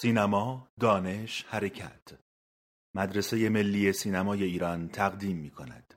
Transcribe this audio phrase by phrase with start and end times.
[0.00, 2.18] سینما، دانش، حرکت.
[2.94, 5.94] مدرسه ملی سینمای ایران تقدیم می کند.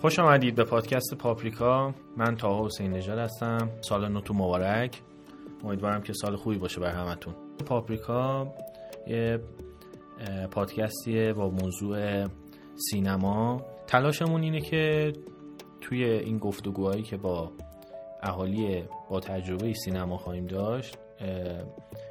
[0.00, 1.94] خوش آمدید به پادکست پاپریکا.
[2.16, 3.70] من تاها حسین نژاد هستم.
[3.80, 5.02] سال نو تو مبارک.
[5.64, 7.34] امیدوارم که سال خوبی باشه بر همتون.
[7.66, 8.54] پاپریکا
[9.06, 9.40] یه
[10.50, 12.26] پادکستیه با موضوع
[12.90, 13.66] سینما.
[13.86, 15.12] تلاشمون اینه که
[15.82, 17.52] توی این گفتگوهایی که با
[18.22, 20.98] اهالی با تجربه سینما خواهیم داشت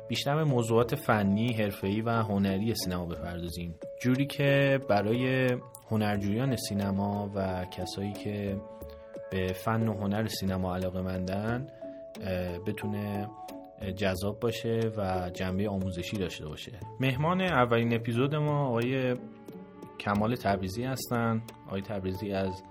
[0.07, 3.75] بیشتر به موضوعات فنی، حرفه‌ای و هنری سینما بپردازیم.
[4.01, 5.47] جوری که برای
[5.91, 8.61] هنرجویان سینما و کسایی که
[9.31, 11.67] به فن و هنر سینما علاقه مندن
[12.67, 13.29] بتونه
[13.95, 16.71] جذاب باشه و جنبه آموزشی داشته باشه.
[16.99, 19.15] مهمان اولین اپیزود ما آقای
[19.99, 21.41] کمال تبریزی هستن.
[21.67, 22.63] آقای تبریزی از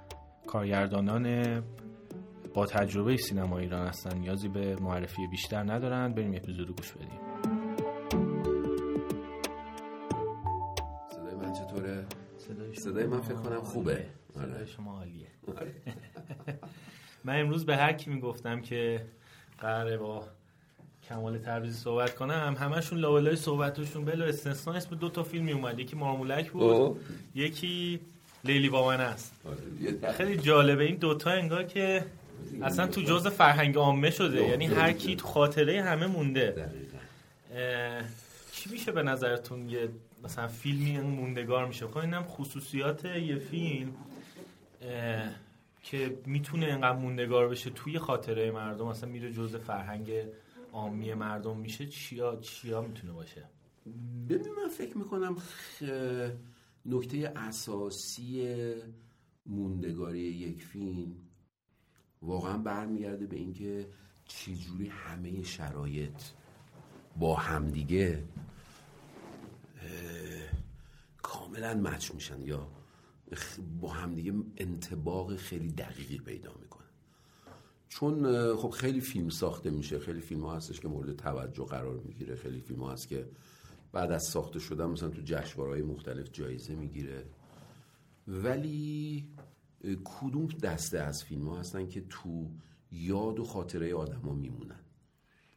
[0.46, 1.62] کارگردانان
[2.54, 4.18] با تجربه سینما ایران هستن.
[4.18, 6.12] نیازی به معرفی بیشتر ندارن.
[6.12, 7.20] بریم اپیزود رو گوش بدیم.
[11.12, 12.06] صدای من چطوره؟
[12.74, 14.06] صدای من فکر کنم خوبه.
[14.34, 14.66] صدای آره.
[14.66, 15.26] شما عالیه.
[17.24, 19.06] من امروز به هر کی می‌گفتم که
[19.58, 20.24] قراره با
[21.08, 25.78] کمال تبریزی صحبت کنم همشون لاولای صحبتشون بلا استثنا اسم دو تا فیلم می اومد.
[25.78, 27.00] یکی مارمولک بود
[27.34, 28.00] یکی
[28.44, 29.34] لیلی با من است.
[29.44, 32.04] آره، خیلی جالبه این دوتا انگار که
[32.62, 34.48] اصلا تو جز فرهنگ عامه شده.
[34.48, 36.70] یعنی هر کی تو خاطره همه مونده.
[38.52, 39.88] چی میشه به نظرتون یه
[40.24, 43.92] مثلا فیلمی موندگار میشه؟ خب اینم خصوصیات یه فیلم
[45.82, 48.86] که می‌تونه انقدر موندگار بشه توی خاطره مردم.
[48.86, 50.10] مثلا میره جز فرهنگ
[50.72, 53.42] عامی مردم میشه چیا چیا می‌تونه باشه؟
[54.28, 55.36] ببین من فکر می‌کنم
[56.86, 58.54] نکته اساسی
[59.46, 61.12] موندگاری یک فیلم
[62.22, 63.88] واقعا برمیگرده به اینکه
[64.24, 66.22] چجوری همه شرایط
[67.16, 68.24] با همدیگه
[71.22, 72.68] کاملا مچ میشن یا
[73.80, 76.86] با همدیگه انتباق خیلی دقیقی پیدا می‌کنن.
[77.88, 78.24] چون
[78.56, 82.60] خب خیلی فیلم ساخته میشه خیلی فیلم ها هستش که مورد توجه قرار می‌گیره خیلی
[82.60, 83.28] فیلم ها هست که
[83.92, 87.24] بعد از ساخته شدن مثلا تو جشنواره‌های مختلف جایزه می‌گیره.
[88.28, 89.28] ولی
[90.04, 92.50] کدوم دسته از فیلم ها هستن که تو
[92.92, 94.80] یاد و خاطره آدم ها میمونن؟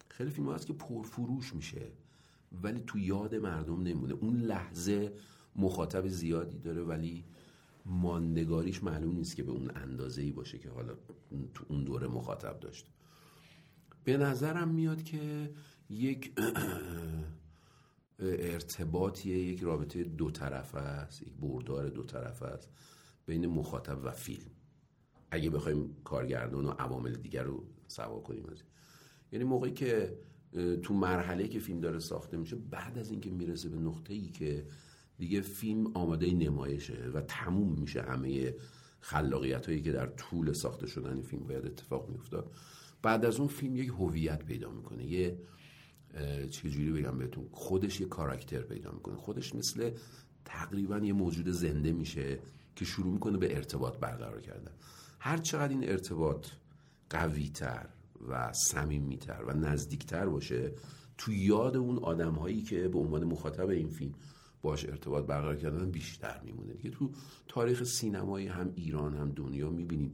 [0.10, 1.92] خیلی فیلم ها هست که پرفروش میشه
[2.62, 5.14] ولی تو یاد مردم نمونه اون لحظه
[5.56, 7.24] مخاطب زیادی داره ولی
[7.86, 10.94] ماندگاریش معلوم نیست که به اون اندازه ای باشه که حالا
[11.54, 12.86] تو اون دوره مخاطب داشت.
[14.04, 15.50] به نظرم میاد که
[15.90, 16.34] یک
[18.26, 22.70] ارتباطیه یک رابطه دو طرفه است یک بردار دو طرفه است
[23.26, 24.52] بین مخاطب و فیلم.
[25.32, 28.58] اگه بخوایم کارگردان و عوامل دیگر رو سوا کنیم از
[29.32, 30.18] یعنی موقعی که
[30.84, 34.66] تو مرحله که فیلم داره ساخته میشه بعد از اینکه می‌رسه به نقطه ای که
[35.18, 38.56] دیگه فیلم آماده نمایشه و تموم میشه همه
[39.00, 42.52] خلاقیت هایی که در طول ساخته شدن فیلم باید اتفاق میافتاد
[43.02, 45.38] بعد از اون فیلم یک هویت پیدا می‌کنه یه
[46.52, 49.16] چجوری بگم بهتون؟ خودش یه کاراکتر پیدا می‌کنه.
[49.16, 49.92] خودش مثل
[50.46, 52.40] تقریبا یه موجود زنده میشه
[52.76, 54.72] که شروع می‌کنه به ارتباط برقرار کردن.
[55.20, 56.48] هر چقدر این ارتباط
[57.10, 57.90] قویتر
[58.30, 60.72] و صمیمیتر و نزدیکتر باشه
[61.18, 64.14] تو یاد اون آدم هایی که به عنوان مخاطب این فیلم
[64.62, 66.74] باش ارتباط برقرار کردن بیشتر میمونه.
[66.74, 67.12] دیگه تو
[67.48, 70.14] تاریخ سینمایی هم ایران هم دنیا می‌بینیم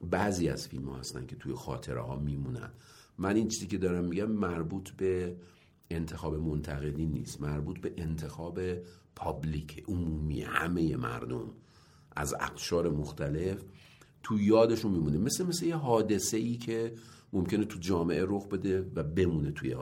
[0.00, 2.70] بعضی از فیلم ها هستن که توی خاطره ها میمونن.
[3.18, 5.36] من این چیزی که دارم میگم مربوط به
[5.90, 8.60] انتخاب منتقدین نیست مربوط به انتخاب
[9.16, 11.50] پابلیک عمومی همه مردم.
[12.16, 13.62] از اقشار مختلف
[14.22, 15.18] تو یادشون میمونه.
[15.18, 16.94] مثل مثل یه حادثه ای که
[17.32, 19.76] ممکنه تو جامعه رخ بده و بمونه توی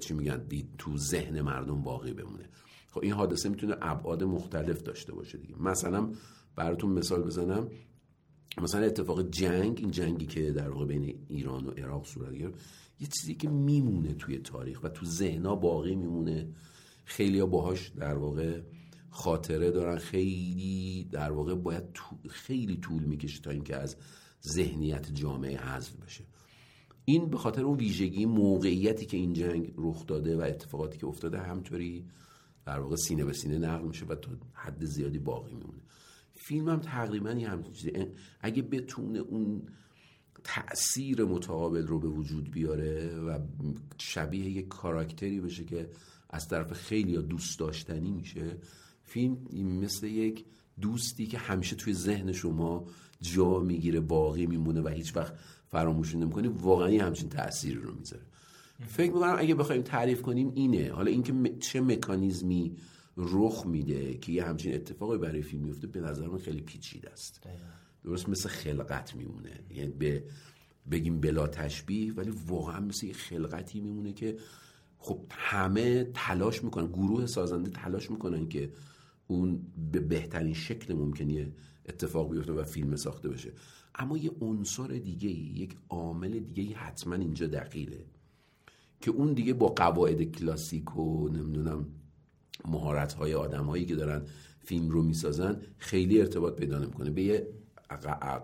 [0.00, 0.46] چی میگن
[0.78, 2.48] تو ذهن مردم باقی بمونه.
[2.90, 5.62] خب این حادثه می‌تونه ابعاد مختلف داشته باشه دیگه.
[5.62, 6.12] مثلا
[6.56, 7.68] براتون مثال بزنم.
[8.62, 12.58] مثلا اتفاق جنگ این جنگی که در واقع بین ایران و عراق صورت گرفت
[13.00, 16.48] یه چیزی که میمونه توی تاریخ و تو ذهنا باقی میمونه.
[17.04, 18.60] خیلی ها باهاش در واقع
[19.10, 19.98] خاطره دارن.
[19.98, 21.84] خیلی در واقع باید
[22.28, 23.96] خیلی طول می‌کشه تا اینکه از
[24.48, 26.24] ذهنیت جامعه حذف بشه.
[27.04, 31.38] این به خاطر اون ویژگی موقعیتی که این جنگ رخ داده و اتفاقاتی که افتاده
[31.38, 32.06] همطوری
[32.66, 35.82] در واقع سینه به سینه نقل میشه و تا حد زیادی باقی میمونه.
[36.48, 37.92] فیلم هم تقریبا یه همچین چیزی.
[38.40, 39.62] اگه بتونه اون
[40.44, 43.38] تأثیر متقابل رو به وجود بیاره و
[43.98, 45.90] شبیه یک کاراکتری بشه که
[46.30, 48.56] از طرف خیلی یا دوست داشتنی میشه
[49.04, 49.36] فیلم
[49.80, 50.44] مثل یک
[50.80, 52.86] دوستی که همیشه توی ذهن شما
[53.20, 55.34] جا می‌گیره باقی میمونه و هیچ وقت
[55.66, 58.22] فراموش نمی‌کنی واقعا همچین تأثیری رو می‌ذاره.
[58.86, 60.92] فکر می‌کنم اگه بخوایم تعریف کنیم اینه.
[60.92, 62.76] حالا اینکه چه مکانیزمی
[63.18, 67.40] رخ میده که یه همچین اتفاقی برای فیلم میفته به نظر من خیلی پیچیده است.
[68.04, 69.60] درست مثل خلقت میمونه.
[69.70, 70.24] یعنی به
[70.90, 74.36] بگیم بلا تشبیه ولی واقعا مثل یه خلقتی میمونه که
[74.98, 78.70] خب همه تلاش می‌کنن گروه سازنده تلاش می‌کنن که
[79.26, 81.52] اون به بهترین شکل ممکنی
[81.88, 83.52] اتفاق بیفته و فیلم ساخته بشه.
[83.94, 88.04] اما یه عنصر دیگه یک عامل دیگه حتما اینجا دقیله
[89.00, 91.86] که اون دیگه با قواعد کلاسیک و نمی‌دونم
[92.64, 94.22] مهارت های آدم هایی که دارن
[94.64, 97.10] فیلم رو می‌سازن خیلی ارتباط پیدا نمی‌کنه.
[97.10, 97.48] به یه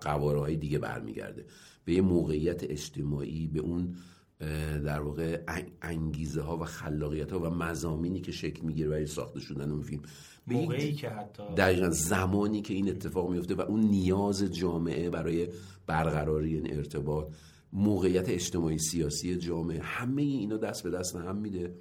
[0.00, 1.44] قواره های دیگه برمیگرده.
[1.84, 3.94] به یه موقعیت اجتماعی به اون
[4.84, 5.42] در واقع
[5.82, 10.02] انگیزه ها و خلاقیت ها و مزامینی که شکل می‌گیره برای ساخته شدن اون فیلم.
[10.46, 15.48] موقعی که حتی دقیقا زمانی که این اتفاق میفته و اون نیاز جامعه برای
[15.86, 17.26] برقراری این ارتباط
[17.72, 21.74] موقعیت اجتماعی سیاسی جامعه همه اینا دست به دست هم میده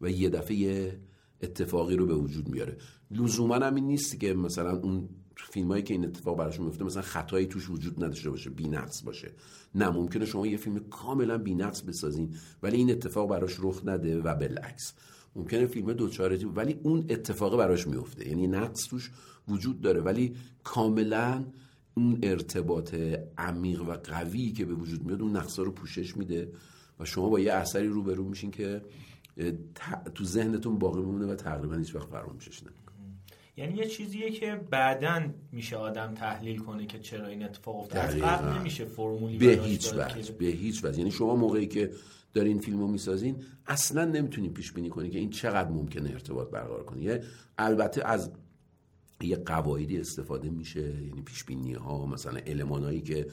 [0.00, 0.92] و یه دفعه
[1.42, 2.76] اتفاقی رو به وجود میاره.
[3.10, 7.46] لزوما هم این نیست که مثلا اون فیلمایی که این اتفاق براشون میفته مثلا خطایی
[7.46, 9.30] توش وجود نداشته باشه بی‌نقص باشه.
[9.74, 14.34] نه ممکنه شما یه فیلم کاملا بی‌نقص بسازین ولی این اتفاق براش رخ نده و
[14.34, 14.92] بالعکس.
[15.36, 18.28] ممکنه فیلم دوچارتی ولی اون اتفاق براش میفته.
[18.28, 19.10] یعنی نقص توش
[19.48, 20.00] وجود داره.
[20.00, 20.34] ولی
[20.64, 21.44] کاملا
[21.94, 22.94] اون ارتباط
[23.38, 26.52] عمیق و قوی که به وجود میاد اون نقصا رو پوشش میده
[27.00, 28.82] و شما با یه اثری روبرو میشین که
[30.14, 32.80] تو ذهنتون باقی میمونه و تقریبا هیچ وقت فراموشش نمی‌کنه
[33.56, 35.22] یعنی یه چیزیه که بعدا
[35.52, 40.32] میشه آدم تحلیل کنه که چرا این اتفاق افتاد قبل نمیشه فرمولی به هیچ وجه
[40.32, 40.98] به هیچ وجه.
[40.98, 41.90] یعنی شما موقعی که
[42.34, 43.36] دارین فیلمو می‌سازین
[43.66, 47.20] اصلا نمی‌تونین پیش بینی کنی که این چقدر ممکنه ارتباط برقرار کنه.
[47.58, 48.30] البته از
[49.22, 53.26] یه قواعدی استفاده میشه یعنی پیش بینی ها مثلا المانایی که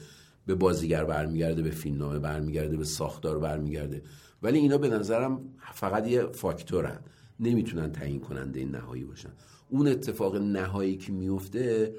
[0.46, 4.02] به بازیگر برمیگرده به فیلمنامه برمیگرده به ساختار برمیگرده.
[4.42, 5.40] ولی اینا به نظرم
[5.74, 7.00] فقط یه فاکتورن.
[7.40, 9.30] نمی‌تونن تعیین کننده نهایی باشن.
[9.68, 11.94] اون اتفاق نهایی که میفته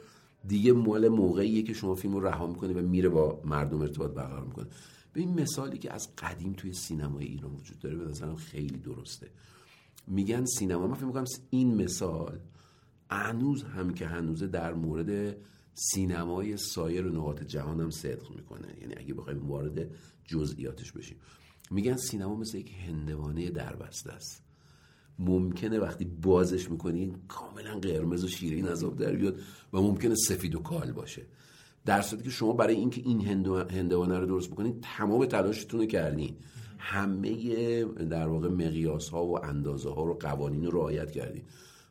[0.47, 4.45] دیگه مال موقعیه که شما فیلم رو رها می‌کنه و میره با مردم ارتباط برقرار
[4.45, 4.67] می‌کنه
[5.13, 9.27] به این مثالی که از قدیم توی سینمای ایران وجود داره به نظرم خیلی درسته.
[10.07, 12.39] میگن سینما من فکر می‌کنم این مثال
[13.11, 15.37] هنوز هم که هنوزه در مورد
[15.73, 18.67] سینمای سایر نقاط جهان هم صدق می‌کنه.
[18.81, 19.91] یعنی اگه بخوایم وارد
[20.25, 21.17] جزئیاتش بشیم.
[21.69, 24.43] میگن سینما مثل یک هندوانه دربسته است.
[25.19, 29.39] ممکنه وقتی بازش می‌کنین کاملا قرمز و شیرین از آب در بیاد
[29.73, 31.25] و ممکنه سفید و کال باشه.
[31.85, 33.21] در صورتی که شما برای اینکه این
[33.71, 36.35] هندوانه رو درست بکنید تمام تلاشتون رو کردین
[36.77, 41.43] همه در واقع مقیاس ها و اندازه ها رو قوانین رو رعایت کردین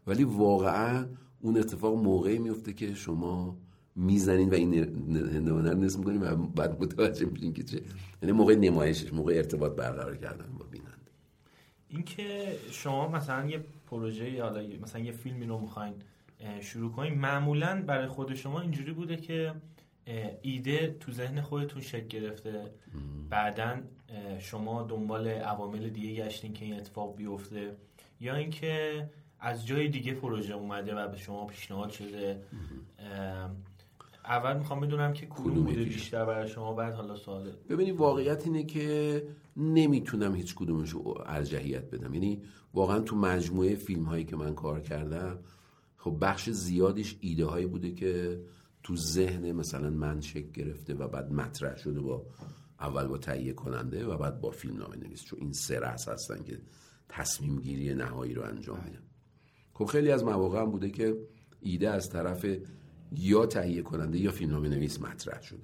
[0.06, 1.06] ولی واقعا
[1.40, 3.56] اون اتفاق موقعی میفته که شما
[3.98, 4.74] می‌زنین و این
[5.34, 7.80] هندوانه رو نصف می‌کنین و بعد متوجه میشین که چه.
[8.22, 11.10] یعنی موقع نمایشش موقع ارتباط برقرار کردن با بیننده.
[11.88, 15.94] اینکه شما مثلا یه پروژه یا مثلا یه فیلمی رو می‌خواین
[16.60, 19.54] شروع کنین معمولا برای خود شما اینجوری بوده که
[20.42, 22.70] ایده تو ذهن خودتون شکل گرفته.
[23.30, 23.76] بعدا
[24.38, 27.76] شما دنبال عوامل دیگه گشتین که این اتفاق بیفته.
[28.20, 29.08] یا اینکه
[29.40, 32.40] از جای دیگه پروژه اومده و به شما پیشنهاد شده.
[34.28, 38.64] اول می‌خوام بدونم که کدوم بوده بیشتر برای شما بعد حالا سواله ببینید واقعیت اینه
[38.64, 42.14] که نمی‌تونم هیچ کدومش رو ارجحیت بدم.
[42.14, 42.42] یعنی
[42.74, 45.38] واقعا تو مجموعه فیلم هایی که من کار کردم
[45.96, 48.40] خب بخش زیادیش ایده هایی بوده که
[48.82, 52.26] تو ذهن مثلا من شکل گرفته و بعد مطرح شده با
[52.80, 56.42] اول با تهیه کننده و بعد با فیلم نامه نویس چون این سه رأس هستن
[56.42, 56.60] که
[57.08, 59.02] تصمیم گیری نهایی رو انجام میدن.
[59.72, 61.16] خب خیلی از مواقع هم بوده که
[61.60, 62.46] ایده از طرف
[63.16, 65.62] یا تهیه کننده یا فیلمنامه نویس مطرح شده.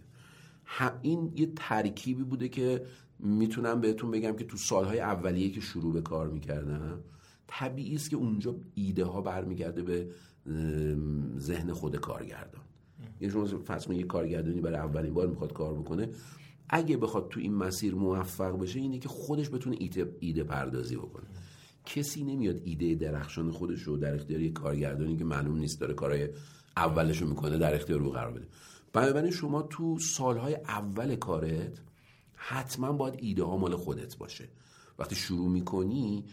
[1.02, 2.84] این یه ترکیبی بوده که
[3.18, 7.00] می‌تونم بهتون بگم که تو سالهای اولیه که شروع به کار می‌کردم
[7.46, 10.08] طبیعی است که اونجا ایده ها برمیگرده به
[11.38, 12.62] ذهن خود کارگردان.
[13.20, 16.08] یعنی شما فرض یه کارگردانی برای اولین بار می‌خواد کار بکنه
[16.68, 19.76] اگه بخواد تو این مسیر موفق بشه اینه که خودش بتونه
[20.20, 21.26] ایده پردازی بکنه.
[21.86, 26.28] کسی نمیاد ایده درخشان خودش رو در اختیار یه کارگردانی که معلوم نیست داره کارهای
[26.76, 28.46] اولش رو می‌کنه در اختیار رو قرار بده.
[28.92, 31.80] بنابراین شما تو سالهای اول کارت
[32.34, 34.48] حتما باید ایده ها مال خودت باشه.
[34.98, 36.24] وقتی شروع می‌کنی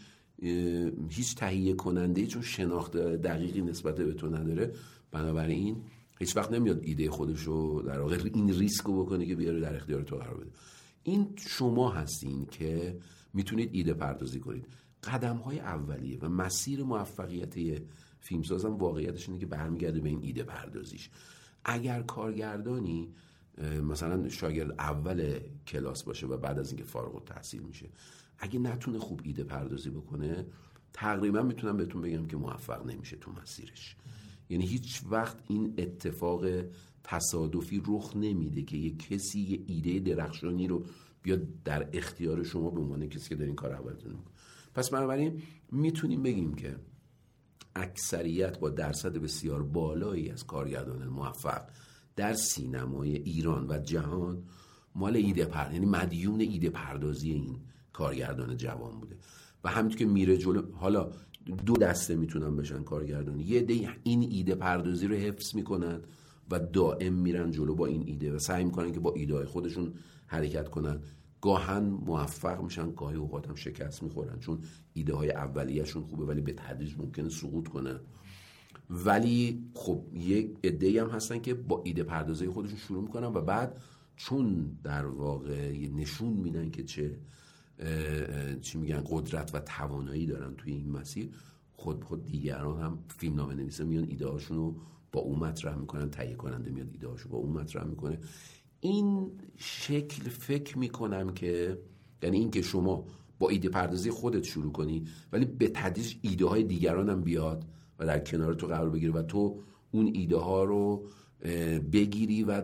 [1.08, 4.74] هیچ تهیه کننده چون شناخت دقیقی نسبت به تو نداره.
[5.10, 5.76] بنابراین
[6.18, 9.76] هیچ وقت نمیاد ایده خودش رو در واقع این ریسک رو بکنه که بیاره در
[9.76, 10.50] اختیار تو قرار بده.
[11.02, 12.98] این شما هستین که
[13.34, 14.66] می‌تونید ایده پردازی کنید.
[15.04, 17.56] قدم های اولیه و مسیر موفقیت
[18.22, 21.10] فیلمسازم واقعیتش اینه که برمیگرده به این ایده پردازیش.
[21.64, 23.08] اگر کارگردانی
[23.82, 27.88] مثلا شاگرد اول کلاس باشه و بعد از اینکه فارغ تحصیل میشه
[28.38, 30.46] اگه نتونه خوب ایده پردازی بکنه
[30.92, 33.96] تقریبا می‌تونم بهتون بگم که موفق نمیشه تو مسیرش.
[34.50, 36.46] یعنی هیچ وقت این اتفاق
[37.04, 40.84] تصادفی رخ نمیده که یه کسی یه ایده درخشانی رو
[41.22, 44.14] بیاد در اختیار شما به عنوان کسی که در این کار اولتون
[44.74, 46.76] پس بنابراین می‌تونیم بگیم که
[47.76, 51.62] اکثریت با درصد بسیار بالایی از کارگردان موفق
[52.16, 54.42] در سینمای ایران و جهان
[54.94, 57.56] مال ایده پر یعنی مدیون ایده پردازی این
[57.92, 59.16] کارگردان جوان بوده.
[59.64, 61.10] و همینطور که میره جلو حالا
[61.66, 63.40] دو دسته می‌تونن بشن کارگردان.
[63.40, 66.00] یه ده این ایده پردازی رو حفظ می‌کنن
[66.50, 69.92] و دائم میرن جلو با این ایده و سعی می‌کنن که با ایده خودشون
[70.26, 71.00] حرکت کنن.
[71.42, 74.58] گاهن موفق میشن گاهی اوقات هم شکست می‌خورن چون
[74.92, 78.00] ایده های اولیهشون خوبه ولی به تدریج ممکنه سقوط کنن
[78.90, 83.80] ولی خب یک عده هم هستن که با ایده پردازی خودشون شروع می‌کنن و بعد
[84.16, 87.18] چون در واقع نشون میدن که چه
[88.60, 91.30] چی میگن قدرت و توانایی دارن توی این مسیر
[91.72, 94.76] خود خود دیگران هم فیلم نامه نویسه میان ایده رو
[95.12, 98.18] با اون مطرح می‌کنن تهیه کننده میاد ایده هاشو با اون مطرح می‌کنه.
[98.84, 101.78] این شکل فکر می‌کنم که
[102.22, 103.04] یعنی اینکه شما
[103.38, 107.64] با ایده پردازی خودت شروع کنی ولی به تدریج ایده های دیگران هم بیاد
[107.98, 109.60] و در کنار تو قرار بگیره و تو
[109.90, 111.06] اون ایده ها رو
[111.92, 112.62] بگیری و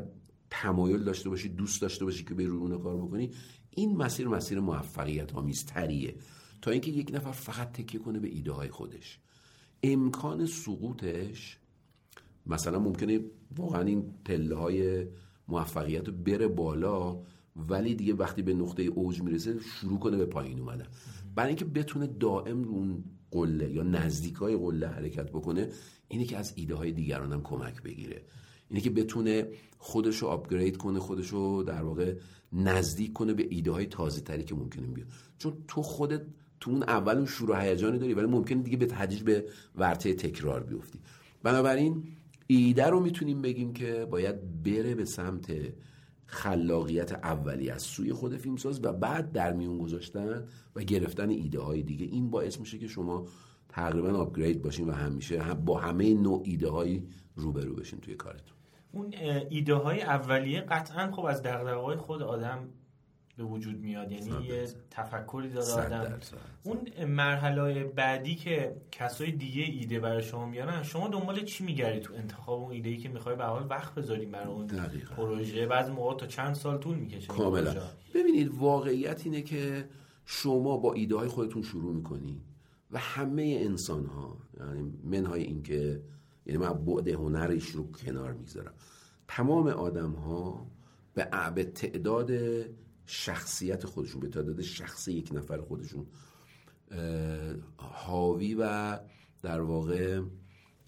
[0.50, 3.30] تمایل داشته باشی دوست داشته باشی که به رو کار بکنی
[3.70, 6.14] این مسیر مسیر موفقیت آمیز تریه
[6.62, 9.18] تا اینکه یک نفر فقط تکیه کنه به ایده های خودش.
[9.82, 11.58] امکان سقوطش
[12.46, 13.20] مثلا ممکنه
[13.56, 15.06] واقعا این پله های
[15.48, 17.20] موفقیت رو بره بالا
[17.56, 20.86] ولی دیگه وقتی به نقطه اوج می‌رسه شروع کنه به پایین اومدن.
[21.34, 25.68] برای اینکه بتونه دائم رو اون قله یا نزدیک های قله حرکت بکنه
[26.08, 28.22] اینه که از ایده های دیگران هم کمک بگیره.
[28.68, 32.14] اینه که بتونه خودش رو آپگرید کنه خودش رو در واقع
[32.52, 35.08] نزدیک کنه به ایده های تازه تری که ممکنه بیاد.
[35.38, 36.22] چون تو خودت
[36.60, 39.44] تو اون اول اون شروع هیجانی داری ولی ممکنه دیگه به تدریج به
[39.76, 40.98] ورطه تکرار بیفتی.
[41.42, 42.04] بنابراین
[42.50, 45.52] ایده رو می‌تونیم بگیم که باید بره به سمت
[46.26, 50.44] خلاقیت اولی از سوی خود فیلمساز و بعد در میون گذاشتن
[50.76, 52.06] و گرفتن ایده های دیگه.
[52.06, 53.26] این باعث میشه که شما
[53.68, 58.56] تقریبا آپگرید باشین و همیشه با همه نوع ایده هایی روبرو بشین توی کارتون.
[58.92, 59.14] اون
[59.50, 62.68] ایده های اولیه قطعا خب از دغدغه‌های خود آدم
[63.38, 64.12] به وجود میاد.
[64.12, 66.18] یعنی یه تفکری داره آدم.
[66.62, 72.14] اون مرحله بعدی که کسای دیگه ایده برای شما میارن شما دنبال چی میگردی تو
[72.14, 75.14] انتخاب اون ایده ای که می‌خوای به حال وقت بذاری برای اون دقیقا.
[75.14, 77.74] پروژه؟ بعضی موقع تا چند سال طول می‌کشه کاملا.
[78.14, 79.88] ببینید واقعیت اینه که
[80.24, 82.40] شما با ایده های خودتون شروع می‌کنی
[82.90, 86.02] و همه انسان ها یعنی منهای اینکه
[86.46, 88.72] یعنی من بعد هنرش رو کنار می‌گذارم.
[89.28, 90.66] تمام آدم ها
[91.54, 92.30] به تعداد
[93.10, 96.06] شخصیت خودشون به تعداد شخص یک نفر خودشون.
[97.76, 98.98] حاوی و
[99.42, 100.22] در واقع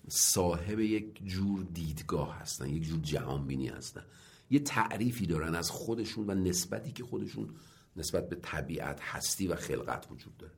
[0.08, 4.02] صاحب یک جور دیدگاه هستن یک جور جهانبینی هستن.
[4.50, 7.48] یه تعریفی دارن از خودشون و نسبتی که خودشون
[7.96, 10.52] نسبت به طبیعت هستی و خلقت وجود داره.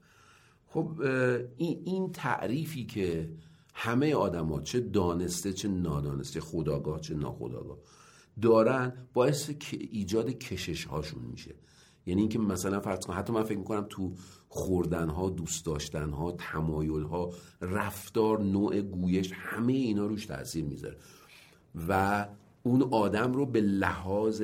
[0.66, 1.00] خب
[1.56, 3.30] این تعریفی که
[3.74, 7.78] همه آدما چه دانسته چه نادانسته خداگاه چه ناخداگاه.
[8.40, 11.54] دارن باعث ایجاد کشش هاشون میشه.
[12.06, 14.12] یعنی اینکه مثلا فرض کن حتی من فکر می‌کنم تو
[14.48, 20.96] خوردن ها دوست داشتن ها تمایل ها رفتار نوع گویش همه اینا روش تاثیر می‌ذاره.
[21.88, 22.26] و
[22.62, 24.42] اون آدم رو به لحاظ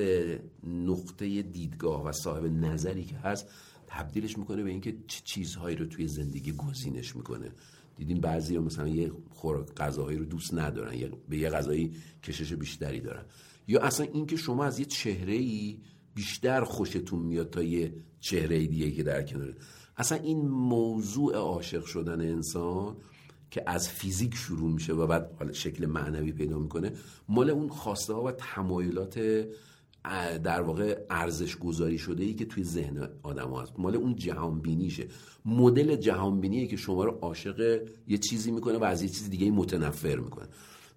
[0.65, 3.47] نقطه دیدگاه و صاحب نظری که هست
[3.87, 7.51] تبدیلش می‌کنه به اینکه چه چیزهایی رو توی زندگی گزینش می‌کنه.
[7.97, 12.53] دیدیم بعضی ها مثلا یه خوراک غذاهایی رو دوست ندارن یا به یه غذایی کشش
[12.53, 13.25] بیشتری دارن.
[13.69, 15.79] یا اصلا اینکه شما از یه چهره ای
[16.15, 19.57] بیشتر خوشتون میاد تا یه چهره دیگه که در کناره
[19.97, 22.97] اصلا این موضوع عاشق شدن انسان
[23.51, 26.93] که از فیزیک شروع میشه و بعد شکل معنوی پیدا می‌کنه
[27.29, 29.47] مال اون خواسته ها و تمایلات
[30.45, 33.73] در واقع ارزش گذاری شده ای که توی ذهن آدم هست.
[33.79, 35.07] مال اون جهان بینیشه
[35.45, 39.51] مدل جهان بینیه که شما رو عاشق یه چیزی می‌کنه و از یه چیز دیگه
[39.51, 40.49] متنفر می‌کنه.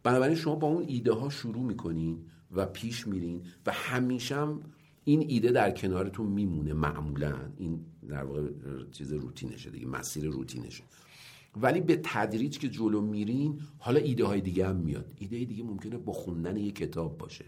[0.04, 4.62] بنابراین شما با اون ایده ها شروع می‌کنین و پیش میرین و همیشه هم
[5.04, 7.36] این ایده در کنارتون میمونه معمولا.
[7.58, 8.42] این در واقع
[8.92, 10.84] چیز روتینشه دیگه مسیر روتینشه.
[11.56, 15.14] ولی به تدریج که جلو میرین حالا ایده های دیگه هم میاد.
[15.20, 17.46] ایده دیگه ممکنه با خوندن یک کتاب باشه.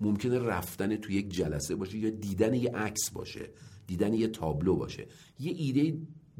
[0.00, 3.50] ممکنه رفتن تو یک جلسه باشه یا دیدن یه عکس باشه
[3.86, 5.06] دیدن یه تابلو باشه.
[5.40, 5.98] یه ایده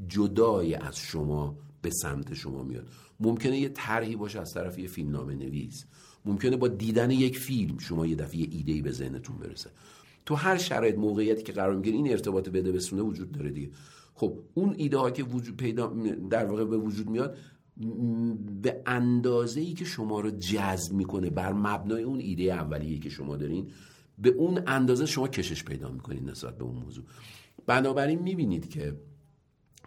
[0.08, 2.88] جدای از شما به سمت شما میاد.
[3.20, 5.84] ممکنه یه طرحی باشه از طرف یه فیلمنامه نویس
[6.25, 9.70] ممکنه با دیدن یک فیلم شما یه دفعه ایده ای به ذهنتون برسه.
[10.26, 13.70] تو هر شرایط موقعیتی که قرار می‌گیره این ارتباط بده بسونه وجود داره دیگه.
[14.14, 15.87] خب اون ایده ها که وجود پیدا
[16.30, 17.37] در واقع به وجود میاد
[18.62, 23.37] به اندازه ای که شما رو جذب می‌کنه بر مبنای اون ایده اولیه که شما
[23.37, 23.70] دارین
[24.18, 27.04] به اون اندازه شما کشش پیدا می‌کنید نسبت به اون موضوع.
[27.66, 29.00] بنابراین می‌بینید که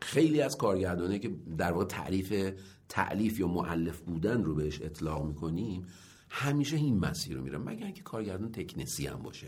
[0.01, 2.51] خیلی از کارگردانه که در واقع تعریف
[2.89, 5.85] تعلیف یا معلف بودن رو بهش اطلاق می‌کنیم
[6.33, 9.47] همیشه این مسیر رو میرن مگر اینکه کارگردان تکنسی هم باشه.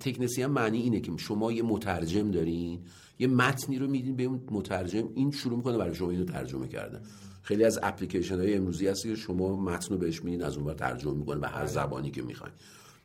[0.00, 2.80] تکنسی هم معنی اینه که شما یه مترجم دارین
[3.18, 5.08] یه متنی رو میدین به اون مترجم.
[5.14, 7.02] این شروع می‌کنه برای شما اینو ترجمه کردن.
[7.42, 11.14] خیلی از اپلیکیشن های امروزی هست که شما متن رو بهش میدین از اون ترجمه
[11.14, 12.54] می‌کنه به هر زبانی که می‌خواین.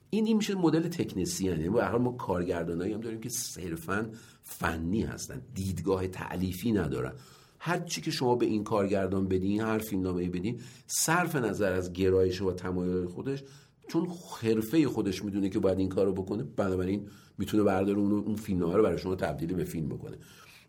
[0.10, 4.10] این این میشه مدل تکنسی یعنی ما ما کارگردانایی هم داریم که صرفا
[4.44, 5.42] فنی هستن.
[5.54, 7.14] دیدگاه تعلیفی ندارن.
[7.60, 11.94] هر چی که شما به این کارگردان بدین هر فیلم نامه بدین صرف نظر از
[11.94, 13.44] گرایش و تمایل خودش
[13.88, 14.08] چون
[14.42, 18.84] حرفه خودش می‌دونه که باید این کارو بکنه بنابراین می‌تونه برداره اون اون فیلمنامه رو
[18.84, 20.18] برای شما تبدیل به فیلم بکنه.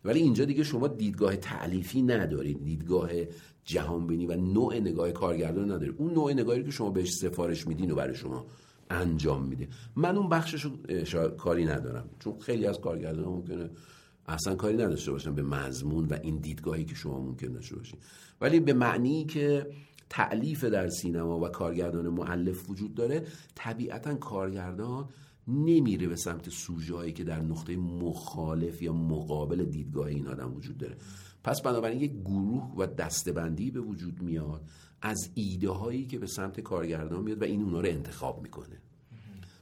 [0.05, 3.09] ولی اینجا دیگه شما دیدگاه تعلیفی ندارید دیدگاه
[3.63, 5.95] جهانبینی و نوع نگاه کارگردان ندارید.
[5.97, 8.45] اون نوع نگاهی که شما بهش سفارش میدین و برای شما
[8.89, 9.67] انجام میده.
[9.95, 10.67] من اون بخشش
[11.37, 13.69] کاری ندارم چون خیلی از کارگردان ممکنه
[14.29, 17.99] اصلا کاری نداشته باشن به مضمون و این دیدگاهی که شما ممکن داشته باشین.
[18.41, 19.67] ولی به معنی که
[20.09, 25.09] تعلیف در سینما و کارگردان معلف وجود داره طبیعتا کارگردان
[25.47, 30.97] نمیره به سمت سوژه که در نقطه مخالف یا مقابل دیدگاه این آدم وجود داره.
[31.43, 34.61] پس بنابراین یک گروه و دستبندی به وجود میاد
[35.01, 38.81] از ایده هایی که به سمت کارگردان میاد و این اونا رو انتخاب می‌کنه.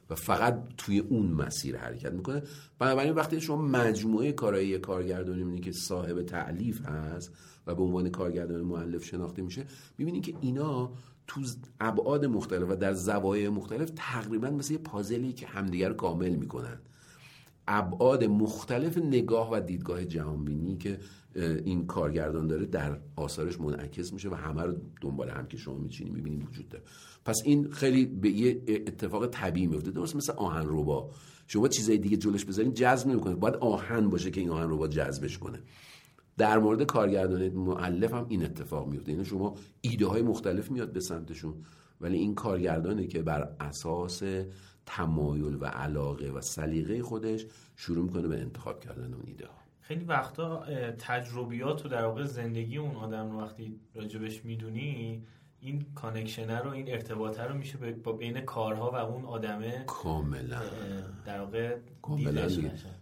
[0.09, 2.43] و فقط توی اون مسیر حرکت می‌کنه.
[2.79, 7.33] بنابراین وقتی شما مجموعه کارایی کارگردانی می‌بینید که صاحب تعلیف هست
[7.67, 9.65] و به عنوان کارگردان معلف شناخته میشه
[9.97, 10.91] می‌بینید که اینا
[11.27, 11.41] تو
[11.79, 16.79] ابعاد مختلف و در زوایای مختلف تقریبا مثل یه پازلی که همدیگر کامل می‌کنن.
[17.67, 20.99] ابعاد مختلف نگاه و دیدگاه جهانبینی که
[21.35, 26.09] این کارگردان داره در آثارش منعکس میشه و همه رو دنبال هم که شما میچینی
[26.09, 26.83] می‌بینید وجود داره.
[27.25, 31.11] پس این خیلی به یه اتفاق طبیعی میفته درست مثل آهن روبا
[31.47, 33.35] شما چیزای دیگه جلوش بذارین جذب نمی‌کنه.
[33.35, 35.59] باید آهن باشه که این آهن روبا جذبش کنه.
[36.37, 40.99] در مورد کارگردان معلف هم این اتفاق میفته یعنی شما ایده های مختلف میاد به
[40.99, 41.53] سمتشون
[42.01, 44.23] ولی این کارگردانه که بر اساس
[44.85, 50.05] تمایل و علاقه و سلیقه خودش شروع می‌کنه به انتخاب کردن اون ایده ها خیلی
[50.05, 50.63] وقتا
[50.99, 55.23] تجربیات و در واقع زندگی اون آدم رو وقتی راجبش می‌دونی
[55.59, 60.61] این کانکشنه رو این ارتباطه رو میشه با بین کارها و اون آدمه کاملا.
[61.25, 62.49] در واقع کاملا.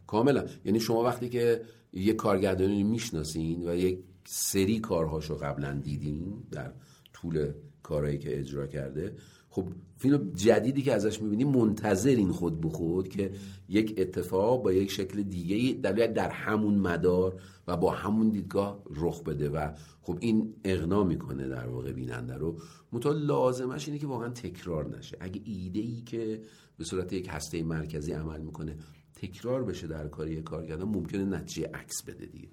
[0.08, 0.46] کاملا.
[0.66, 1.62] یعنی شما وقتی که
[1.94, 6.72] یه کارگردانی می‌شناسین و یک سری کارهاشو قبلا دیدین در
[7.14, 7.52] طول
[7.84, 9.16] کارهایی که اجرا کرده
[9.56, 13.32] خب فیلم جدیدی که ازش می‌بینی منتظرین خود به خود که
[13.70, 19.24] یک اتفاق با یک شکل دیگه در, در همون مدار و با همون دیدگاه رخ
[19.24, 22.58] بده و خب این اغنا می‌کنه در واقع بیننده رو.
[22.92, 25.18] متا لازمش اینه که واقعا تکرار نشه.
[25.20, 26.42] اگه ایده ای که
[26.78, 28.76] به صورت یک هسته مرکزی عمل می‌کنه
[29.16, 32.48] تکرار بشه در کاری کارگردان ممکنه نتیجه عکس بده دیگه.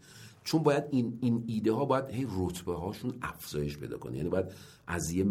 [0.45, 4.17] چون باید این این ایده ها باید هی رتبه هاشون افزایش پیدا کنه.
[4.17, 4.47] یعنی باید
[4.93, 5.25] از یه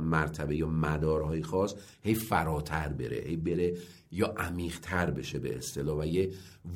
[0.00, 3.76] مرتبه یا مدارهای خاص هی فراتر بره هی بره
[4.10, 6.30] یا عمیقتر بشه به اصطلاح و یه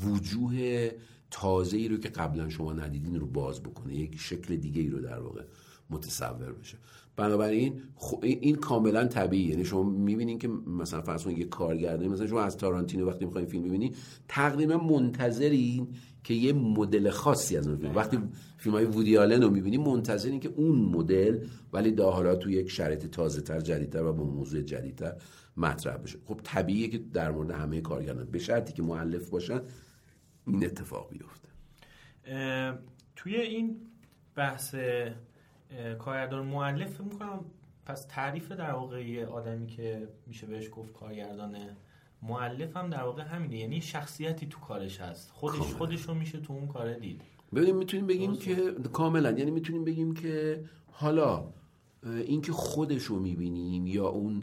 [0.04, 0.90] وجوه
[1.30, 5.00] تازه ای رو که قبلا شما ندیدین رو باز بکنه یک شکل دیگه ای رو
[5.00, 5.42] در واقع
[5.90, 6.78] متصور بشه.
[7.16, 7.82] بنابراین
[8.22, 13.06] این کاملا طبیعی یعنی شما می‌بینین که مثلا فرض یه کارگردانی مثلا شما از تارانتینو
[13.06, 13.96] وقتی می‌خواین فیلم ببینید
[14.28, 15.88] تقریبا منتظرین
[16.24, 17.94] که یه مدل خاصی از اون فیلم.
[17.94, 18.18] وقتی
[18.56, 22.70] فیلم های وودی آلن رو می‌بینی منتظرین که اون مدل ولی دا حالا تو یک
[22.70, 25.14] شرایط تازه تر جدیدتر و با موضوع جدیدتر
[25.56, 26.18] مطرح بشه.
[26.26, 29.60] خب طبیعیه که در مورد همه کارگردان به شرطی که معلف باشن
[30.46, 31.48] این اتفاق بیفته.
[33.16, 33.76] توی این
[34.34, 34.74] بحث
[35.98, 37.44] کارگردان معلف می‌کنم
[37.86, 41.56] پس تعریف در واقع آدمی که میشه بهش گفت کارگردان
[42.22, 45.30] معلف هم در واقع همینه یعنی شخصیتی تو کارش هست.
[45.30, 47.20] خودش خودش رو میشه تو اون کار دید.
[47.54, 49.30] ببینیم می‌تونیم بگیم که کاملا.
[49.30, 51.52] یعنی می‌تونیم بگیم که حالا
[52.04, 54.42] اینکه خودش رو می‌بینیم یا اون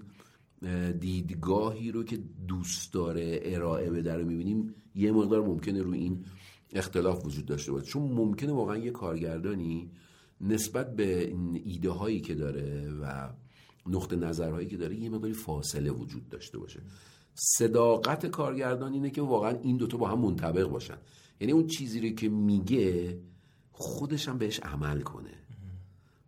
[1.00, 6.26] دیدگاهی رو که دوست داره ارائه بده رو می‌بینیم یه مقدار ممکنه رو این
[6.74, 7.86] اختلاف وجود داشته باشه.
[7.86, 9.92] چون ممکنه واقعا یه کارگردانی
[10.42, 11.36] نسبت به
[11.66, 13.30] ایده هایی که داره و
[13.88, 16.82] نقطه نظرهایی که داره یه مقداری فاصله وجود داشته باشه.
[17.40, 20.98] صداقت کارگردان اینه که واقعا این دوتا با هم منطبق باشن.
[21.40, 23.20] یعنی اون چیزی رو که میگه
[23.72, 25.34] خودش هم بهش عمل کنه.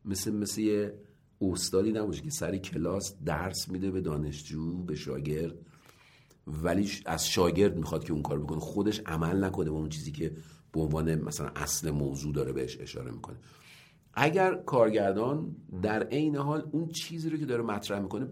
[0.05, 0.93] مثل مثل یه
[1.41, 5.55] استادی نباشه که سری کلاس درس میده به دانشجو به شاگرد.
[6.47, 8.59] ولی از شاگرد می‌خواد که اون کار بکنه.
[8.59, 10.35] خودش عمل نکنه با اون چیزی که
[10.71, 13.37] به عنوان مثلا اصل موضوع داره بهش اشاره می‌کنه.
[14.13, 18.27] اگر کارگردان در عین حال اون چیزی رو که داره مطرح می‌کنه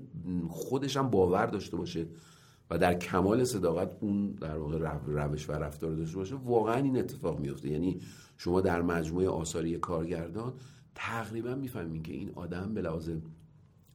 [0.50, 2.08] خودش هم باور داشته باشه
[2.70, 7.40] و در کمال صداقت اون در واقع روش و رفتار داشته باشه واقعا این اتفاق
[7.40, 8.00] میفته یعنی
[8.38, 10.54] شما در مجموعه آثاری کارگردان
[10.96, 13.10] تقریبا می‌فهمین که این آدم به لحاظ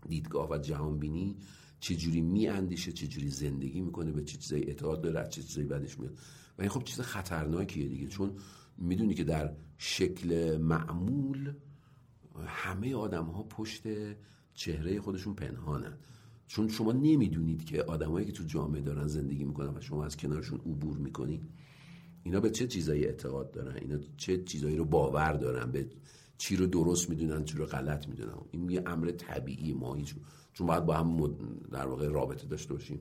[0.08, 1.36] دیدگاه و جهانبینی
[1.80, 6.18] چجوری میاندیشه چجوری زندگی می‌کنه به چه چیزایی اعتقاد داره چه چیزایی بدش میاد.
[6.58, 8.06] و این خب چیز خطرناکیه دیگه.
[8.06, 8.32] چون
[8.78, 11.52] می‌دونی که در شکل معمول
[12.46, 13.82] همه آدم ها پشت
[14.54, 15.98] چهره خودشون پنهانن.
[16.52, 20.58] چون شما نمی‌دونید که آدمایی که تو جامعه دارن زندگی می‌کنن و شما از کنارشون
[20.58, 21.42] عبور می‌کنید
[22.22, 25.88] اینا به چه چیزایی اعتقاد دارن؟ اینا چه چیزایی رو باور دارن؟ به
[26.38, 30.04] چی رو درست می‌دونن؟ چی رو غلط می‌دونن؟ این یه امر طبیعی ماهی
[30.52, 31.36] چون باید با هم
[31.72, 33.00] در واقع رابطه داشته باشیم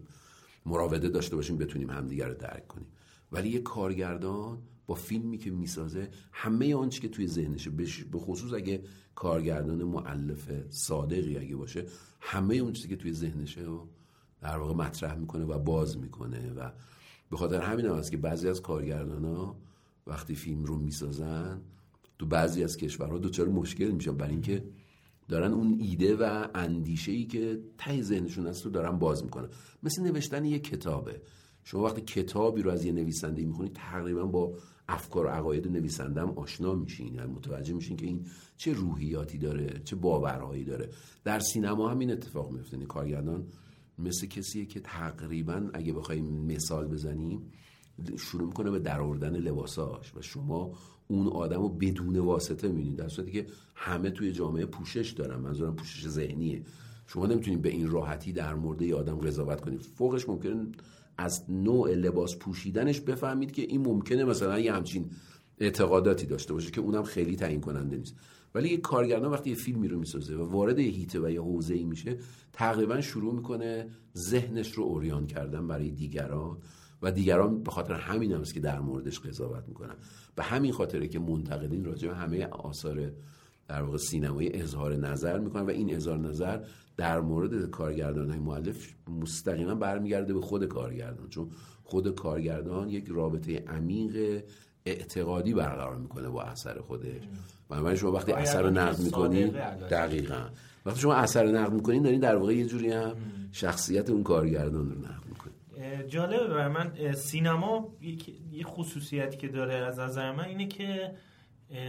[0.65, 2.87] مراوده داشته باشیم بتونیم همدیگر رو درک کنیم.
[3.31, 4.57] ولی یه کارگردان
[4.87, 7.69] با فیلمی که می‌سازه همه آنچه که توی ذهنشه
[8.11, 8.83] به خصوص اگه
[9.15, 11.85] کارگردان معلف صادقی اگه باشه
[12.19, 13.87] همه اون چیزی که توی ذهنشه رو
[14.41, 16.69] در واقع مطرح می‌کنه و باز می‌کنه و
[17.29, 19.55] به خاطر همین هم هست که بعضی از کارگردان ها
[20.07, 21.61] وقتی فیلم رو می‌سازن
[22.19, 24.17] تو بعضی از کشورها دوچار مشکل میشن.
[24.17, 24.63] برای اینکه
[25.27, 29.49] دارن اون ایده و اندیشه ای که ته ذهنشون هست رو دارن باز می‌کنن.
[29.83, 31.21] مثل نوشتن یه کتابه.
[31.63, 34.53] شما وقتی کتابی رو از یه نویسنده می‌خونید تقریبا با
[34.87, 38.25] افکار و عقاید نویسنده آشنا میشین یعنی متوجه میشین که این
[38.57, 40.89] چه روحیاتی داره چه باورهایی داره.
[41.23, 43.47] در سینما هم این اتفاق میفته یعنی کارگردان
[43.99, 47.51] مثل کسیه که تقریبا اگه بخوایم مثال بزنیم
[48.17, 50.71] شروع می‌کنه به درآوردن لباساش و شما
[51.07, 55.39] اون آدم رو بدون واسطه می‌بینید در صورتی که همه توی جامعه پوشش دارن.
[55.39, 56.63] منظورم پوشش ذهنیه.
[57.07, 60.67] شما نمی‌تونید به این راحتی در مورد یه آدم قضاوت کنید فوقش ممکنه
[61.21, 65.09] از نوع لباس پوشیدنش بفهمید که این ممکنه مثلا یه همچین
[65.57, 68.15] اعتقاداتی داشته باشه که اونم خیلی تعیین کننده نیست.
[68.55, 71.83] ولی یه کارگردان وقتی یه فیلمی رو می‌سازه و وارد هیته و یه حوزه ای
[71.83, 72.17] میشه
[72.53, 76.57] تقریبا شروع می‌کنه ذهنش رو اوریان کردن برای دیگران
[77.01, 79.95] و دیگران به خاطر همین هم که در موردش قضاوت می‌کنن.
[80.35, 83.11] به همین خاطره که منتقدین راجع به همه آثار
[83.67, 86.59] در واقع سینمایی اظهار نظر می‌کنن و این اظهار نظر
[87.01, 91.49] در مورد کارگردان های معلف مستقیما برمیگرده به خود کارگردان چون
[91.83, 94.43] خود کارگردان یک رابطه عمیق
[94.85, 97.21] اعتقادی برقرار می‌کنه با اثر خودش.
[97.69, 99.53] بنابراین شما وقتی اثر رو نقد می‌کنید
[99.89, 100.49] دقیقا.
[100.85, 103.15] وقتی شما اثر رو نقد می‌کنید دارین در واقع یه جوری هم
[103.51, 107.89] شخصیت اون کارگردان رو نقد می‌کنید جالبه برای من سینما
[108.51, 111.11] یه خصوصیتی که داره از نظر من اینه که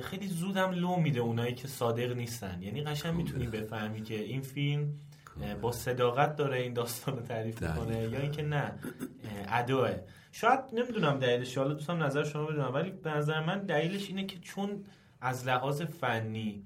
[0.02, 2.62] خیلی زود هم لو میده اونایی که صادق نیستن.
[2.62, 4.94] یعنی قشنگ می‌تونی بفهمی که این فیلم
[5.60, 8.72] با صداقت داره این داستان رو تعریف می‌کنه یا اینکه نه
[9.48, 9.90] اداه
[10.32, 14.38] شاید نمی‌دونم دلیلش حالا دوستم نظر شما بدونم ولی به نظر من دلیلش اینه که
[14.38, 14.84] چون
[15.20, 16.62] از لحاظ فنی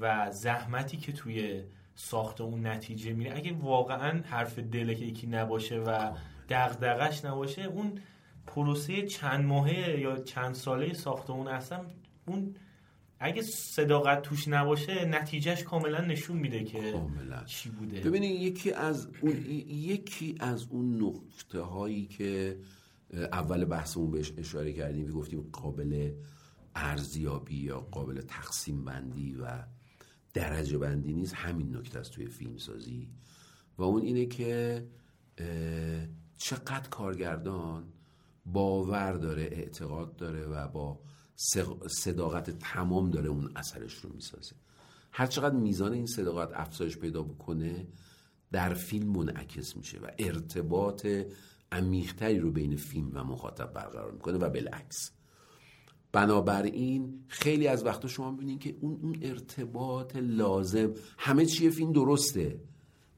[0.00, 1.62] و زحمتی که توی
[1.94, 6.10] ساخت اون نتیجه میره اگه واقعا حرف دل که یکی نباشه و
[6.48, 7.98] دغدغش نباشه اون
[8.46, 11.80] پروسه چند ماهه یا چند ساله ساخت اون اصلا
[12.26, 12.54] اون
[13.18, 17.44] اگه صداقت توش نباشه نتیجهش کاملا نشون میده که کاملا.
[17.44, 22.58] چی بوده ببینید یکی از اون یکی از اون نقطه هایی که
[23.14, 26.12] اول بحثمون بهش اشاره کردیم که گفتیم قابل
[26.74, 29.62] ارزیابی یا قابل تقسیم بندی و
[30.34, 33.08] درجه بندی نیست همین نکته است توی فیلم سازی
[33.78, 34.84] و اون اینه که
[36.38, 37.84] چقدر کارگردان
[38.46, 41.00] باور داره اعتقاد داره و با
[41.86, 44.54] صداقت تمام داره اون اثرش رو می‌سازه.
[45.12, 47.86] هر چقدر میزان این صداقت افزایش پیدا بکنه
[48.52, 51.06] در فیلم منعکس میشه و ارتباط
[51.72, 55.10] عمیقتری رو بین فیلم و مخاطب برقرار می‌کنه و بالعکس.
[56.12, 60.94] بنابراین خیلی از وقتا شما ببینید که اون اون ارتباط لازم.
[61.18, 62.60] همه چیه فیلم درسته.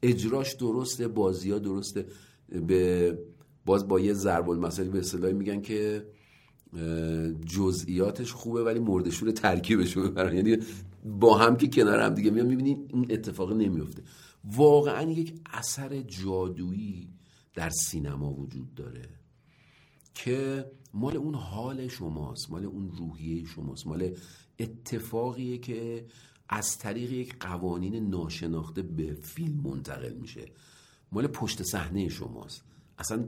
[0.02, 2.06] اجراش درسته بازی ها درسته.
[2.48, 3.18] به
[3.66, 6.06] باز با یه ضرب المثلی به اصطلاحی میگن که
[7.46, 10.56] جزئیاتش خوبه ولی مردشور ترکیبش می‌برن یعنی
[11.04, 14.02] با هم که کنار هم دیگه میان می‌بینید این اتفاق نمیفته
[14.44, 17.08] واقعا یک اثر جادویی
[17.54, 19.08] در سینما وجود داره
[20.14, 23.86] که مال اون حال شماست مال اون روحیه شماست.
[23.86, 24.16] مال
[24.58, 26.06] اتفاقیه که
[26.48, 30.44] از طریق یک قوانین ناشناخته به فیلم منتقل میشه.
[31.12, 32.62] مال پشت صحنه شماست.
[32.98, 33.24] اصلا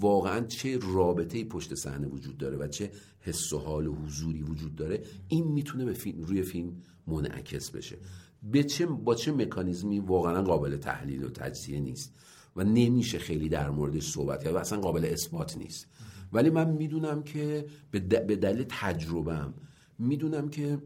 [0.00, 2.90] واقعا چه رابطه پشت صحنه وجود داره و چه
[3.20, 6.72] حس و حال و حضوری وجود داره این می‌تونه به فیلم روی فیلم
[7.06, 7.96] منعکس بشه.
[8.42, 12.14] به چه با چه مکانیزمی واقعا قابل تحلیل و تجزیه نیست
[12.56, 15.86] و نمیشه خیلی در موردش صحبت کرد و اصلا قابل اثبات نیست.
[16.32, 18.00] ولی من می‌دونم که به
[18.36, 19.54] دلیل تجربم
[19.98, 20.78] می‌دونم که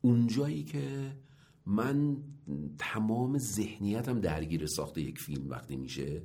[0.00, 1.12] اونجایی که
[1.66, 2.16] من
[2.78, 6.22] تمام ذهنیتم درگیر ساخت یک فیلم وقتی میشه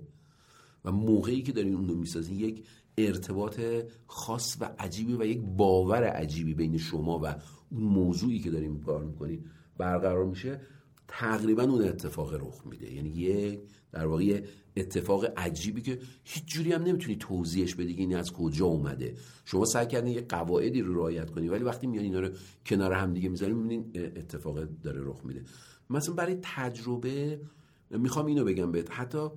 [0.86, 2.66] و موقعی که دارین اون رو می‌سازین یک
[2.98, 3.62] ارتباط
[4.08, 7.26] خاص و عجیبی و یک باور عجیبی بین شما و
[7.72, 9.46] اون موضوعی که داریم کار می‌کنین
[9.78, 10.62] برقرار میشه.
[11.08, 12.94] تقریبا اون اتفاق رخ میده.
[12.94, 14.44] یعنی یه در واقع
[14.76, 19.16] اتفاق عجیبی که هیچ جوری هم نمی‌تونی توضیحش بدی این از کجا اومده.
[19.46, 22.30] شما سعی کردین یه قواعدی رو رعایت کنی ولی وقتی میان اینا رو
[22.66, 25.44] کنار هم دیگه می‌ذارین می‌بینین اتفاق داره رخ میده.
[25.90, 27.42] مثلا برای تجربه
[27.90, 28.92] می‌خوام اینو بگم بهت.
[28.92, 29.30] حتی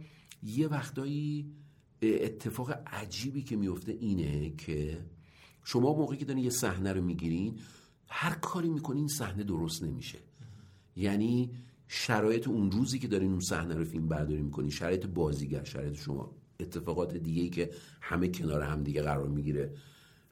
[0.45, 1.53] یه وقتایی
[2.03, 4.99] اتفاق عجیبی که میفته اینه که
[5.65, 7.59] شما موقعی که دارین یه صحنه رو می‌گیرین
[8.09, 10.19] هر کاری می‌کنین صحنه درست نمیشه.
[10.97, 11.51] یعنی
[11.89, 16.33] شرایط اون روزی که دارین اون صحنه رو فیلم برداری می‌کنین شرایط بازیگر شرایط شما
[16.61, 19.75] اتفاقات دیگه ای که همه کنار هم دیگه قرار می‌گیره.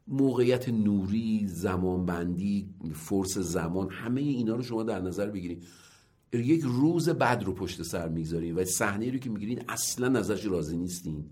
[0.09, 5.65] موقعیت نوری زمان بندی فرس زمان همه اینا رو شما در نظر بگیرید
[6.39, 10.77] یک روز بعد رو پشت سر می‌گذارین و صحنه رو که می‌گیرین اصلا ازش راضی
[10.77, 11.25] نیستین.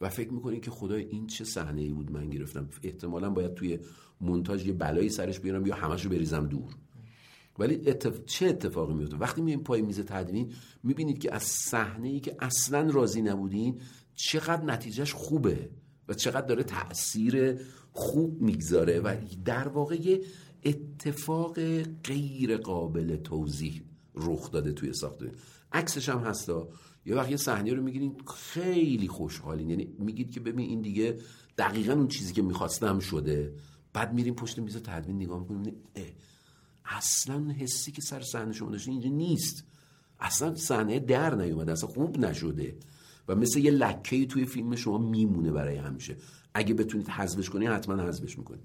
[0.00, 2.68] و فکر می‌کنین که خدای این چه صحنه ای بود من گرفتم.
[2.82, 3.78] احتمالا باید توی
[4.20, 6.76] مونتاژ یه بلایی سرش بیارم یا همش رو بریزم دور.
[7.58, 7.94] ولی
[8.26, 12.90] چه اتفاقی میفته وقتی میایم پای میز تدوین می‌بینید که از صحنه ای که اصلا
[12.90, 13.80] راضی نبودین
[14.14, 15.70] چقدر نتیجهش خوبه
[16.08, 17.60] و چقدر داره تاثیر
[17.92, 20.20] خوب می‌گذاره و در واقع
[20.64, 23.82] اتفاق غیر قابل توضیح.
[24.16, 25.32] رخ داده توی ساخته
[25.72, 26.68] عکسش هم هستا
[27.06, 29.70] یه وقت یه صحنه رو می‌گیرین خیلی خوشحالین.
[29.70, 31.18] یعنی میگید که ببین این دیگه
[31.58, 33.54] دقیقا اون چیزی که می‌خواستم شده.
[33.92, 35.74] بعد میریم پشت میز تدوین نگاه می‌کنیم
[36.84, 39.64] اصلا حسی که سر صحنه شما داشتین اینجا نیست.
[40.20, 42.76] اصلا صحنه در نیومده اصلا خوب نشده.
[43.28, 46.16] و مثل یه لکه توی فیلم شما میمونه برای همیشه.
[46.54, 48.60] اگه بتونید حذفش کنی حتما حذفش می‌کنی.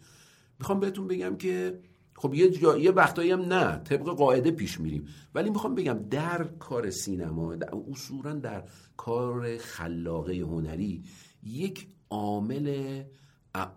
[0.59, 1.79] می‌خوام بهتون بگم که
[2.21, 2.77] خب یه جا...
[2.77, 5.07] یه وقتایی هم نه طبق قاعده پیش میریم.
[5.35, 8.63] ولی می‌خوام بگم در کار سینما در اصولا در
[8.97, 11.03] کار خلاقه هنری
[11.43, 13.03] یک عامل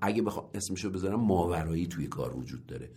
[0.00, 2.90] اگه بخوام اسمشو بذارم ماورایی توی کار وجود داره.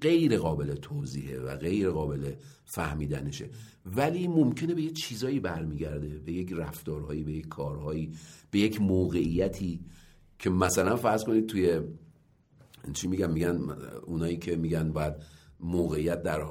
[0.00, 2.32] غیر قابل توضیحه و غیر قابل
[2.64, 3.50] فهمیدنشه.
[3.86, 8.12] ولی ممکنه به یه چیزایی برمیگرده به یک رفتارهایی به یک کارهایی
[8.50, 9.80] به یک موقعیتی
[10.38, 11.80] که مثلا فرض کنید توی
[12.92, 13.60] چی میگن میگن
[14.06, 15.14] اونایی که میگن باید
[15.60, 16.42] موقعیت در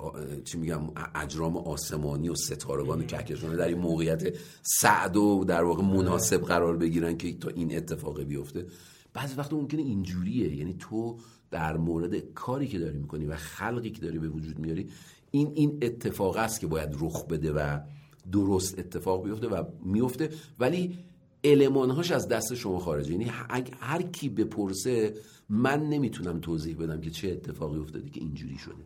[0.44, 0.82] چی میگم؟
[1.16, 7.18] اجرام آسمانی و ستارگان کهکشان در این موقعیت سعد و در واقع مناسب قرار بگیرن
[7.18, 8.66] که تا این اتفاق بیفته.
[9.14, 10.56] بعضی وقت ممکنه اینجوریه.
[10.56, 11.18] یعنی تو
[11.52, 14.90] در مورد کاری که داری می‌کنی و خلقی که داری به وجود میاری
[15.32, 17.80] این این اتفاق است که باید رخ بده و
[18.32, 20.98] درست اتفاق بیفته و میفته ولی
[21.46, 23.12] المانهاش از دست شما خارجه.
[23.12, 23.32] یعنی
[23.80, 25.14] هر کی بپرسه
[25.50, 28.84] من نمی‌تونم توضیح بدم که چه اتفاقی افتاده که اینجوری شده.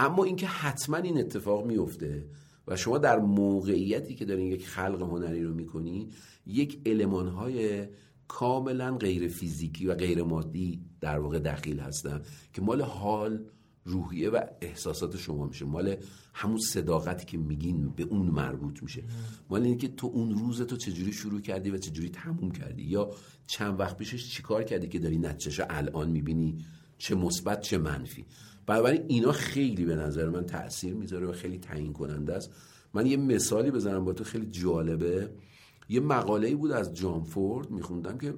[0.00, 2.24] اما اینکه حتما این اتفاق میفته
[2.68, 6.08] و شما در موقعیتی که دارین یک خلق هنری رو می‌کنی
[6.46, 7.86] یک المانهای
[8.28, 13.44] کاملا غیر فیزیکی و غیر مادی در واقع دخیل هستن که مال حال
[13.84, 15.64] روحیه و احساسات شما میشه.
[15.64, 15.96] مال
[16.38, 19.04] همون صداقتی که میگین به اون مربوط میشه.
[19.50, 23.10] مال اینه که تو اون روز تو چجوری شروع کردی و چجوری تموم کردی؟ یا
[23.46, 26.64] چند وقت پیشش چیکار کردی که داری نتیجهش الان می‌بینی؟
[26.98, 28.24] چه مثبت چه منفی؟
[28.66, 32.50] بنابراین اینا خیلی به نظر من تاثیر می‌ذاره و خیلی تعیین کننده است.
[32.94, 35.30] من یه مثالی بزنم با تو خیلی جالبه.
[35.88, 38.34] یه مقاله بود از جان فورد میخوندم که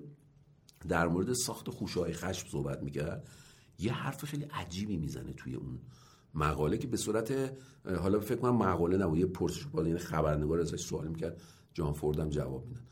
[0.88, 3.28] در مورد ساخت خوشهای خشم صحبت می‌کرد.
[3.78, 5.78] یه حرف خیلی عجیبی می‌زنه توی اون.
[6.34, 7.52] مقاله که به صورت
[7.84, 11.40] حالا فکر کنم مقاله نبود یه پرسش بالا این خبرنگار ازش سوال می‌کرد.
[11.74, 12.82] جان فورد هم جواب میدن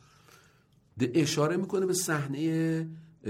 [1.15, 2.89] اشاره می‌کنه به صحنه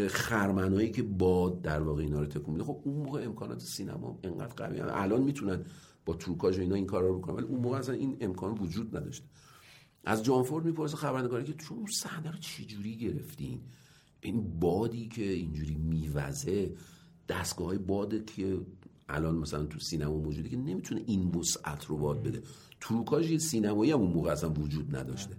[0.09, 2.65] خرمنایی که باد در واقع اینا رو تکون میده.
[2.65, 5.65] خب اون موقع امکانات سینما انقدر قوی الان می‌تونن
[6.05, 9.27] با تروکاژ اینا این کارا رو بکنن ولی اون موقع اصلا این امکان وجود نداشته.
[10.05, 13.61] از جان فورد می‌پرسه خبرنگاری که تو اون صحنه رو چجوری گرفتین؟
[14.21, 16.75] این بادی که اینجوری میوزه
[17.29, 18.61] دستگاه های باد که
[19.09, 22.43] الان مثلا تو سینما موجوده که نمی‌تونه این وسعت رو باد بده.
[22.81, 25.37] تروکاژ سینمایی هم اون موقع اصلا وجود نداشته.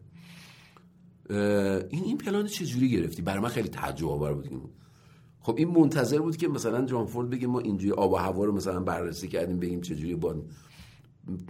[1.90, 4.70] این این پلان چجوری گرفتی؟ برای من خیلی تعجب آور بود
[5.40, 8.52] خب این منتظر بود که مثلا جان فورد بگه ما اینجوری آب و هوا رو
[8.52, 10.46] مثلا بررسی کردیم بگیم چجوری باد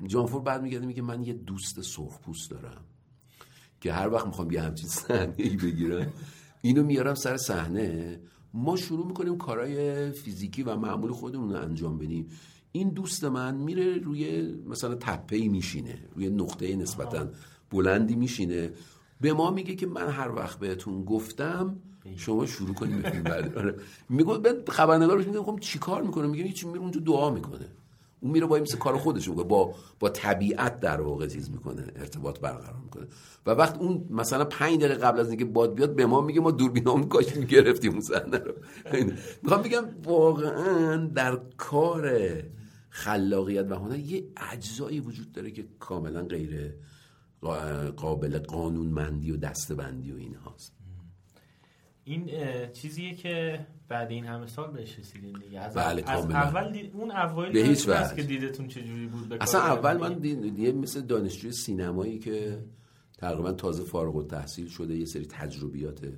[0.08, 2.82] جان فورد بعد میگه میگه من یه دوست سرخپوست دارم
[3.82, 6.14] که هر وقت می‌خوام یه همچین صحنه ای بگیرم
[6.62, 8.20] اینو میارم سر صحنه.
[8.54, 12.28] ما شروع می‌کنیم کارهای فیزیکی و معمول خودمون رو انجام بدیم.
[12.72, 17.28] این دوست من میره روی مثلا تپه میشینه روی نقطه نسبتا
[17.72, 18.72] بلندی میشینه.
[19.22, 21.76] به ما میگه که من هر وقت بهتون گفتم
[22.16, 23.76] شما شروع کنید به فیلم برداری آره.
[24.10, 27.68] میگه بعد خبرنگار میگه خب چیکار می‌کنه؟ میگه هیچ میره اونجا دعا می‌کنه.
[28.28, 32.82] اون میره با این کار خودش با با طبیعت در واقع چیز می‌کنه ارتباط برقرار
[32.84, 33.08] می‌کنه.
[33.46, 36.52] و وقت اون مثلا پنج دقیقه قبل از اینکه باد بیاد به ما میگه ما
[36.52, 38.54] دوربینامون کاش می‌گرفتیم اون صحنه رو.
[39.44, 42.20] می‌خوام بگم واقعا در کار
[42.90, 46.74] خلاقیت و هنر یه اجزایی وجود داره که کاملا غیر
[47.98, 50.74] قابل قانونمندی و دستبندی و این هاست
[52.04, 52.30] این
[52.74, 55.60] چیزیه که بعد این همه سال بهش رسیدین دیگه.
[55.60, 56.92] از, بله از اول دید...
[56.94, 58.16] اون اوایل به هیچ وجه.
[58.16, 62.64] که دیدتون چجوری بود اصلا اول من دیگه مثل دانشجوی سینمایی که
[63.18, 66.14] تقریبا تازه فارغ التحصیل شده یه سری تجربیات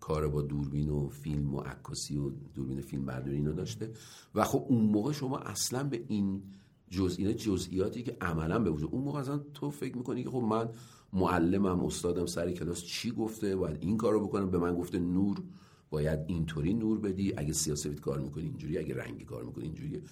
[0.00, 3.90] کار با دوربین و فیلم و عکاسی و دوربین فیلم برداری اینا داشته.
[4.34, 6.42] و خب اون موقع شما اصلا به این
[6.90, 10.68] جزئیات جزئیاتی که عملا به وجود اون موقع اصلا تو فکر می‌کنی که خب من
[11.12, 15.42] معلمم استادم سر کلاس چی گفته؟ باید این کارو بکنم؟ به من گفته نور
[15.90, 17.34] باید اینطوری نور بدی.
[17.36, 20.02] اگه سیاسفید کار می‌کنی اینجوری اگه رنگی کار می‌کنی اینجوری.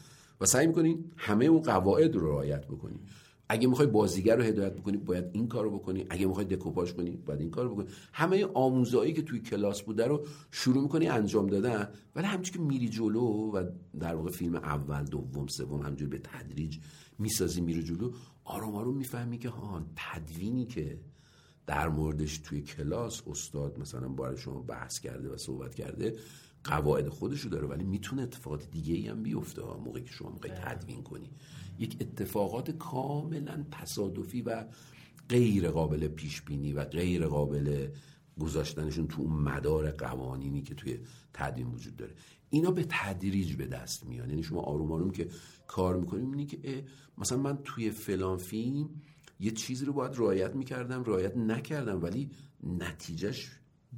[0.40, 3.00] و سعی می‌کنی همه اون قواعد رو رعایت بکنی.
[3.50, 6.06] اگه می‌خوای بازیگر رو هدایت بکنی باید این کارو بکنی.
[6.10, 7.86] اگه می‌خوای دکوپاژ کنی باید این کارو بکنی.
[8.12, 11.88] همه آموزایی که توی کلاس بوده رو شروع می‌کنی انجام دادن.
[12.16, 16.78] ولی همچون که میری جلو و در واقع فیلم اول دوم سوم همجوری به تدریج
[17.18, 18.12] می‌سازی میری جلو
[18.44, 20.98] آروم آروم می‌فهمی که ها تدوینی که
[21.68, 26.16] در موردش توی کلاس استاد مثلا برای شما بحث کرده و صحبت کرده
[26.64, 30.50] قواعد خودش رو داره ولی می‌تونه اتفاقات دیگه ای هم بیفته موقعی که شما موقعی
[30.50, 31.30] تدوین کنی.
[31.78, 34.64] یک اتفاقات کاملا تصادفی و
[35.28, 37.88] غیر قابل پیش بینی و غیر قابل
[38.40, 40.98] گذاشتنشون تو اون مدار قوانینی که توی
[41.34, 42.14] تدوین وجود داره.
[42.50, 45.28] اینا به تدریج به دست میاد یعنی شما آروم آروم که
[45.66, 46.84] کار می‌کنیم اینی که
[47.18, 48.90] مثلا من توی فلان فیلم
[49.40, 52.30] یه چیزی رو باید رعایت می‌کردم رعایت نکردم ولی
[52.62, 53.50] نتیجهش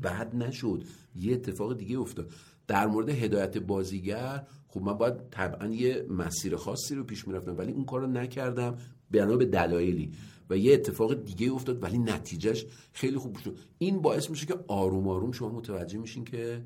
[0.02, 0.84] بد نشد.
[1.14, 2.30] یه اتفاق دیگه افتاد.
[2.66, 7.72] در مورد هدایت بازیگر خب من باید طبعا یه مسیر خاصی رو پیش می‌رفتم ولی
[7.72, 8.76] اون کار رو نکردم
[9.10, 10.12] بنا به دلایلی.
[10.50, 13.58] و یه اتفاق دیگه افتاد ولی نتیجهش خیلی خوب شد.
[13.78, 16.64] این باعث میشه که آروم آروم شما متوجه میشین که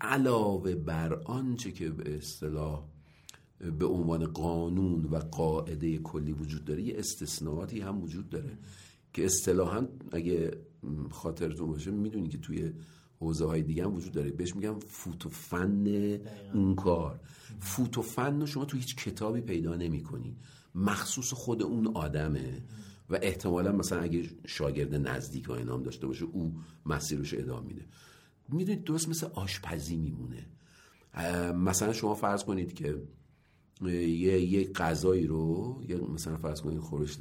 [0.00, 2.84] علاوه بر آنچه که به اصطلاح
[3.78, 8.58] به عنوان قانون و قاعده کلی وجود داره یه استثناءاتی هم وجود داره
[9.12, 10.50] که اصطلاحا اگه
[11.10, 12.72] خاطرتون باشه می‌دونی که توی
[13.20, 14.30] حوزه های دیگه هم وجود داره.
[14.30, 15.86] بهش میگم فوت و فن
[16.54, 17.20] اون کار.
[17.60, 20.36] فوت و فن رو شما تو هیچ کتابی پیدا نمی کنی
[20.74, 22.62] مخصوص خود اون آدمه.
[23.10, 26.54] و احتمالا مثلا اگه شاگرد نزدیک های نام داشته باشه او
[26.86, 27.82] مسیرش ادامه میده.
[28.48, 30.46] می‌دونید درست مثل آشپزی میمونه.
[31.54, 33.02] مثلا شما فرض کنید که
[33.86, 37.20] یه یه غذایی رو یه مثلا فرض کنید خورشت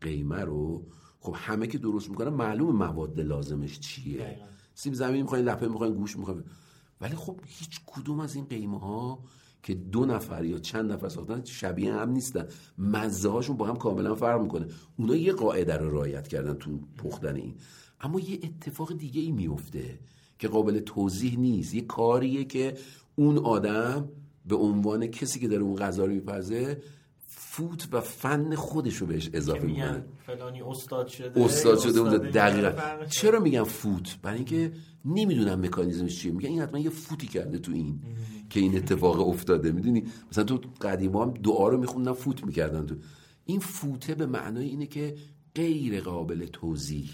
[0.00, 0.86] قیمه رو
[1.20, 4.38] خب همه که درست می‌کنن معلوم مواد لازمش چیه؟
[4.74, 6.42] سیب زمینی می‌خواین لپه می‌خواین گوش می‌خواین.
[7.00, 9.18] ولی خب هیچ کدوم از این قیمه ها
[9.62, 12.48] که دو نفر یا چند نفر ساختن شبیه هم نیستن.
[12.78, 14.66] مزه هاشون با هم کاملا فرق می‌کنه.
[14.96, 17.54] اونا یه قاعده رو رعایت کردن تو پختن این.
[18.00, 19.98] اما یه اتفاق دیگه ای میفته
[20.38, 21.74] که قابل توضیح نیست.
[21.74, 22.76] یه کاریه که
[23.16, 24.08] اون آدم
[24.48, 26.82] به عنوان کسی که داره اون غذا رو میپزه
[27.26, 30.04] فوت و فن خودش رو بهش اضافه می‌کنه.
[30.26, 32.72] فلانی استاد شده استاد شده اونجا دقیقا.
[33.10, 34.72] چرا میگم فوت؟ برای اینکه
[35.04, 36.32] نمی‌دونم مکانیزمش چیه.
[36.32, 38.00] میگن این حتما یه فوتی کرده تو این
[38.50, 39.72] که این اتفاق افتاده.
[39.72, 42.94] می‌دونی؟ مثلا تو قدیما هم دعا رو میخوندن فوت می‌کردن تو.
[43.44, 45.14] این فوته به معنای اینه که
[45.54, 47.10] غیر قابل توضیح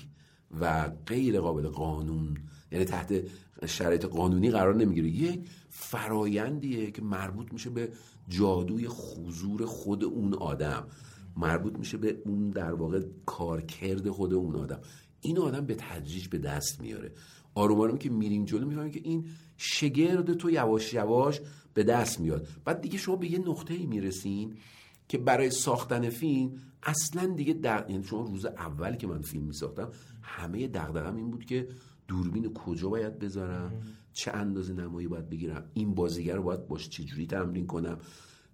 [0.60, 2.36] و غیر قابل قانون
[2.74, 3.22] یعنی تحت
[3.66, 5.08] شرایط قانونی قرار نمی‌گیره.
[5.08, 7.88] یک فرایندیه که مربوط میشه به
[8.28, 10.86] جادوی حضور خود اون آدم.
[11.36, 14.80] مربوط میشه به اون در واقع کارکرد خود اون آدم.
[15.20, 17.12] این آدم به تدریج به دست میاره.
[17.54, 19.24] آروم آروم که میریم جلو می‌فهمیم که این
[19.56, 21.40] شگرد تو یواش یواش
[21.74, 22.48] به دست میاد.
[22.64, 24.54] بعد دیگه شما به یه نقطه ای می‌رسین
[25.08, 27.86] که برای ساختن فیلم اصلا دیگه در...
[27.88, 29.90] یعنی شما روز اول که من فیلم میساختم
[30.22, 31.68] همه دغدغم این بود که
[32.08, 33.72] دوربین کجا باید بذارم؟
[34.12, 37.98] چه اندازه نمایی باید بگیرم؟ این بازیگر رو باید باش چجوری تمرین کنم؟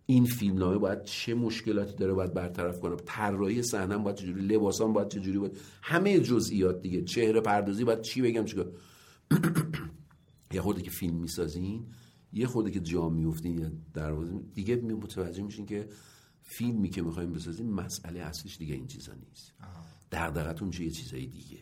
[0.06, 5.08] این فیلمنامه باید چه مشکلاتی داره باید برطرف کنم؟ طراحی صحنم باید چجوری؟ لباسام باید
[5.08, 7.02] چجوری باید؟ همه جزئیات دیگه.
[7.02, 8.72] چهره پردازی باید چی بگم؟ چیکار؟
[10.54, 11.86] یه خورده که فیلم می‌سازین
[12.32, 14.14] یه خورده که جا میفتین در
[14.54, 15.88] دیگه متوجه میشین که
[16.42, 19.52] فیلمی که می‌خوایم بسازیم مسئله اصلیش دیگه این چیزا نیست.
[20.12, 21.58] دغدغتون چه یه چیزای دیگه.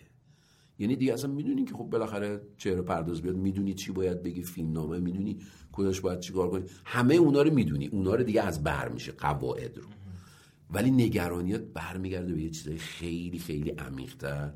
[0.78, 4.98] یعنی دیگه اصلا می‌دونی که خب بالاخره چهره پرداز بیاد می‌دونی چی باید بگی فیلمنامه
[4.98, 5.38] می‌دونی
[5.72, 6.64] کجاش باید چیکار کنی.
[6.84, 9.84] همه اونا رو می‌دونی اونا رو دیگه از بر میشه قواعد رو.
[10.70, 14.52] ولی نگرانیت برمیگرده به یه چیزای خیلی خیلی عمیقتر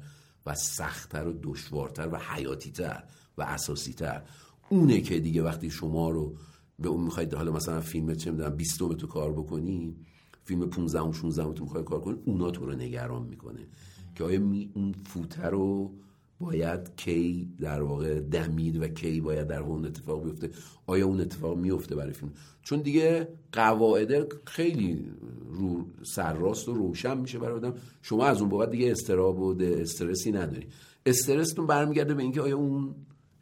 [0.47, 3.05] و سختتر و دشوارتر و حیاتیتر
[3.39, 4.23] و اساسیتر.
[4.69, 6.37] اونه که دیگه وقتی شما رو
[6.79, 9.97] به اون می‌خواید حالا مثلا فیلم چه می‌دونم 20 تو کار بکنی
[10.45, 13.67] فیلم 15 و 16 تو می‌خوای کار کنی اونا تو رو نگران می‌کنه.
[14.15, 15.95] که آیا می اون فوته رو
[16.43, 20.51] باید کی در واقع دمید و کی باید در اون اتفاق بیفته؟
[20.87, 22.33] آیا اون اتفاق میفته برای فیلم؟
[22.63, 25.07] چون دیگه قواعد خیلی
[25.51, 27.75] رو سرراست و روشن میشه برای آدم.
[28.03, 30.67] شما از اون بابت دیگه استراب و استرسی نداری.
[31.07, 32.95] استرستون برمیگرده به اینکه آیا اون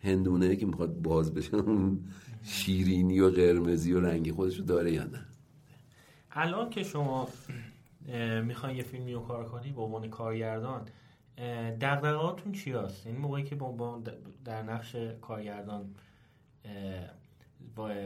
[0.02, 2.00] هندونه که می‌خواد باز بشه اون
[2.42, 5.26] شیرینی و قرمزی و رنگی خودشو داره یا نه؟
[6.32, 7.28] الان که شما
[8.44, 10.80] می‌خواین یه فیلمی رو کار کنی به عنوان کارگردان
[11.80, 14.02] دقدقهاتون چی هست؟ این موقعی که با
[14.44, 15.94] در نقش کارگردان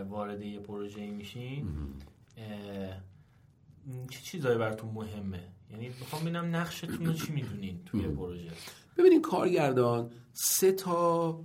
[0.09, 1.69] وارد یه پروژه میشین
[4.11, 8.51] چه چیزایی براتون مهمه؟ یعنی می‌خوام ببینم نقشتون رو چی می‌دونین توی پروژه.
[8.97, 11.41] ببینین کارگردان سه تا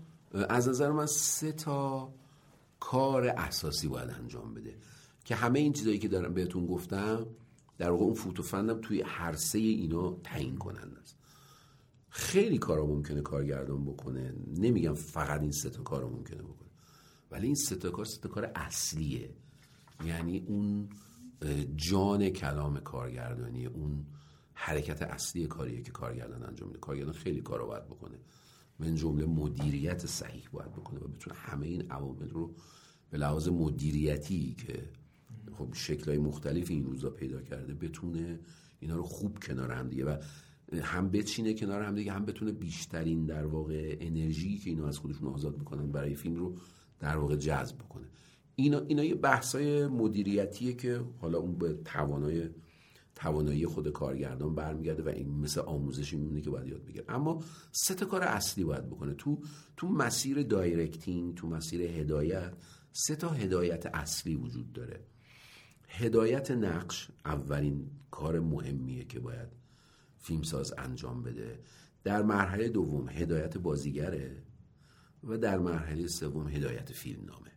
[0.50, 2.14] از نظر من سه تا
[2.80, 4.76] کار اساسی باید انجام بده.
[5.26, 7.28] که همه این چیزایی که دارم بهتون گفتم
[7.78, 11.19] در واقع اون فوتو فندم توی هر سه اینا تعیین کننده است.
[12.10, 14.34] خیلی کارا ممکنه کارگردان بکنه.
[14.58, 16.70] نمیگم فقط این سه تا کارا ممکنه بکنه.
[17.32, 19.30] ولی این سه تا کار سه تا کار اصلیه.
[20.06, 20.90] یعنی اون
[21.76, 24.06] جان کلام کارگردانی اون
[24.54, 26.80] حرکت اصلی کاریه که کارگردان انجام میده.
[26.80, 28.20] کارگردان خیلی کارا باید بکنه.
[28.80, 32.56] من جمله مدیریت صحیح باید بکنه و بتونه همه این عوامل رو
[33.10, 34.90] به لحاظ مدیریتی که
[35.58, 38.40] خب شکلهای مختلفی این روزا پیدا کرده بتونه
[38.80, 40.06] اینا رو خوب کنار هم دیگه.
[40.06, 40.18] و
[40.74, 45.28] هم بچینه کنار هم دیگه هم بتونه بیشترین در واقع انرژی که اینا از خودشون
[45.28, 46.58] آزاد می‌کنن برای فیلم رو
[47.00, 48.08] در واقع جذب بکنه.
[48.56, 52.50] اینا اینا یه بحثای مدیریتیه که حالا اون به توانای
[53.16, 57.06] توانایی خود کارگردان برمیگرده و این مثل آموزشی میمونه که باید یاد بگیره.
[57.10, 59.14] اما سه تا کار اصلی باید بکنه.
[59.14, 59.42] تو
[59.78, 62.54] تو مسیر directing تو مسیر هدایت
[62.92, 65.00] سه تا هدایت اصلی وجود داره.
[65.88, 69.59] هدایت نقش اولین کار مهمیه که باید
[70.20, 71.60] فیلمساز انجام بده.
[72.04, 74.44] در مرحله دوم هدایت بازیگره
[75.24, 77.52] و در مرحله سوم هدایت فیلمنامه.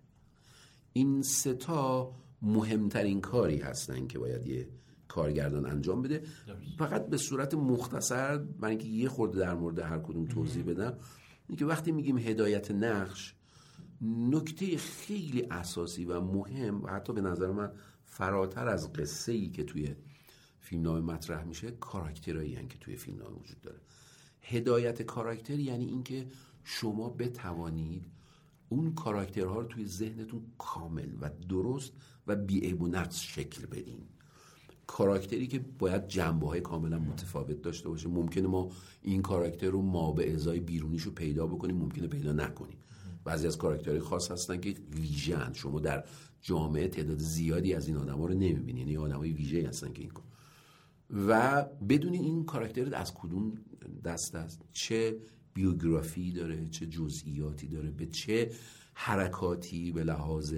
[0.92, 4.68] این سه تا مهمترین کاری هستن که باید یه
[5.08, 6.22] کارگردان انجام بده.
[6.78, 10.98] فقط به صورت مختصر برای اینکه یه خورده در مورد هر کدوم توضیح بدم
[11.48, 13.34] اینکه وقتی میگیم هدایت نقش
[14.02, 17.72] نکته خیلی اساسی و مهم و حتی به نظر من
[18.04, 19.94] فراتر از قصه ای که توی
[20.62, 23.78] فیلمنامه مطرح میشه کاراکترایی که توی فیلمنامه وجود داره.
[24.42, 26.26] هدایت کاراکتر یعنی اینکه
[26.64, 28.06] شما بتوانید
[28.68, 31.92] اون کاراکترها رو توی ذهنتون کامل و درست
[32.26, 34.00] و بیعیب و نقص شکل بدین.
[34.86, 38.08] کاراکتری که باید جنبه های کاملا متفاوت داشته باشه.
[38.08, 38.70] ممکنه ما
[39.02, 42.78] این کاراکتر رو ما به ازای بیرونیش رو پیدا بکنیم ممکنه پیدا نکنیم.
[43.24, 46.04] بعضی از کاراکترهای خاص هستن که ویژن شما در
[46.42, 48.88] جامعه تعداد زیادی از این آدما رو نمی‌بینید.
[48.88, 50.12] یعنی آدمای ویژه هستن که این
[51.12, 53.54] و بدون این کاراکتر از کدوم
[54.04, 54.60] دست است.
[54.72, 55.16] چه
[55.54, 58.50] بیوگرافی داره چه جزئیاتی داره به چه
[58.94, 60.54] حرکاتی به لحاظ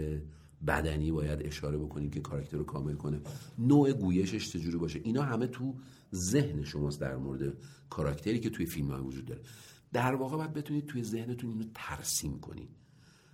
[0.66, 3.20] بدنی باید اشاره بکنیم که کاراکتر رو کامل کنه.
[3.58, 5.74] نوع گویشش چجوری باشه؟ اینا همه تو
[6.14, 7.56] ذهن شماست در مورد
[7.90, 9.40] کاراکتری که توی فیلم ها وجود داره.
[9.92, 12.68] در واقع باید بتونید توی ذهنتون اینو ترسیم کنید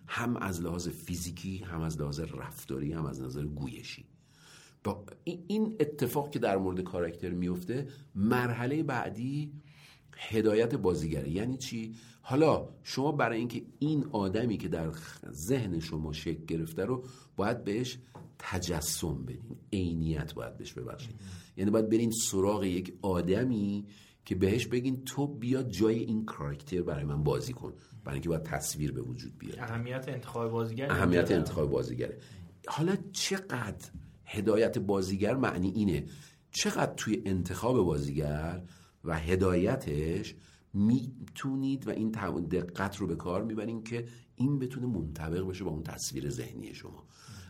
[0.06, 4.09] هم از لحاظ فیزیکی هم از لحاظ رفتاری هم از نظر گویشی.
[4.84, 9.52] با این اتفاق که در مورد کاراکتر میفته مرحله بعدی
[10.16, 11.30] هدایت بازیگره.
[11.30, 14.90] یعنی چی؟ حالا شما برای اینکه این آدمی که در
[15.30, 17.04] ذهن شما شکل گرفته رو
[17.36, 17.98] باید بهش
[18.38, 19.56] تجسم بدین.
[19.72, 21.20] عینیت باید بهش ببخشید
[21.56, 23.86] یعنی باید برین سراغ یک آدمی
[24.24, 27.72] که بهش بگین تو بیا جای این کاراکتر برای من بازی کن.
[28.04, 32.18] برای اینکه باید تصویر به وجود بیاد اهمیت انتخاب بازیگر اهمیت انتخاب بازیگره.
[32.66, 33.90] حالا چقدر
[34.30, 36.04] هدایت بازیگر معنی اینه.
[36.50, 38.62] چقدر توی انتخاب بازیگر
[39.04, 40.34] و هدایتش
[40.74, 42.10] می‌تونید و این
[42.50, 44.04] دقت رو به کار می‌برین که
[44.36, 47.04] این بتونه منطبق بشه با اون تصویر ذهنی شما.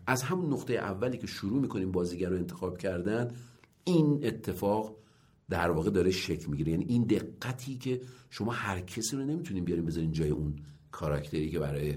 [0.06, 3.34] از همون نقطه اولی که شروع می‌کنیم بازیگر رو انتخاب کردن
[3.84, 4.96] این اتفاق
[5.50, 6.72] در واقع داره شکل می‌گیره.
[6.72, 8.00] یعنی این دقتی که
[8.30, 10.56] شما هر کسی رو نمی‌تونین بیارین بذارین جای اون
[10.90, 11.94] کاراکتری که برای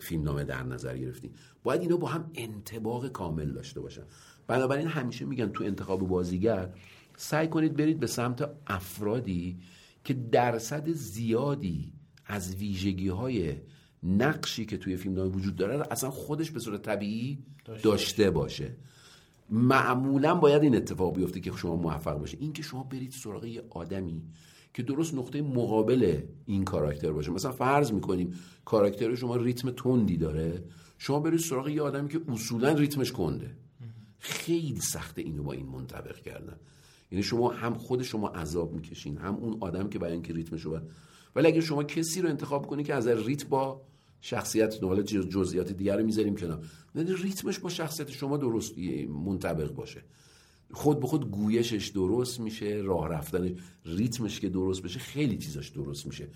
[0.00, 1.30] فیلمنامه در نظر گرفتین.
[1.66, 4.02] باید اینا با هم انتباق کامل داشته باشن.
[4.46, 6.74] بنابراین همیشه میگن تو انتخاب بازیگر
[7.16, 9.58] سعی کنید برید به سمت افرادی
[10.04, 11.92] که درصد زیادی
[12.26, 13.54] از ویژگی های
[14.02, 17.38] نقشی که توی فیلم وجود داره اصلا خودش به صورت طبیعی
[17.82, 18.76] داشته باشه.
[19.50, 23.62] معمولا باید این اتفاق بیفته که شما موفق باشه این که شما برید سراغ یه
[23.70, 24.22] آدمی
[24.74, 27.30] که درست نقطه مقابل این کاراکتر باشه.
[27.30, 30.64] مثلا فرض می‌کنیم کاراکتر شما ریتم تندی داره.
[30.98, 33.50] شما برید سراغ یه آدمی که اصولا ریتمش کنده.
[34.18, 36.56] خیلی سخته اینو با این منطبق کردن.
[37.10, 40.80] یعنی شما هم خود شما عذاب می‌کشین هم اون آدم که برای اینکه ریتمش رو
[41.36, 43.82] ولی اگه شما کسی رو انتخاب کنی که از ریت با
[44.20, 46.64] شخصیت حالا جزئیات دیگر رو می‌ذاریم کنار.
[46.94, 48.78] یعنی ریتمش با شخصیت شما درست
[49.08, 50.02] منطبق باشه.
[50.72, 53.52] خود به خود گویشش درست میشه راه رفتنش
[53.84, 56.28] ریتمش که درست بشه خیلی چیزاش درست میشه.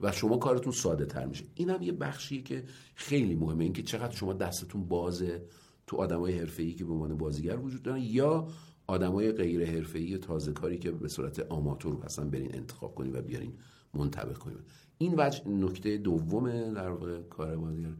[0.00, 1.44] و شما کارتون ساده تر میشه.
[1.54, 3.64] این هم یه بخشیه که خیلی مهمه.
[3.64, 5.42] اینکه چقدر شما دستتون بازه
[5.86, 8.48] تو آدمای حرفه‌ای که به عنوان بازیگر وجود دارن یا
[8.86, 13.52] آدمای غیر حرفه‌ای تازه کاری که به صورت آماتور هستن برین انتخاب کنید و بیارین
[13.94, 14.58] منطبق کنیم
[14.98, 17.92] این وجه نکته دوم در واقع کار بازیگر.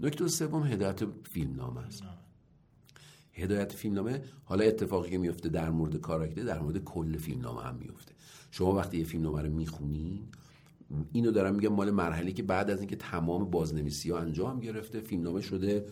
[0.00, 2.02] نکته سوم هدایت فیلمنامه است.
[3.32, 8.12] هدایت فیلمنامه حالا اتفاقی که میفته در مورد کاراکتر در مورد کل فیلمنامه هم میفته.
[8.50, 10.28] شما وقتی یه فیلمنامه رو می‌خونین
[11.12, 15.40] اینو دارم میگم مال مرحله که بعد از اینکه تمام بازنویسی ها انجام گرفته فیلمنامه
[15.40, 15.86] شده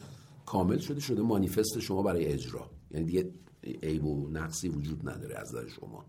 [0.47, 2.71] کامل شده شده مانیفست شما برای اجرا.
[2.91, 3.31] یعنی دیگه
[3.83, 6.07] عیب و نقصی وجود نداره از نظر شما.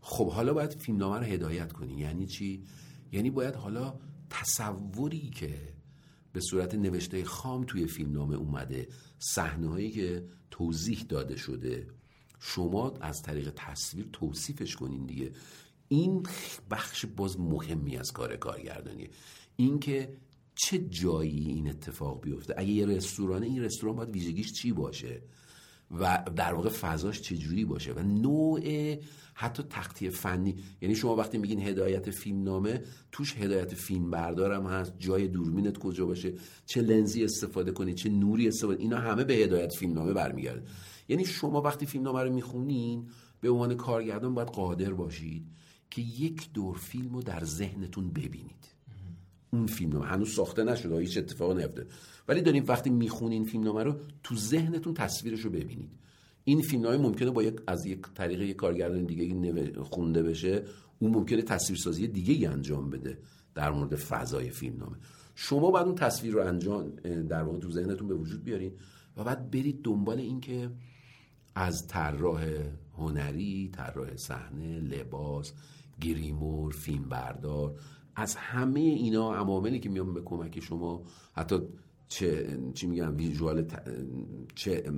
[0.00, 1.94] خب حالا باید فیلمنامه رو هدایت کنی.
[1.94, 2.64] یعنی چی؟
[3.12, 3.94] یعنی باید حالا
[4.30, 5.58] تصوری که
[6.32, 8.88] به صورت نوشته خام توی فیلمنامه اومده
[9.18, 11.86] صحنه هایی که توضیح داده شده
[12.38, 15.32] شما از طریق تصویر توصیفش کنین دیگه.
[15.88, 16.26] این
[16.70, 19.10] بخش باز مهمی از کار کارگردانیه
[19.56, 20.16] اینکه
[20.54, 22.54] چه جایی این اتفاق بیفته.
[22.56, 25.22] اگه یه رستورانه این رستوران باید ویژگیش چی باشه؟
[26.00, 28.60] و در واقع فضاش چجوری باشه؟ و نوع
[29.34, 30.54] حتی تختی فنی.
[30.80, 32.82] یعنی شما وقتی میگین هدایت فیلمنامه
[33.12, 34.92] توش هدایت فیلم بردارم هست.
[34.98, 36.32] جای دوربینت کجا باشه؟
[36.66, 40.62] چه لنزی استفاده کنی؟ چه نوری استفاده اینا همه به هدایت فیلمنامه برمیگرده.
[41.08, 43.08] یعنی شما وقتی فیلمنامه رو می‌خونین
[43.40, 45.46] به عنوان کارگردان باید قادر باشید.
[45.94, 48.74] که یک دور فیلم رو در ذهنتون ببینید.
[49.50, 51.86] اون فیلمنامه هنوز ساخته نشده هیچ اتفاق نیفته.
[52.28, 55.92] ولی داریم وقتی می‌خونین فیلمنامه رو تو ذهنتون تصویرش رو ببینید.
[56.44, 60.64] این فیلم های ممکنه با یک از یک طریق یک کارگردان دیگه خونده بشه
[60.98, 63.18] اون ممکنه تصویرسازی دیگه ای انجام بده
[63.54, 64.96] در مورد فضای فیلمنامه
[65.34, 66.90] شما باید اون تصویر رو انجام
[67.28, 68.72] در واقع تو ذهنتون به وجود بیارین
[69.16, 70.70] و بعد برید دنبال این که
[71.54, 72.44] از طراح
[72.98, 75.52] هنری، طراح صحنه، لباس،
[76.00, 77.74] گریمور، فیلم بردار.
[78.16, 81.56] از همه اینا عواملی که میان به کمک شما حتی
[82.08, 83.66] چه چی میگم ویژوال
[84.54, 84.92] چه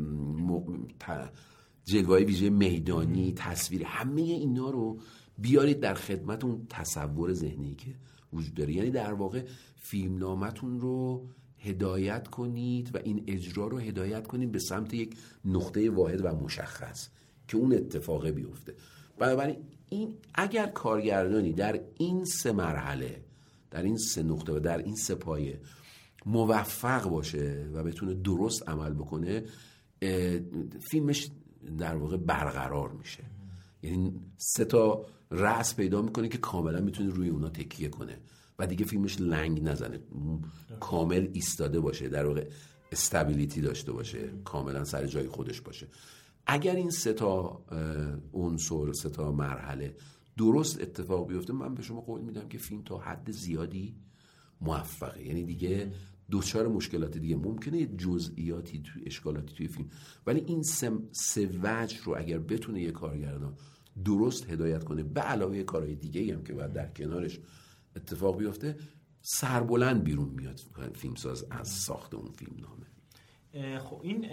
[1.85, 4.99] جلوه ویژه میدانی تصویر همه اینا رو
[5.39, 7.95] بیارید در خدمت اون تصور ذهنی که
[8.33, 8.73] وجود داره.
[8.73, 9.45] یعنی در واقع
[9.77, 11.27] فیلمنامتون رو
[11.59, 17.09] هدایت کنید و این اجرا رو هدایت کنید به سمت یک نقطه واحد و مشخص
[17.49, 18.75] که اون اتفاقه بیفته.
[19.19, 19.57] بنابراین
[19.89, 23.21] این اگر کارگردانی در این سه مرحله
[23.71, 25.61] در این سه نقطه و در این سه پایه
[26.27, 29.45] موفق باشه و بتونه درست عمل بکنه
[30.91, 31.29] فیلمش
[31.79, 33.25] در واقع برقرار میشه.
[33.83, 38.19] یعنی سه تا رأس پیدا می‌کنه که کاملا می‌تونه روی اونا تکیه کنه
[38.59, 40.01] و دیگه فیلمش لنگ نزنه.
[40.81, 42.47] کامل ایستاده باشه در واقع
[42.93, 45.87] استابیلیتی داشته باشه کاملا سر جای خودش باشه.
[46.47, 47.65] اگر این سه تا
[48.33, 49.97] عنصر سه تا مرحله
[50.37, 53.97] درست اتفاق بیفته من به شما قول میدم که فیلم تا حد زیادی
[54.61, 55.27] موفقه.
[55.27, 55.93] یعنی دیگه
[56.31, 57.37] دوچار مشکلات دیگه.
[57.37, 59.89] ممکنه جزئیاتی توی اشکالاتی توی فیلم.
[60.27, 63.55] ولی این سه, سه وجه رو اگر بتونه یه کارگردان
[64.05, 67.41] درست هدایت کنه به علاوه کارهای دیگه هم که باید در کنارش
[67.97, 68.77] اتفاق بیفته
[69.23, 70.61] سربلند بیرون میاد
[70.95, 74.27] فیلمساز از ساخت اون فیلم نامه خب این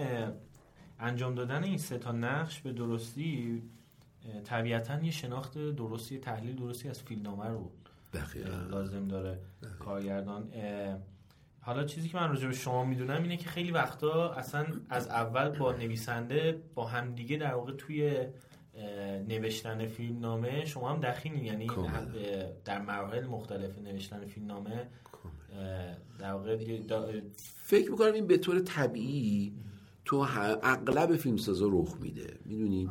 [0.99, 3.61] انجام دادن این سه تا نقش به درستی
[4.43, 7.71] طبیعتا یه شناخت درستی تحلیل درستی از فیلمنامه رو
[8.69, 9.39] لازم داره
[9.79, 10.49] کارگردان.
[11.61, 15.49] حالا چیزی که من راجع به شما می‌دونم اینه که خیلی وقتا اصلا از اول
[15.49, 18.27] با نویسنده با همدیگه در واقع توی
[19.27, 21.45] نوشتن فیلم نامه شما هم دخیلین.
[21.45, 21.69] یعنی
[22.65, 24.87] در مراحل مختلف نوشتن فیلم نامه
[26.19, 26.57] در واقع
[27.55, 29.53] فکر می‌کنم این به طور طبیعی
[30.05, 30.25] تو
[30.63, 32.39] اغلب فیلمسازا رخ میده.
[32.45, 32.89] می‌دونین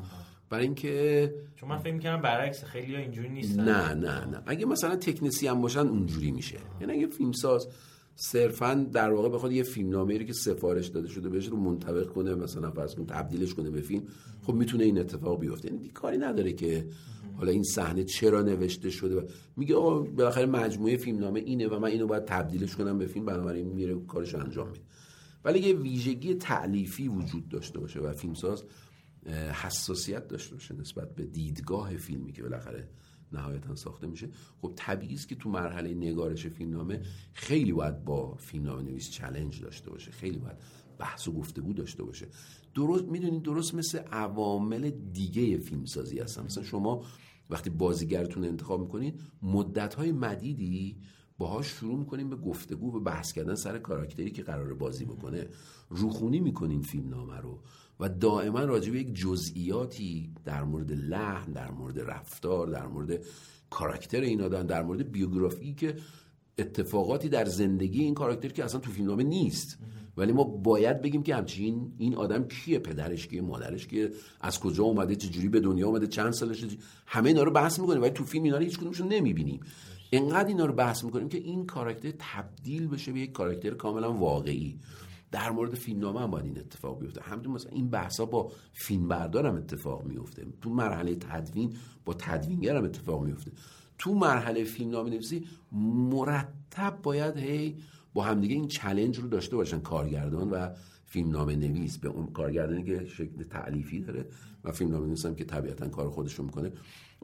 [0.50, 3.64] برای اینکه چون من فکر می‌کنم برعکس خیلی اینجوری نیستن.
[3.64, 4.42] نه نه نه.
[4.46, 6.58] اگه مثلا تکنسی هم باشن اونجوری میشه.
[6.80, 7.68] یعنی اگه فیلمساز
[8.14, 12.34] صرفا در واقع بخواد یه فیلمنامه ای که سفارش داده شده بهش رو منطبق کنه
[12.34, 14.02] مثلا فرض کن تبدیلش کنه به فیلم
[14.42, 15.72] خب می‌تونه این اتفاق بیفته.
[15.72, 16.86] یعنی کاری نداره که
[17.36, 19.22] حالا این صحنه چرا نوشته شده و
[19.56, 23.66] میگه آقا بالاخره مجموعه فیلمنامه اینه و من اینو باید تبدیلش کنم به فیلم بنابراین
[23.66, 24.80] میره کارش انجام میده.
[25.44, 28.64] ولی یه ویژگی تعلیفی وجود داشته باشه و فیلمساز
[29.52, 32.88] حساسیت داشته باشه نسبت به دیدگاه فیلمی که بالاخره
[33.32, 34.28] نهایتا ساخته میشه.
[34.62, 39.90] خب طبیعی است که تو مرحله نگارش فیلمنامه خیلی باید با فیلمنامه نویس چلنج داشته
[39.90, 40.56] باشه خیلی باید
[40.98, 42.28] بحث و گفتگو داشته باشه.
[42.74, 46.44] درست می‌دونید درست مثل عوامل دیگه فیلمسازی هستن.
[46.44, 47.04] مثلا شما
[47.50, 50.96] وقتی بازیگرتون انتخاب می‌کنید مدت های مدیدی
[51.38, 55.48] باهاش شروع می‌کنیم به گفتگو به بحث کردن سر کاراکتری که قرار بازی بکنه.
[55.88, 57.58] روخونی می‌کنین فیلم نامه رو
[58.00, 63.20] و دائما راجع به یک جزئیاتی در مورد لحن در مورد رفتار در مورد
[63.70, 65.96] کاراکتر این آدم در مورد بیوگرافی که
[66.58, 69.78] اتفاقاتی در زندگی این کاراکتر که اصلا تو فیلمنامه نیست.
[70.16, 74.10] ولی ما باید بگیم که همچین این آدم کیه؟ پدرش کیه؟ مادرش کیه؟
[74.40, 76.66] از کجا اومده؟ چجوری به دنیا اومده؟ چند سالشه؟
[77.06, 78.02] همه اینا رو بحث می‌کنیم.
[78.02, 79.60] ولی تو فیلم اینا رو هیچ کدومشون نمی‌بینیم.
[80.12, 84.78] انقدر اینا رو بحث می‌کنیم که این کاراکتر تبدیل بشه به یک کاراکتر کاملا واقعی.
[85.30, 87.20] در مورد فیلمنامه هم باید این اتفاق بیفته.
[87.20, 92.76] همینطور مثلا این بحثا با فیلم بردار هم اتفاق میفته تو مرحله تدوین با تدوینگر
[92.76, 93.52] هم اتفاق میفته
[93.98, 97.76] تو مرحله فیلمنامه نویسی مرتب باید هی
[98.14, 100.68] با همدیگه این challenge رو داشته باشن کارگردان و
[101.06, 101.98] فیلمنامه نویس.
[101.98, 104.26] به اون کارگردانی که شکل تألیفی داره
[104.64, 106.72] و فیلمنامه نویس هم که طبیعتا کار خودش رو می‌کنه.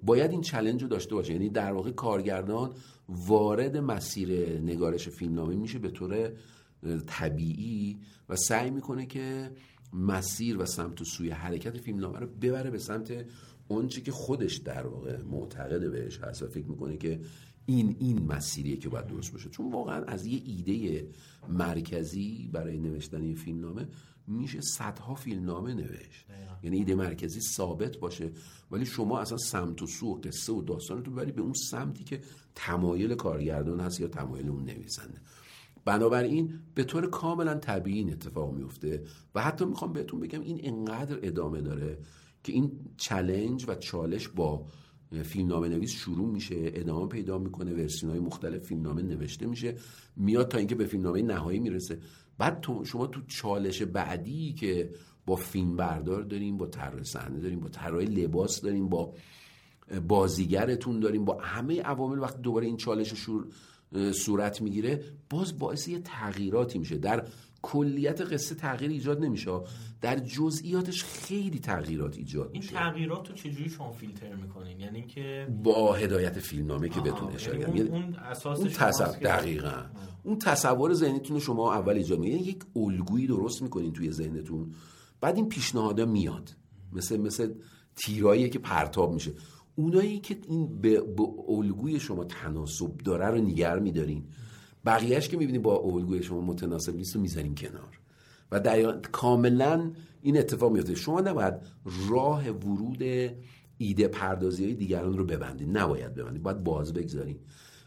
[0.03, 1.32] باید این challenge رو داشته باشه.
[1.32, 2.72] یعنی در واقع کارگردان
[3.09, 6.32] وارد مسیر نگارش فیلمنامه میشه به طور
[7.07, 9.51] طبیعی و سعی می‌کنه که
[9.92, 13.24] مسیر و سمت و سوی حرکت فیلمنامه رو ببره به سمت
[13.68, 17.20] اونچه که خودش در واقع معتقد بهش هست و فکر می‌کنه که
[17.66, 19.49] این این مسیریه که باید درست باشه.
[19.49, 21.07] چون واقعا از یه ایده
[21.49, 23.88] مرکزی برای نوشتن این فیلمنامه
[24.29, 26.26] میشه صدها فیلمنامه نوشت.
[26.62, 28.31] یعنی ایده مرکزی ثابت باشه.
[28.70, 32.05] ولی شما اصلا سمت و سو و قصه و داستان رو ببری به اون سمتی
[32.05, 32.20] که
[32.55, 35.20] تمایل کارگردان هست یا تمایل اون نویسنده.
[35.85, 39.05] بنابراین به طور کاملا طبیعی این اتفاق میفته
[39.35, 41.99] و حتی می‌خوام بهتون بگم این انقدر ادامه داره
[42.43, 44.66] که این چلنج و چالش با
[45.22, 49.76] فیلمنامه نویس شروع میشه ادامه پیدا می‌کنه ورسیون های مختلف فیلمنامه نوشته میشه
[50.16, 51.98] میاد تا اینکه به فیلمنامه نهایی می‌رسه.
[52.38, 54.90] بعد تو شما تو چالش بعدی که
[55.26, 59.14] با فیلم بردار داریم با طراح صحنه داریم با طراح لباس داریم با
[60.09, 63.46] بازیگرتون داریم با همه عوامل وقتی دوباره این چالش شور
[64.12, 66.98] صورت می‌گیره باز باعث یه تغییراتی میشه.
[66.98, 67.28] در
[67.62, 69.61] کلیت قصه تغییر ایجاد نمیشه.
[70.00, 72.74] در جزئیاتش خیلی تغییرات ایجاد این میشه.
[72.74, 77.00] تغییرات رو چجوری شما فیلتر می‌کنین؟ یعنی که با هدایت فیلمنامه که
[77.34, 79.82] اشاره یعنی کردم اون, اون اساس اون تصور دقیقا.
[80.22, 82.38] اون تصور ذهنیتون رو شما اول ایجاد می‌کنین.
[82.38, 84.74] یعنی یک الگویی درست می‌کنین توی ذهنتون.
[85.20, 86.56] بعد این پیشنهادا میاد.
[86.92, 87.54] مثل مثل
[87.96, 89.32] تیرایی که پرتاب میشه.
[89.74, 94.24] اونایی که این به, به الگوی شما تناسب داره رو نگر میدارین.
[94.89, 98.01] بقیهش که می‌بینی با الگوی شما متناسب نیست رو می‌ذارین کنار.
[98.53, 101.55] و در کاملا این اتفاق میفته شما نباید
[102.09, 103.03] راه ورود
[103.78, 105.78] ایده پردازی های دیگران رو ببندید.
[105.78, 106.43] نباید ببندید.
[106.43, 107.36] باید باز بگذارین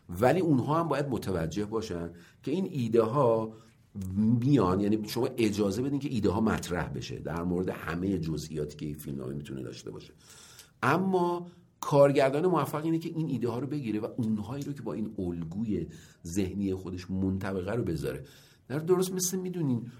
[0.09, 2.09] ولی اونها هم باید متوجه باشن
[2.43, 3.53] که این ایده ها
[4.39, 4.79] میان.
[4.79, 7.19] یعنی شما اجازه بدین که ایده ها مطرح بشه.
[7.19, 10.13] در مورد همه جزئیاتی که این فیلمنامه می‌تونه داشته باشه.
[10.83, 11.47] اما
[11.81, 15.15] کارگردان موفق اینه که این ایده ها رو بگیره و اونهایی رو که با این
[15.17, 15.87] الگوی
[16.27, 18.25] ذهنی خودش منطبقه رو بذاره.
[18.67, 19.91] در درست مثل می‌دونین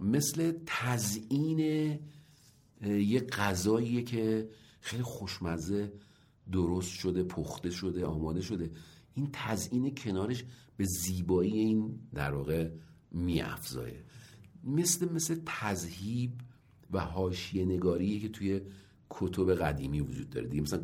[0.00, 1.58] مثل تزیین
[2.84, 4.48] یه غذاییه که
[4.80, 5.92] خیلی خوشمزه
[6.52, 8.70] درست شده پخته شده آماده شده.
[9.14, 10.44] این تزیین کنارش
[10.76, 12.70] به زیبایی این در واقع
[13.12, 14.04] میافزایه.
[14.64, 16.32] مثل مثل تذهیب
[16.90, 18.60] و حاشیه نگاریه که توی
[19.10, 20.46] کتب قدیمی وجود داره.
[20.46, 20.80] دیگه مثلا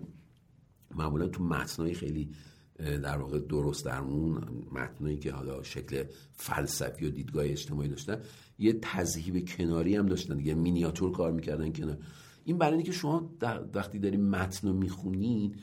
[0.94, 2.30] معمولا تو متنای خیلی
[2.78, 8.20] در واقع درست درمون متنایی که حالا شکل فلسفی و دیدگاه اجتماعی داشتن
[8.58, 10.36] یه تذهیب کناری هم داشتن.
[10.36, 11.98] دیگه مینیاتور کار می‌کردن کنار.
[12.44, 13.30] این برای اینکه شما
[13.74, 15.54] وقتی دارین متن رو می‌خونین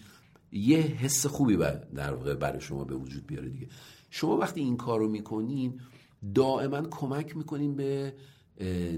[0.51, 1.57] یه حس خوبی
[1.95, 3.67] در واقع برای شما به وجود بیاره دیگه.
[4.09, 5.79] شما وقتی این کار رو می‌کنین
[6.35, 8.15] دائما کمک می‌کنین به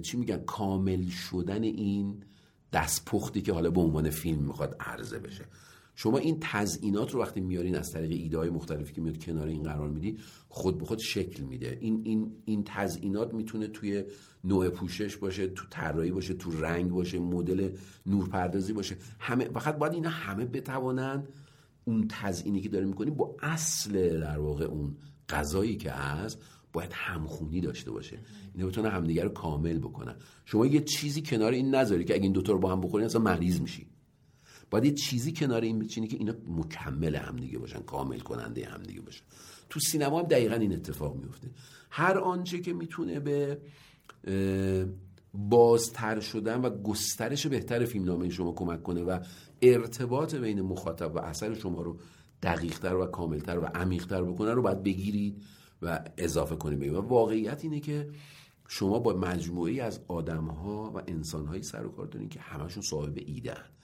[0.01, 2.23] چی میگن؟ کامل شدن این
[2.75, 5.45] دستپختی که حالا به عنوان فیلم می‌خواد عرضه بشه.
[5.95, 9.63] شما این تزئینات رو وقتی میارین از طریق ایده های مختلفی که میاد کنار این
[9.63, 10.17] قرار میدی
[10.49, 11.77] خود به خود شکل میده.
[11.81, 14.03] این این این تزئینات می‌تونه توی
[14.43, 18.97] نوع پوشش باشه تو طراحی باشه تو رنگ باشه مدل نورپردازی باشه.
[19.19, 21.27] همه فقط باید اینا همه بتوانن
[21.85, 24.95] اون تزئینی که داره می‌کنی با اصل در واقع اون
[25.29, 26.41] غذایی که هست
[26.75, 28.19] باید همخونی داشته باشه.
[28.53, 30.15] اینا بتونه همدیگه رو کامل بکنن.
[30.45, 33.21] شما یه چیزی کنار این نذاری که اگه این دوتا رو با هم بخورین اصلا
[33.21, 33.87] مریض میشی.
[34.69, 39.23] باید یه چیزی کنار این بچینی که اینا مکمل همدیگه باشن کامل کننده همدیگه باشن.
[39.69, 41.47] تو سینما هم دقیقا این اتفاق میفته.
[41.89, 43.57] هر آنچه که می‌تونه به
[45.33, 49.19] بازتر شدن و گسترش بهتر فیلمنامه شما کمک کنه و
[49.61, 51.99] ارتباط بین مخاطب و اثر شما رو
[52.43, 55.43] دقیقتر و کاملتر و عمیقتر بکنه رو باید بگیرید.
[55.85, 58.09] و اضافه کنید و واقعیت اینه که
[58.67, 63.17] شما با مجموعی از آدم ها و انسان سر و کار دارین که همشون صاحب
[63.25, 63.74] ایده هن.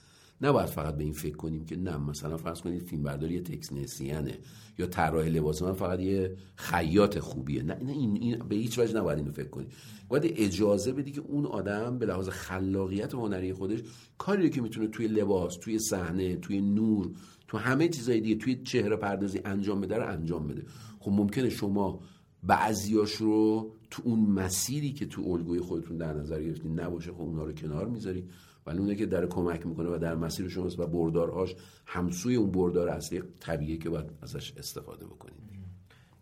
[0.42, 4.38] نباید فقط به این فکر کنیم که نه مثلا فرض کنید فیلم برداری یه تکنسیانه
[4.78, 7.64] یا طراح لباس من فقط یه خیاط خوبیه.
[7.64, 9.72] نه, این, این به هیچ وجه نباید اینو فکر کنید
[10.10, 13.80] باید اجازه بدی که اون آدم به لحاظ خلاقیت هنری خودش
[14.18, 17.12] کاری که می‌تونه توی لباس توی صحنه توی نور
[17.48, 20.64] تو همه چیزای دیگه توی چهره پردازی انجام بده رو انجام بده.
[21.00, 22.00] خب ممکنه شما
[22.44, 27.44] بعضیاش رو تو اون مسیری که تو الگوی خودتون در نظر گرفتین نباشه خب اونا
[27.44, 28.24] رو کنار می‌ذاری
[28.66, 31.56] ولی اونه که در کمک می‌کنه و در مسیر شماست و بردارهاش
[31.86, 35.52] همسوی اون بردار اصلی طبیعیه که باید ازش استفاده بکنید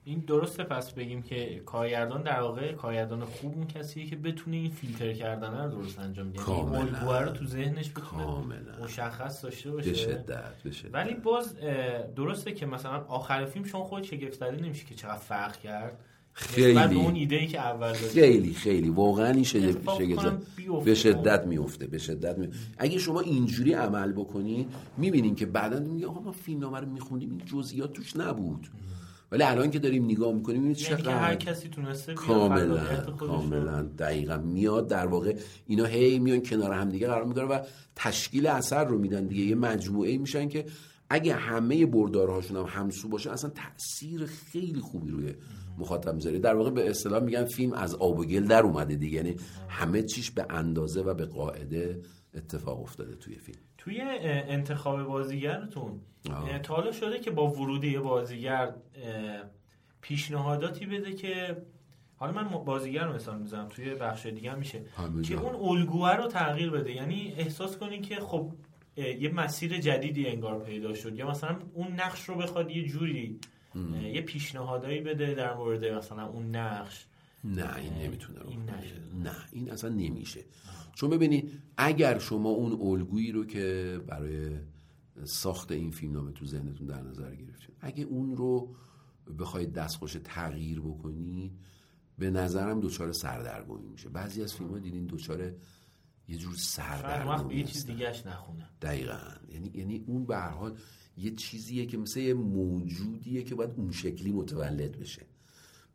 [0.04, 4.72] این درسته پس بگیم که کارگردان در واقع کارگردان خوب اون کسیه که بتونه این
[4.72, 6.50] فیلتر کردن رو درست انجام بده.
[6.50, 9.90] یعنی الگوها رو تو ذهنش بتونه مشخص داشته باشه.
[9.90, 11.56] به شدت به ولی باز
[12.16, 16.06] درسته که مثلا آخر فیلم شما خود شگفت نمیشه که چقدر فرق کرد.
[16.40, 18.90] خیلی اون ایده ای که اول خیلی خیلی.
[18.90, 19.80] واقعا این شگفت
[20.86, 22.50] به شدت میفته به شدت می...
[22.78, 24.68] اگه شما اینجوری عمل بکنید
[24.98, 28.68] می‌بینین که بعدا میگه آقا ما فیلمنامه رو میخوندیم این جزئیات توش نبود.
[29.32, 34.88] ولی الان که داریم نگاه می‌کنیم یعنی چقدر هر کسی تونسته کاملا کاملا دقیقا میاد
[34.88, 35.36] در واقع
[35.68, 37.60] اینا هی میان کنار هم دیگه قرار می‌گیرن و
[37.96, 39.44] تشکیل اثر رو میدن دیگه.
[39.44, 40.66] یه مجموعه میشن که
[41.10, 45.34] اگه همه بردارهاشون هم همسو باشه اصلا تاثیر خیلی خوبی روی
[45.80, 49.16] مخاطب می‌ذاره در واقع به اصطلاح میگن فیلم از آب و گل در اومده دیگه.
[49.16, 49.36] یعنی
[49.70, 52.02] همه چیش به اندازه و به قاعده
[52.34, 53.60] اتفاق افتاده توی فیلم.
[53.78, 56.00] توی انتخاب بازیگرتون
[56.64, 58.74] تا حالا شده که با ورود یه بازیگر
[60.02, 61.58] پیشنهاداتی بده که
[62.16, 64.82] حالا من بازیگر رو مثال می‌زنم توی بخش دیگه میشه.
[65.24, 66.92] که اون الگوه رو تغییر بده.
[66.92, 68.52] یعنی احساس کنین که خب
[68.98, 71.16] یه مسیر جدیدی انگار پیدا شد.
[71.16, 73.40] یا مثلا اون نقش رو بخواد یه جوری
[74.14, 77.06] یه پیشنهادایی بده در مورد مثلا اون نقش.
[77.44, 78.70] نه این نمی‌تونه این
[79.24, 80.44] نه این اصلا نمیشه.
[80.96, 84.58] چون ببینید اگر شما اون الگویی رو که برای
[85.24, 88.76] ساخت این فیلم نامه تو ذهنتون در نظر گرفتید اگه اون رو
[89.40, 91.52] بخواید دستخوش تغییر بکنید
[92.18, 94.10] به نظرم دچار سردرگمی میشه.
[94.10, 95.54] بعضی از فیلم ها دیدین دچار
[96.28, 98.70] یه جور سردرگمی یه چیز دیگهش نخونه.
[98.82, 99.20] دقیقا.
[99.50, 100.78] یعنی یعنی اون به هر حال
[101.20, 105.26] یه چیزیه که مثل یه موجودیه که باید اون شکلی متولد بشه.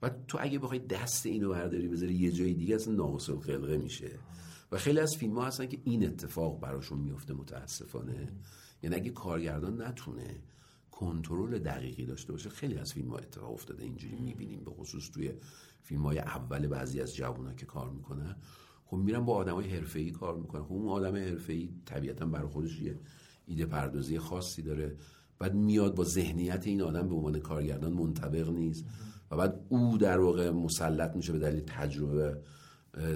[0.02, 4.10] و تو اگه بخوای دست اینو برداری بذاری یه جای دیگه اصلا ناقص خلقه میشه.
[4.72, 8.32] و خیلی از فیلم ها هستن که این اتفاق براشون میفته متاسفانه.
[8.82, 10.42] یعنی اگه کارگردان نتونه
[10.90, 13.82] کنترل دقیقی داشته باشه خیلی از فیلم ها اتفاق افتاده.
[13.84, 14.64] اینجوری می‌بینیم.
[14.64, 15.32] به خصوص توی
[15.82, 18.36] فیلم های اول بعضی از جوونا که کار می‌کنن.
[18.84, 20.62] خب میرن با آدمای حرفه‌ای کار می‌کنن.
[20.62, 22.98] خب اون آدم حرفه‌ای طبیعتا برای خودش یه
[23.46, 24.96] ایده پردازی خاصی داره.
[25.38, 28.84] بعد میاد با ذهنیت این آدم به عنوان کارگردان منطبق نیست
[29.30, 32.40] و بعد او در واقع مسلط میشه به دلیل تجربه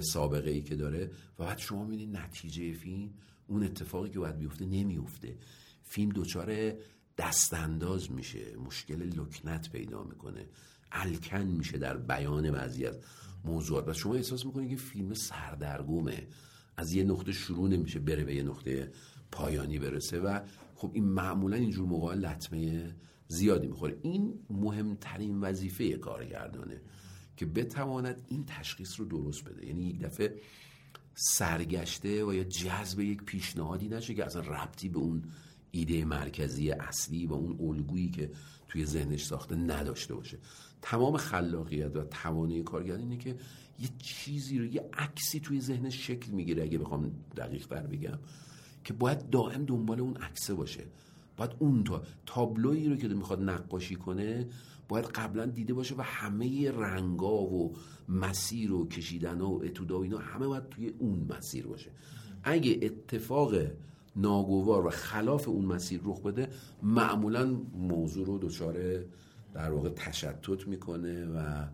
[0.01, 1.11] سابقه ای که داره.
[1.39, 3.09] و بعد شما می‌بینید نتیجه فیلم
[3.47, 5.37] اون اتفاقی که باید بیفته نمیفته
[5.83, 6.73] فیلم دچار
[7.17, 10.45] دستانداز میشه مشکل لکنت پیدا می‌کنه
[10.91, 12.99] الکن میشه در بیان بعضی از
[13.45, 13.87] موضوعات.
[13.87, 16.27] و شما احساس می‌کنید که فیلم سردرگمه
[16.77, 18.91] از یه نقطه شروع نمیشه بره به یه نقطه
[19.31, 20.39] پایانی برسه و
[20.75, 22.95] خب این معمولا اینجور موقع لطمه
[23.27, 23.97] زیادی می‌خوره.
[24.01, 26.81] این مهمترین وظیفه کارگردانه
[27.37, 29.67] که بتواند این تشخیص رو درست بده.
[29.67, 30.41] یعنی یک دفعه
[31.13, 35.23] سرگشته و یا جذب یک پیشنهادی نشه که اصلا ربطی به اون
[35.71, 38.31] ایده مرکزی اصلی و اون الگویی که
[38.67, 40.37] توی ذهنش ساخته نداشته باشه.
[40.81, 43.35] تمام خلاقیت و توانه کارگردان اینه که
[43.79, 46.63] یه چیزی رو یه عکسی توی ذهنش شکل می‌گیره.
[46.63, 48.19] اگه بخوام دقیق تر بگم
[48.83, 50.83] که باید دائم دنبال اون عکسه باشه.
[51.37, 54.47] باید اون تا تابلویی رو که می‌خواد نقاشی کنه
[54.87, 57.75] باید قبلا دیده باشه و همه رنگا و
[58.09, 61.91] مسیر و کشیدن و اتودا و اینا همه باید توی اون مسیر باشه.
[62.43, 63.53] اگه اتفاق
[64.15, 66.49] ناگوار و خلاف اون مسیر رخ بده
[66.83, 68.75] معمولا موضوع رو دچار
[69.53, 71.67] در واقع تشتت می‌کنه و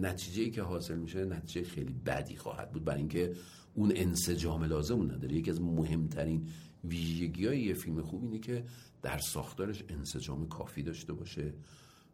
[0.00, 2.84] نتیجه که حاصل میشه نتیجه خیلی بدی خواهد بود.
[2.84, 3.34] برای اینکه
[3.78, 5.34] اون انسجام لازم نداره.
[5.34, 6.48] یکی از مهمترین
[6.84, 8.64] ویژگی های یه فیلم خوب اینه که
[9.02, 11.54] در ساختارش انسجام کافی داشته باشه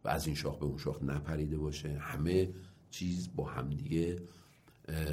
[0.03, 1.97] و از این شاخ به اون شاخ نپریده باشه.
[1.99, 2.49] همه
[2.91, 4.21] چیز با همدیگه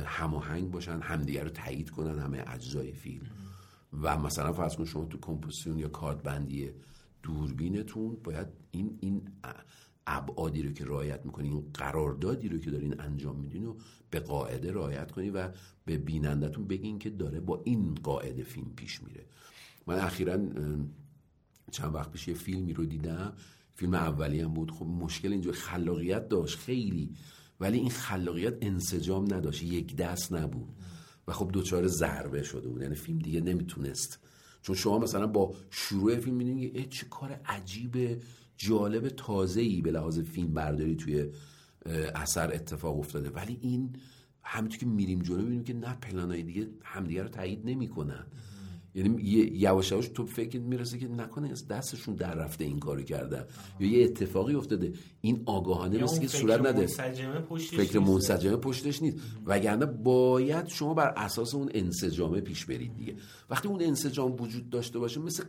[0.05, 3.27] هماهنگ باشن همدیگه رو تایید کنن همه اجزای فیلم.
[4.03, 6.71] و مثلا فرض کن شما تو کمپوزیسیون یا کادربندی
[7.23, 9.29] دوربینتون باید این این
[10.07, 13.75] ابعادی رو که رعایت می‌کنی این قراردادی رو که دارین انجام میدین و
[14.11, 15.49] به قاعده رعایت کنی و
[15.85, 19.27] به بینندتون بگین که داره با این قاعده فیلم پیش میره.
[19.87, 20.39] من اخیرا
[21.71, 23.33] چند وقت پیش یه فیلمی رو دیدم.
[23.75, 24.71] فیلم اولی هم بود.
[24.71, 27.15] خب مشکل اینجا خلاقیت داشت خیلی
[27.61, 29.63] ولی این خلاقیت انسجام نداشت.
[29.63, 30.69] یک دست نبود.
[31.29, 32.83] و خب دوچار ضربه شده بود.
[32.83, 34.19] یعنی فیلم دیگه نمی‌تونست.
[34.63, 38.23] چون شما مثلا با شروع فیلم میدین چه کار عجیب
[38.69, 41.27] جالب تازه ای به لحاظ فیلم برداری توی
[42.15, 43.31] اثر اتفاق افتاده.
[43.31, 43.97] ولی این
[44.43, 48.27] همینطور که میریم جلو می‌بینیم که نه پلانای دیگه همدیگه رو تایید نمی‌کنن.
[48.95, 53.45] یعنی یواش یواش تو فکر می‌رسه که نکنه دستشون در رفته این کارو کردن
[53.81, 54.93] یا یه اتفاقی افتاده.
[55.21, 56.87] این آگاهانه مثل که صورت نده.
[57.57, 59.19] فکر منسجمه پشتش نیست.
[59.47, 63.15] وگرنه باید شما بر اساس اون انسجامه پیش برید دیگه.
[63.51, 65.45] وقتی اون انسجام وجود داشته باشه مثل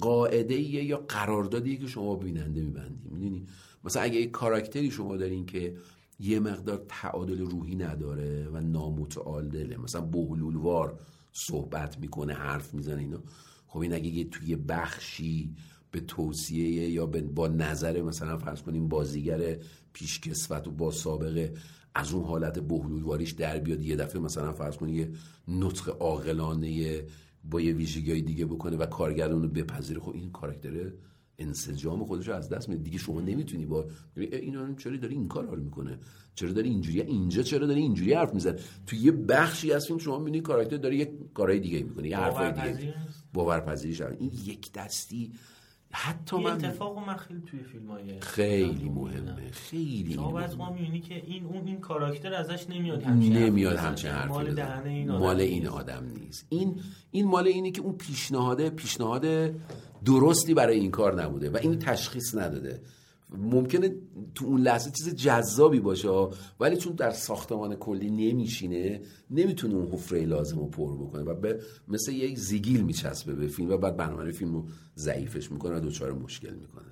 [0.00, 3.46] قاعده یا قراردادیه که شما بیننده میبندی می‌دونی؟
[3.84, 5.76] مثلا اگه یک کاراکتری شما دارین که
[6.20, 10.98] یه مقدار تعادل روحی نداره و نامتعال دله مثلا بهلولوار
[11.32, 13.22] صحبت می‌کنه حرف می‌زنه اینا
[13.66, 15.54] خب این اگه توی بخشی
[15.90, 19.56] به توصیه یا با نظر مثلا فرض کنیم بازیگر
[19.92, 21.54] پیشکسوت و با سابقه
[21.94, 25.10] از اون حالت بهلولواریش در بیاد یه دفعه مثلا فرض کنیم یه
[25.48, 27.02] نطق عاقلانه
[27.44, 30.00] با یه ویژگی دیگه بکنه و کارگردان رو بپذیره.
[30.00, 30.92] خب این کاراکتر
[31.38, 32.82] انسجام خودش رو از دست میده.
[32.82, 33.86] دیگه شما نمی‌تونی با
[34.16, 35.98] اینا چرا داری این کار رو می‌کنه؟
[36.34, 40.18] چرا داری اینجوری اینجا چرا داری اینجوری حرف می‌زنه؟ تو یه بخشی از فیلم شما
[40.18, 42.94] می‌بینی کاراکتر داره یه کارهای دیگه می‌کنه یه حرفای دیگه.
[43.32, 45.32] باورپذیری شد این یک دستی
[45.92, 51.14] حتی من اتفاق من خیلی توی فیلم های خیلی مهمه خیلی بعد ما می‌بینی که
[51.14, 55.40] این اون این کاراکتر ازش نمیاد همچین نمیاد همچین حرفی مال دهنه این آدم مال
[55.40, 56.46] این آدم نیست.
[56.48, 56.80] این
[57.10, 59.24] این مال اینه که اون پیشنهاده پیشنهاد
[60.04, 62.80] درستی برای این کار نبوده و این تشخیص نداده.
[63.38, 63.94] ممکنه
[64.34, 66.08] تو اون لحظه چیز جذابی باشه
[66.60, 71.60] ولی چون در ساختمان کلی نمیشینه نمی‌تونه اون حفره لازم رو پر بکنه و به
[71.88, 74.66] مثل یک زیگیل میچسبه به فیلم و بعد برنامه فیلم رو
[74.96, 76.84] ضعیفش می‌کنه و دوچار مشکل می‌کنه.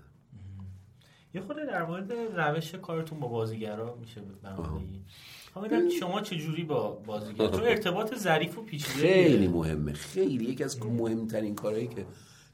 [1.34, 7.48] یه خود در مورد روش کارتون با بازیگرا میشه بگی شما چه جوری با بازیگر؟
[7.48, 10.44] چون ارتباط ظریف و پیچیده خیلی مهمه خیلی.
[10.44, 12.06] یکی از مهمترین کارهایی که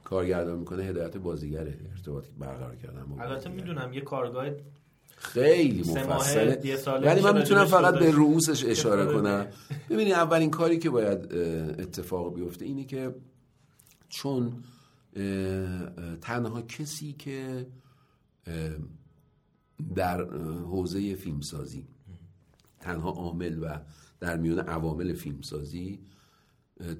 [0.06, 4.50] کارگردان می‌کنه هدایت بازیگره ارتباطی برقرار کردن البته می‌دونم یه کارگاه
[5.16, 6.78] خیلی مفصله.
[6.86, 9.46] ولی من می‌تونم فقط به رؤوسش اشاره کنم.
[9.90, 11.34] ببینید اولین کاری که باید
[11.80, 13.14] اتفاق بیفته اینه که
[14.08, 14.52] چون
[16.20, 17.66] تنها کسی که
[19.94, 20.24] در
[20.64, 21.86] حوزه فیلمسازی
[22.80, 23.78] تنها عامل و
[24.20, 26.00] در میون عوامل فیلمسازی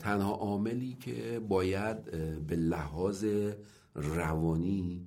[0.00, 2.10] تنها عاملی که باید
[2.46, 3.26] به لحاظ
[3.94, 5.06] روانی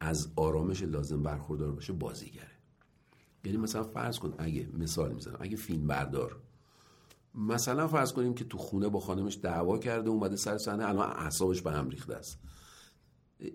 [0.00, 2.50] از آرامش لازم برخوردار باشه بازیگره.
[3.44, 6.36] یعنی مثلا فرض کن اگه مثال می‌زنم اگه فیلم بردار
[7.34, 11.62] مثلا فرض کنیم که تو خونه با خانمش دعوا کرده اومده سر صحنه الان اعصابش
[11.62, 12.38] به هم ریخته است.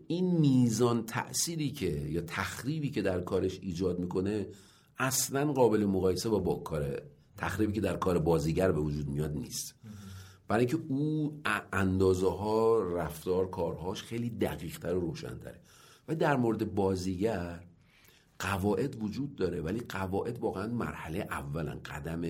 [0.08, 4.48] این میزان تأثیری که یا تخریبی که در کارش ایجاد می‌کنه
[4.98, 7.02] اصلا قابل مقایسه با با کار
[7.38, 9.76] تخریبی که در کار بازیگر به وجود میاد نیست.
[10.48, 11.42] برای اینکه او
[11.74, 15.60] اندازه ها رفتار کارهاش خیلی دقیق تر و روشنتره.
[16.08, 17.64] و در مورد بازیگر
[18.40, 22.22] قواعد وجود داره ولی قواعد واقعا مرحله اولا قدم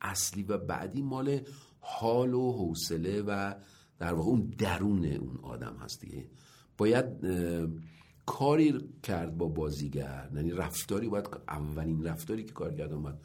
[0.00, 1.40] اصلی و بعدی مال
[1.80, 3.54] حال و حوصله و
[3.98, 6.28] در واقع اون درون اون آدم هست دیگه.
[6.78, 7.06] باید
[8.26, 13.16] کاری کرد با بازیگر یعنی رفتاری باید اولین رفتاری که کارگردان باید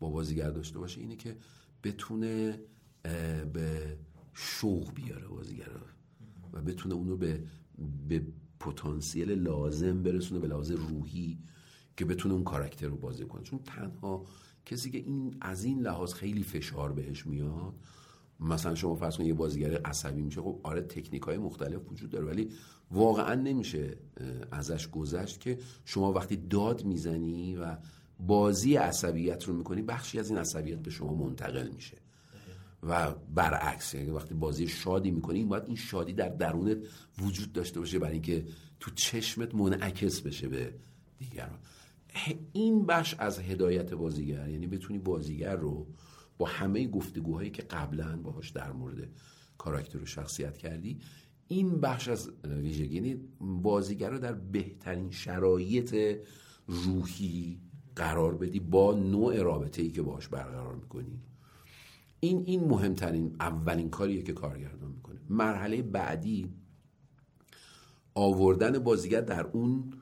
[0.00, 1.36] با بازیگر داشته باشه اینه که
[1.84, 2.60] بتونه
[3.52, 3.96] به
[4.34, 5.70] شوق بیاره بازیگر
[6.52, 7.42] و بتونه اونو به
[8.08, 8.22] به
[8.60, 11.38] پتانسیل لازم برسونه به لحاظ روحی
[11.96, 13.42] که بتونه اون کاراکتر رو بازی کنه.
[13.42, 14.24] چون تنها
[14.66, 17.74] کسی که این از این لحاظ خیلی فشار بهش میاد
[18.40, 22.24] مثلا شما فرض کنید یه بازیگر عصبی میشه خب آره تکنیک های مختلف وجود داره
[22.24, 22.50] ولی
[22.90, 23.96] واقعا نمیشه
[24.50, 27.76] ازش گذشت که شما وقتی داد می‌زنی و
[28.20, 31.96] بازی عصبیت رو می‌کنی بخشی از این عصبیت به شما منتقل میشه.
[32.82, 36.78] و برعکس یعنی وقتی بازی شادی می‌کنی باید این شادی در درونت
[37.18, 38.46] وجود داشته باشه برای اینکه
[38.80, 40.74] تو چشمت منعکس بشه به
[41.18, 41.58] دیگران.
[42.52, 45.86] این بخش از هدایت بازیگر یعنی بتونی بازیگر رو
[46.38, 49.08] با همه گفتگوهایی که قبلا باهاش در مورد
[49.58, 50.98] کاراکتر و شخصیت کردی
[51.48, 56.16] این بخش از ویژگی یعنی بازیگر رو در بهترین شرایط
[56.66, 57.60] روحی
[57.96, 61.20] قرار بدی با نوع رابطه ای که باهاش برقرار می‌کنی.
[62.20, 65.20] این این مهمترین اولین کاریه که کارگردان می‌کنه.
[65.28, 66.48] مرحله بعدی
[68.14, 69.92] آوردن بازیگر در اون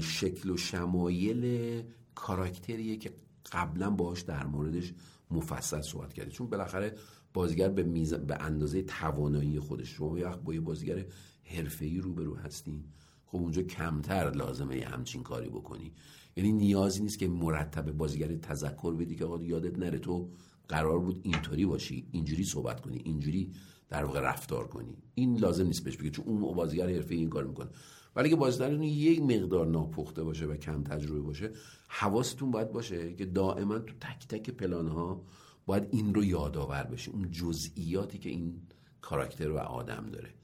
[0.00, 1.82] شکل و شمایل
[2.14, 3.12] کاراکتریه که
[3.52, 4.94] قبلا باهاش در موردش
[5.30, 6.94] مفصل صحبت کرده چون بالاخره
[7.34, 8.14] بازیگر به, میز...
[8.14, 11.04] به اندازه توانایی خودش شما وقت با یه بازیگر
[11.44, 12.84] حرفه‌ای روبرو هستین.
[13.26, 15.92] خب اونجا کمتر لازمه یه همچین کاری بکنی.
[16.36, 20.30] یعنی نیازی نیست که مرتب بازیگر تذکر بدی که آقا یادت نره تو
[20.70, 23.52] قرار بود اینطوری باشی اینجوری صحبت کنی اینجوری
[23.88, 24.96] در واقع رفتار کنی.
[25.14, 27.68] این لازم نیست بهش بگه چون اون بازیگر حرفه این کار می‌کنه.
[28.16, 31.50] ولی که بازیگر یک مقدار ناپخته باشه و کم تجربه باشه
[31.88, 35.24] حواستون باید باشه که دائما تو تک تک پلان ها
[35.66, 38.62] باید این رو یادآور بشه اون جزئیاتی که این
[39.00, 40.34] کاراکتر و آدم داره.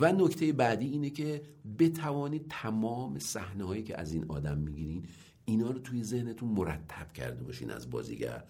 [0.00, 1.42] و نکته بعدی اینه که
[1.78, 5.06] بتوانید تمام صحنه هایی که از این آدم می‌گیرین
[5.44, 8.44] اینا رو توی ذهنتون مرتب کرده باشین از بازیگر.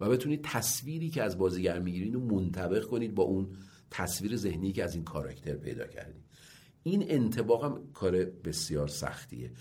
[0.00, 3.48] و بتونید تصویری که از بازیگر می‌گیرین رو منطبق کنید با اون
[3.90, 6.22] تصویر ذهنی که از این کاراکتر پیدا کردین
[6.82, 9.52] این انتباق هم کار بسیار سختیه.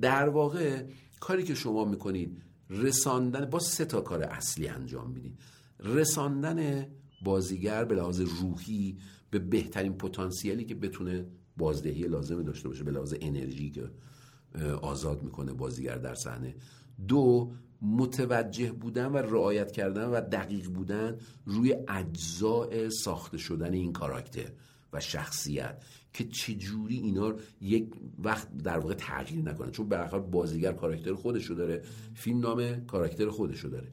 [0.00, 0.82] در واقع
[1.20, 5.36] کاری که شما می‌کنید رساندن با سه تا کار اصلی انجام میدین
[5.80, 6.86] رساندن
[7.22, 8.98] بازیگر به لحاظ روحی
[9.30, 11.26] به بهترین پتانسیلی که بتونه
[11.56, 13.90] بازدهی لازم داشته باشه به لحاظ انرژی که
[14.82, 16.54] آزاد می‌کنه بازیگر در صحنه.
[17.08, 17.52] دو
[17.82, 24.52] متوجه بودن و رعایت کردن و دقیق بودن روی اجزاء ساخته شدن این کاراکتر
[24.92, 31.14] و شخصیت که چجوری اینا یک وقت در واقع تغییر نکنه چون به بازیگر کاراکتر
[31.14, 31.82] خودشو داره
[32.14, 33.88] فیلم نام کاراکتر خودشو داره.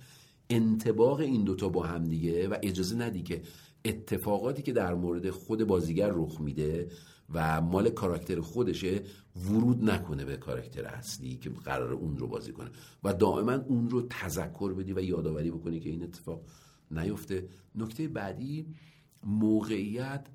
[0.49, 3.41] انتباق این دوتا با هم دیگه و اجازه ندی که
[3.85, 6.87] اتفاقاتی که در مورد خود بازیگر رخ میده
[7.33, 9.01] و مال کاراکتر خودشه
[9.45, 12.69] ورود نکنه به کاراکتر اصلی که قرار اون رو بازی کنه.
[13.03, 16.41] و دائما اون رو تذکر بدی و یادآوری بکنی که این اتفاق
[16.91, 17.47] نیفته.
[17.75, 18.67] نکته بعدی
[19.23, 20.27] موقعیت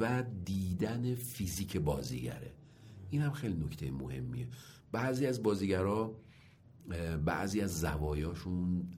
[0.00, 2.52] و دیدن فیزیک بازیگره.
[3.10, 4.48] این هم خیلی نکته مهمیه.
[4.92, 6.16] بعضی از بازیگرها
[7.24, 8.88] بعضی از زوایاشون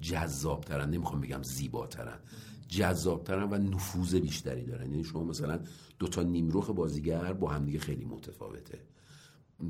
[0.00, 0.90] جذابترن.
[0.90, 2.18] نمی‌خوام بگم زیباترن.
[2.68, 4.90] جذابترن و نفوذ بیشتری دارن.
[4.90, 5.60] یعنی شما مثلا
[5.98, 8.78] دو تا نیمروخ بازیگر با همدیگه خیلی متفاوته.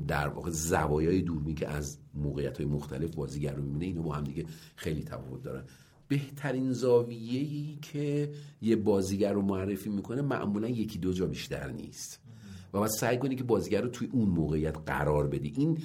[0.07, 4.45] در واقع زوایای دورمی که از موقعیت های مختلف بازیگر رو می‌بینه اینو با همدیگه
[4.75, 5.63] خیلی تفاوت دارن.
[6.07, 8.31] بهترین زاویه‌ای که
[8.61, 12.19] یه بازیگر رو معرفی می‌کنه معمولا یکی دو جا بیشتر نیست.
[12.73, 15.53] و باید سعی کنی که بازیگر رو توی اون موقعیت قرار بدی.
[15.55, 15.77] این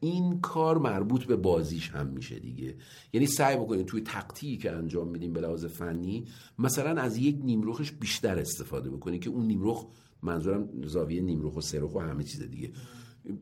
[0.00, 2.74] این کار مربوط به بازیش هم میشه دیگه.
[3.12, 6.24] یعنی سعی بکنید توی تقطیعی که انجام میدیم به لحاظ فنی
[6.58, 9.86] مثلا از یک نیمروخش بیشتر استفاده بکنید که اون نیمروخ
[10.22, 12.72] منظورم زاویه نیمروخ و سرخ و همه چیز دیگه.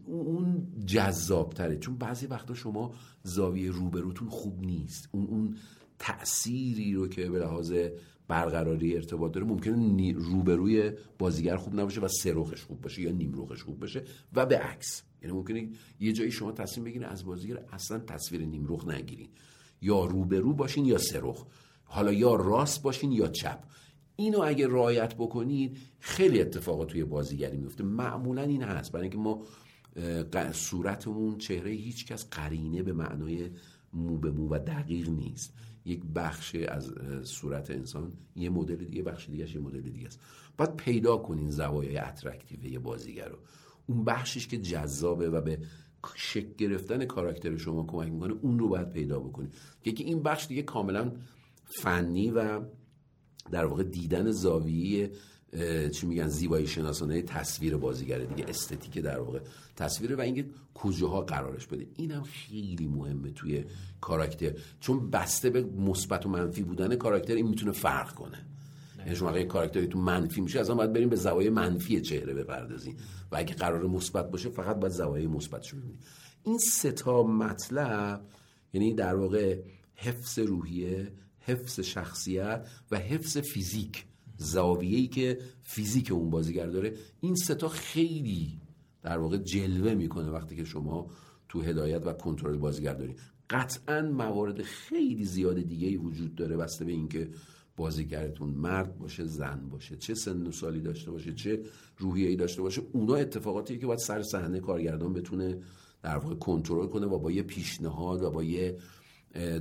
[0.06, 5.08] اون جذاب تره چون بعضی وقتا شما زاویه روبروتون خوب نیست.
[5.12, 5.56] اون اون
[5.98, 7.72] تأثیری رو که به لحاظ
[8.28, 13.80] برقراری ارتباط داره ممکنه روبروی بازیگر خوب نباشه و سرخش خوب باشه یا نیمروخش خوب
[13.80, 15.02] باشه و به عکس.
[15.22, 15.68] یعنی ممکنه
[16.00, 19.28] یه جایی شما تصمیم بگیرید از بازیگر اصلا تصویر نیمروخ نگیرین.
[19.82, 21.46] یا روبرو باشین یا سرخ
[21.84, 23.58] حالا یا راست باشین یا چپ.
[24.16, 27.84] اینو اگه رعایت بکنید خیلی اتفاقات توی بازیگری میفته.
[27.84, 28.92] معمولا این هست.
[28.92, 29.42] برای اینکه ما
[30.52, 33.50] صورتمون چهره هیچ کس قرینه به معنای
[33.92, 35.54] مو به مو و دقیق نیست.
[35.86, 40.20] یک بخش از صورت انسان یه مدل دیگه بخش دیگه یه مدل دیگه است.
[40.56, 43.38] باید پیدا کنین زوایای attractive یه بازیگر رو.
[43.86, 45.58] اون بخشش که جذابه و به
[46.14, 50.62] شکل گرفتن کاراکتر شما کمک می‌کنه اون رو باید پیدا بکنید که این بخش دیگه
[50.62, 51.12] کاملا
[51.64, 52.60] فنی و
[53.50, 55.10] در واقع دیدن زاویه
[55.90, 58.26] چی میگن زیبایی شناسانه تصویر بازیگره.
[58.26, 59.40] دیگه aesthetic در واقع
[59.76, 61.86] تصویر و اینکه کجاها قرارش بده.
[61.96, 63.64] اینم خیلی مهمه توی
[64.00, 64.52] کاراکتر.
[64.80, 68.46] چون بسته به مثبت و منفی بودن کاراکتر این می‌تونه فرق کنه.
[68.98, 72.96] یعنی شما اگه کاراکتری تو منفی میشه اصلا باید بریم به زوایای منفی چهره بپردازیم.
[73.32, 75.98] و اگه قرار مثبت باشه فقط باید زوایای مثبتش ببینیم.
[76.44, 78.26] این سه تا مطلب
[78.72, 79.62] یعنی در واقع
[79.94, 84.04] حفظ روحیه حفظ شخصیت و حفظ فیزیک
[84.36, 88.60] زاویه‌ای که فیزیک اون بازیگر داره این ستا خیلی
[89.02, 91.10] در واقع جلوه می‌کنه وقتی که شما
[91.48, 93.20] تو هدایت و کنترل بازیگر دارید
[93.50, 97.28] قطعا موارد خیلی زیاد دیگه ای وجود داره بسته به اینکه
[97.76, 101.62] بازیگرتون مرد باشه زن باشه چه سن و سالی داشته باشه چه
[101.98, 102.82] روحیه‌ای داشته باشه.
[102.92, 105.58] اونا اتفاقاتی که باید سر صحنه کارگردان بتونه
[106.02, 108.78] در واقع کنترل کنه و با یه پیشنهاد و با یه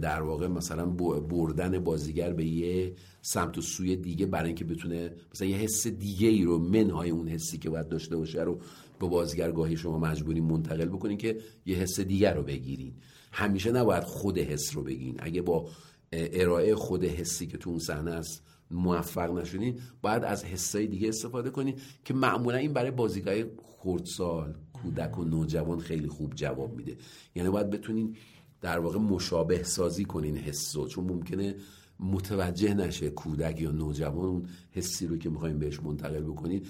[0.01, 0.85] در واقع مثلا
[1.19, 6.27] بردن بازیگر به یه سمت و سوی دیگه برای اینکه بتونه مثلا یه حس دیگه
[6.27, 8.59] ای رو منهای اون حسی که باید داشته باشه رو
[8.99, 12.93] به بازیگر گاهی شما مجبورین منتقل بکنین که یه حس دیگر رو بگیرین.
[13.31, 15.69] همیشه نباید خود حس رو بگین اگه با
[16.13, 21.49] ارائه خود حسی که تو اون صحنه است موفق نشدین باید از حسای دیگه استفاده
[21.49, 26.97] کنین که معمولا این برای بازیگرای خردسال کودک و نوجوان خیلی خوب جواب میده.
[27.35, 28.15] یعنی باید بتونین
[28.61, 31.55] در واقع مشابه سازی کنین حسو چون ممکنه
[31.99, 36.65] متوجه نشه کودک یا نوجوان اون حسی رو که می‌خوایم بهش منتقل بکنین.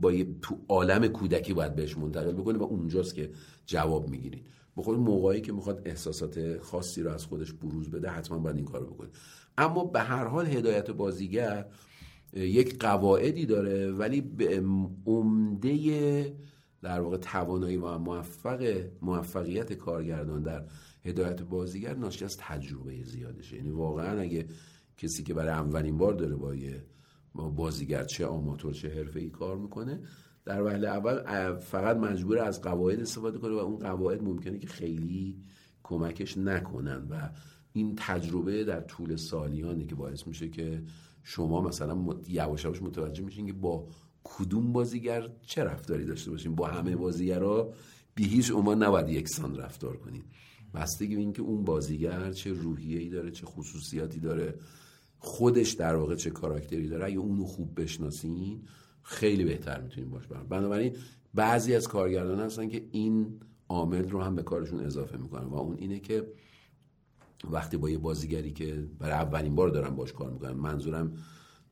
[0.00, 3.30] با تو عالم کودکی باید بهش منتقل بکنه و اونجاست که
[3.66, 4.40] جواب می‌گیرین.
[4.76, 8.86] بخود موقعی که می‌خواد احساسات خاصی رو از خودش بروز بده حتما باید این کارو
[8.86, 9.08] بکنه.
[9.58, 11.66] اما به هر حال هدایت بازیگر
[12.34, 14.62] یک قواعدی داره ولی به
[15.06, 16.36] عمده
[16.82, 20.64] در واقع توانایی و موفق موفقیت کارگردان در
[21.04, 23.56] هدایت بازیگر ناشی از تجربه زیادشه.
[23.56, 24.46] یعنی واقعا اگه
[24.96, 26.84] کسی که برای اولین بار داره با یه
[27.34, 30.00] بازیگر چه آماتور چه حرفه ای کار می‌کنه
[30.44, 35.42] در وهله اول فقط مجبور از قواعد استفاده کنه و اون قواعد ممکنه که خیلی
[35.82, 37.06] کمکش نکنن.
[37.10, 37.30] و
[37.72, 40.82] این تجربه در طول سالیانه که باعث میشه که
[41.22, 43.88] شما مثلا یواش یواش متوجه میشین که با
[44.24, 46.54] کدوم بازیگر چه رفتاری داشته باشین.
[46.54, 47.72] با همه بازیگرا
[48.14, 50.22] به هیچ عنوان نباید یکسان رفتار کنین.
[50.74, 54.54] بستگی به اینکه اون بازیگر چه روحیه ای داره چه خصوصیاتی داره
[55.18, 58.62] خودش در واقع چه کاراکتری داره اگه اونو خوب بشناسین
[59.02, 60.96] خیلی بهتر می‌تونین باش برن بنابراین
[61.34, 65.76] بعضی از کارگردان هستن که این عامل رو هم به کارشون اضافه می‌کنن و اون
[65.78, 66.26] اینه که
[67.50, 71.12] وقتی با یه بازیگری که برای اولین بار دارم باش کار می‌کنم منظورم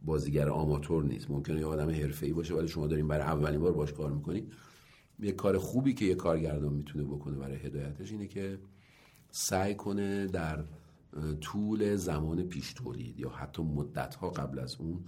[0.02, 1.30] بازیگر آماتور نیست.
[1.30, 4.52] ممکنه یه آدم حرفه‌ای باشه ولی شما دارین برای اولین بار باش کار می‌کنید
[5.18, 8.58] یه کار خوبی که یه کارگردان می‌تونه بکنه برای هدایتش اینه که
[9.30, 10.64] سعی کنه در
[11.40, 15.04] طول زمان پیش تولید یا حتی مدت ها قبل از اون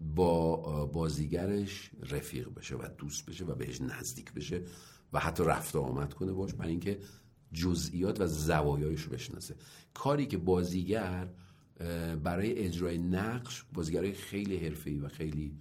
[0.00, 0.56] با
[0.86, 4.62] بازیگرش رفیق بشه و دوست بشه و بهش نزدیک بشه
[5.12, 6.98] و حتی رفت آمد کنه باش برای اینکه
[7.52, 9.56] جزئیات و زوایایش رو بشناسه.
[9.94, 11.28] کاری که بازیگر
[12.22, 15.58] برای اجرای نقش بازیگرای خیلی حرفه‌ای و خیلی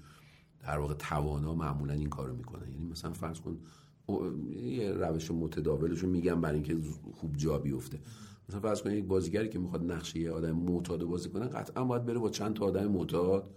[0.59, 3.59] در واقع توانا معمولا این کارو می‌کنن یعنی مثلا فرض کن
[4.63, 6.77] یه روش متداولش رو میگم برای اینکه
[7.13, 7.99] خوب جا بیفته.
[8.49, 12.05] مثلا فرض کن یک بازیگری که می‌خواد نقش یه آدم معتاد بازی کنه قطعا باید
[12.05, 13.49] بره با چند تا آدم معتاد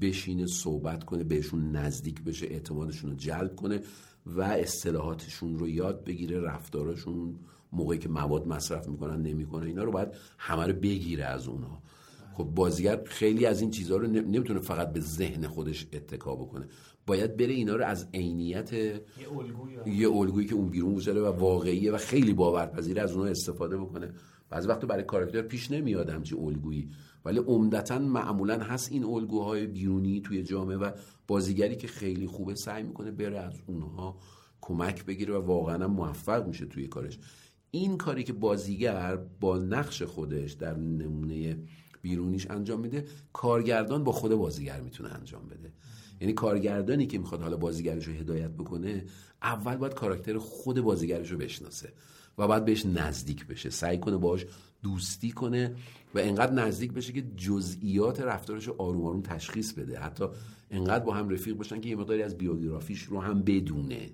[0.00, 3.80] بشینه صحبت کنه بهشون نزدیک بشه اعتمادشون رو جلب کنه
[4.26, 7.34] و اصطلاحاتشون رو یاد بگیره رفتارشون
[7.72, 10.08] موقعی که مواد مصرف می‌کنن نمی‌کنن اینا رو باید
[10.38, 11.82] همه رو بگیره از اونها.
[12.38, 16.66] خب بازیگر خیلی از این چیزها رو نمی‌تونه فقط به ذهن خودش اتکا بکنه.
[17.06, 21.98] باید بره اینا رو از عینیت یه الگویی که اون بیرون گذاره و واقعیه و
[21.98, 24.12] خیلی باورپذیره از اونها استفاده بکنه.
[24.50, 26.90] بعضی وقت برای کاراکتر پیش نمیاد همچی الگویی.
[27.24, 30.90] ولی عمدتا معمولا هست این الگوهای بیرونی توی جامعه و
[31.26, 34.16] بازیگری که خیلی خوبه سعی می‌کنه بره از اونها
[34.60, 37.18] کمک بگیره و واقعا موفق میشه توی کارش.
[37.70, 41.58] این کاری که بازیگر با نقش خودش در نمونه
[42.02, 45.72] بیرونیش انجام میده کارگردان با خود بازیگر می‌تونه انجام بده.
[46.20, 49.04] یعنی کارگردانی که می‌خواد حالا بازیگرش رو هدایت بکنه
[49.42, 51.92] اول باید کاراکتر خود بازیگرش رو بشناسه
[52.38, 53.70] و بعد بهش نزدیک بشه.
[53.70, 54.46] سعی کنه باش
[54.82, 55.74] دوستی کنه
[56.14, 59.98] و انقدر نزدیک بشه که جزئیات رفتارش رو آروم آروم تشخیص بده.
[59.98, 60.24] حتی
[60.70, 64.10] انقدر با هم رفیق باشن که یه مقداری از بیوگرافیش رو هم بدونه.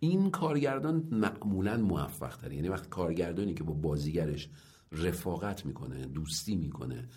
[0.00, 2.54] این کارگردان معمولا موفق تره.
[2.54, 4.48] یعنی وقت کارگردانی که با بازیگرش
[4.92, 7.08] رفاقت می‌کنه دوستی می‌کنه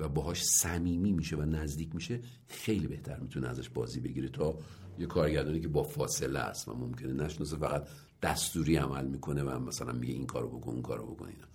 [0.00, 4.58] و باهاش صمیمی میشه و نزدیک میشه خیلی بهتر می‌تونه ازش بازی بگیره تا
[4.98, 7.88] یه کارگردانی که با فاصله است و ممکنه نشناسه فقط
[8.22, 11.46] دستوری عمل می‌کنه و مثلا میگه این کارو بکن اون کارو بکن اینا.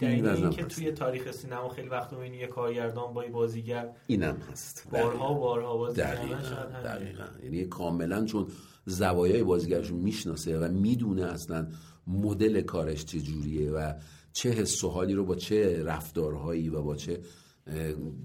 [0.00, 4.88] این که توی تاریخ سینما خیلی وقت می‌بینی یه کارگردان با بازیگر اینم هست.
[4.92, 7.24] بارها بارها بازی دقیقا.
[7.42, 8.46] یعنی کاملا چون
[8.86, 11.68] زوایای بازیگرش می‌شناسه و می‌دونه اصلا
[12.06, 13.92] مدل کارش چجوریه و
[14.36, 17.20] چه حس و حالی رو با چه رفتارهایی و با چه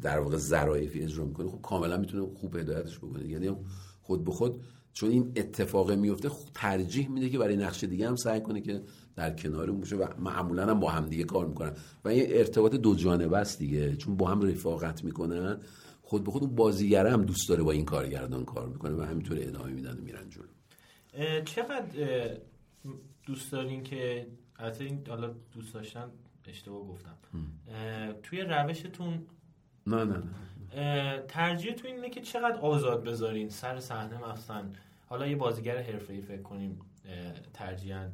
[0.02, 3.28] در واقع ظرافی اجرا می‌کنه خب کاملا می‌تونه خوب هدایتش بکنه.
[3.28, 3.56] یعنی
[4.02, 4.64] خود به خود
[4.94, 8.82] چون این اتفاق میفته ترجیح میده که برای نقش دیگه هم سعی کنه که
[9.16, 11.74] در کنار باشه و معمولا هم با هم دیگه کار می‌کنن.
[12.06, 13.96] و این ارتباط دو جانبه است دیگه.
[13.96, 15.60] چون با هم رفاقت می‌کنن
[16.02, 19.38] خود به خود اون بازیگر هم دوست داره با این کارگردان کار می‌کنه و همینطور
[19.42, 20.46] ادامه میدن و میرن جلو.
[21.46, 22.38] چقدر
[23.26, 24.28] دوست دارین که
[24.60, 26.10] البته این حالا دوست داشتن
[26.48, 27.16] اشتباه گفتم.
[28.24, 29.26] توی روشتون
[29.88, 30.24] نه نه
[30.74, 31.22] نه.
[31.28, 34.64] ترجیحتون اینه که چقدر آزاد بذارین سر صحنه مثلا
[35.08, 36.80] حالا یه بازیگر حرفه‌ای فکر کنیم
[37.54, 38.08] ترجیحاً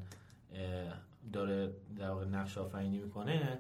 [1.34, 3.58] داره در واقع نقش آفرینی می‌کنه.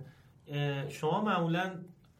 [0.89, 1.71] شما معمولا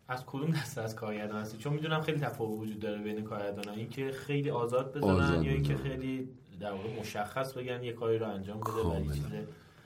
[0.07, 3.89] از کدوم دسته از کارگردان هستی؟ چون می‌دونم خیلی تفاوت وجود داره بین کارگردان این
[3.89, 6.29] که خیلی آزاد بزنن یا اینکه خیلی
[6.59, 8.93] در واقع مشخص بگن یه کاری رو انجام بده و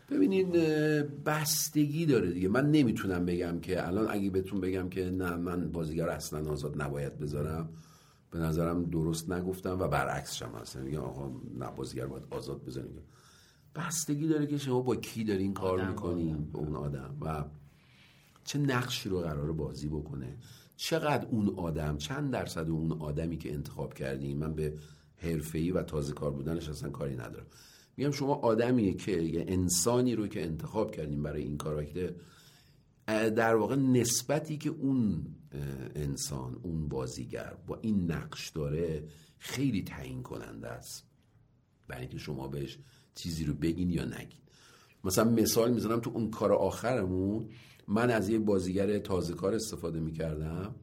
[0.10, 0.52] چیز ببینید
[1.24, 2.50] بستگی داره دیگه.
[2.50, 7.18] من نمی‌تونم بگم که الان اگه بهتون بگم که نه من بازیگر اصلا آزاد نباید
[7.18, 7.70] بذارم
[8.32, 13.04] به نظرم درست نگفتم و برعکسش هم هستم میگم آقا نه بازیگر باید آزاد بزنیم.
[13.76, 17.18] بستگی داره که شما با کی دارین کار می‌کنین با اون آدم.
[17.22, 17.46] و
[18.44, 20.38] چه نقشی رو قرار بازی بکنه؟
[20.76, 24.74] چقدر اون آدم چند درصد اون آدمی که انتخاب کردین من به
[25.18, 27.46] حرفه‌ای و تازه کار بودنش اصلا کاری ندارم.
[28.00, 32.14] میگم شما آدمیه که یه انسانی رو که انتخاب کردیم برای این کاراکتر
[33.30, 35.26] در واقع نسبتی که اون
[35.96, 39.04] انسان اون بازیگر با این نقش داره
[39.38, 41.04] خیلی تعیین کننده است.
[41.88, 42.78] برای اینکه شما بهش
[43.16, 44.42] چیزی رو بگین یا نگین.
[45.04, 47.50] مثلا مثال می‌زنم تو اون کار آخرمون
[47.88, 50.76] من از یه بازیگر تازه کار استفاده می‌کردم.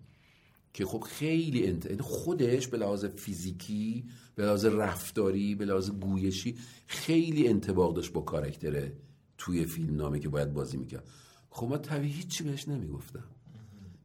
[0.76, 1.86] که خب خیلی انت...
[1.86, 4.04] یعنی خودش به لحاظ فیزیکی
[4.34, 8.92] به لحاظ رفتاری به لحاظ گویشی خیلی انتباق داشت با کارکتره
[9.38, 11.08] توی فیلم نامه که باید بازی می‌کرد.
[11.50, 13.24] خب من طبیعی هیچی بهش نمی‌گفتم.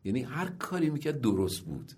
[0.03, 1.91] یعنی هر کاری می‌کرد درست بود.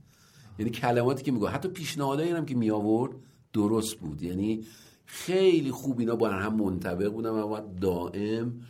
[0.60, 3.12] یعنی کلماتی که میگو حتی پیشنهادایی هم که می آورد
[3.54, 4.22] درست بود.
[4.22, 4.66] یعنی
[5.06, 8.62] خیلی خوب اینا با هم منطبق بودن و دائم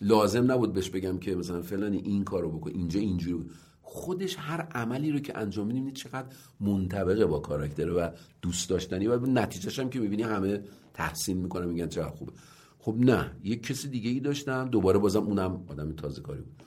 [0.00, 3.44] لازم نبود بهش بگم که مثلا فلانی این کارو بکن اینجا اینجوری
[3.82, 6.26] خودش هر عملی رو که انجام میدیم چقدر
[6.60, 8.10] منطبقه با کاراکتره و
[8.42, 10.62] دوست داشتنی و نتیجهش هم که می‌بینی همه
[10.94, 12.32] تحسین می‌کنن میگن چقدر خوبه.
[12.78, 16.62] خب نه یک کسی دیگه ای داشتم دوباره بازم اونم آدم تازه کاری بود.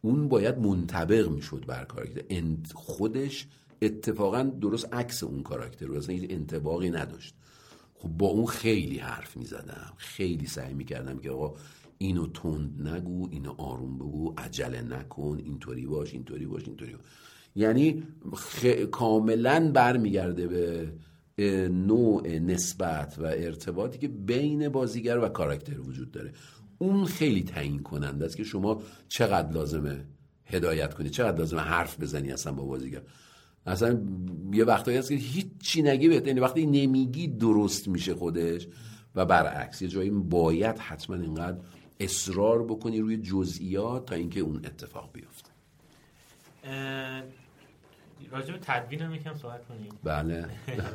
[0.00, 2.22] اون باید منطبق می‌شد بر کاراکتر.
[2.74, 3.46] خودش
[3.82, 7.34] اتفاقا درست عکس اون کاراکتر رو اصلا انتباقی نداشت.
[7.94, 11.54] خب با اون خیلی حرف می‌زدم خیلی سعی می‌کردم که آقا
[12.02, 17.00] اینو تند نگو اینو آروم بگو عجله نکن اینطوری باش اینطوری باش اینطوری باش.
[17.54, 18.02] یعنی
[18.34, 18.66] خ...
[18.66, 26.32] کاملا برمیگرده به نوع نسبت و ارتباطی که بین بازیگر و کاراکتر وجود داره.
[26.78, 30.04] اون خیلی تعیین کننده است که شما چقدر لازمه
[30.44, 33.02] هدایت کنی چقدر لازمه حرف بزنی اصلا با بازیگر.
[33.66, 34.02] اصلا
[34.52, 38.68] یه وقتایی هست که هیچی نگی بهتر یعنی وقتی نمیگی درست میشه خودش
[39.14, 41.58] و برعکس یه جایی باید حتما اینقدر
[42.00, 45.50] اصرار بکنی روی جزئیات تا اینکه اون اتفاق بیفته.
[48.30, 49.88] راجع به تدوین هم یکم صحبت کنیم.
[50.04, 50.46] بله.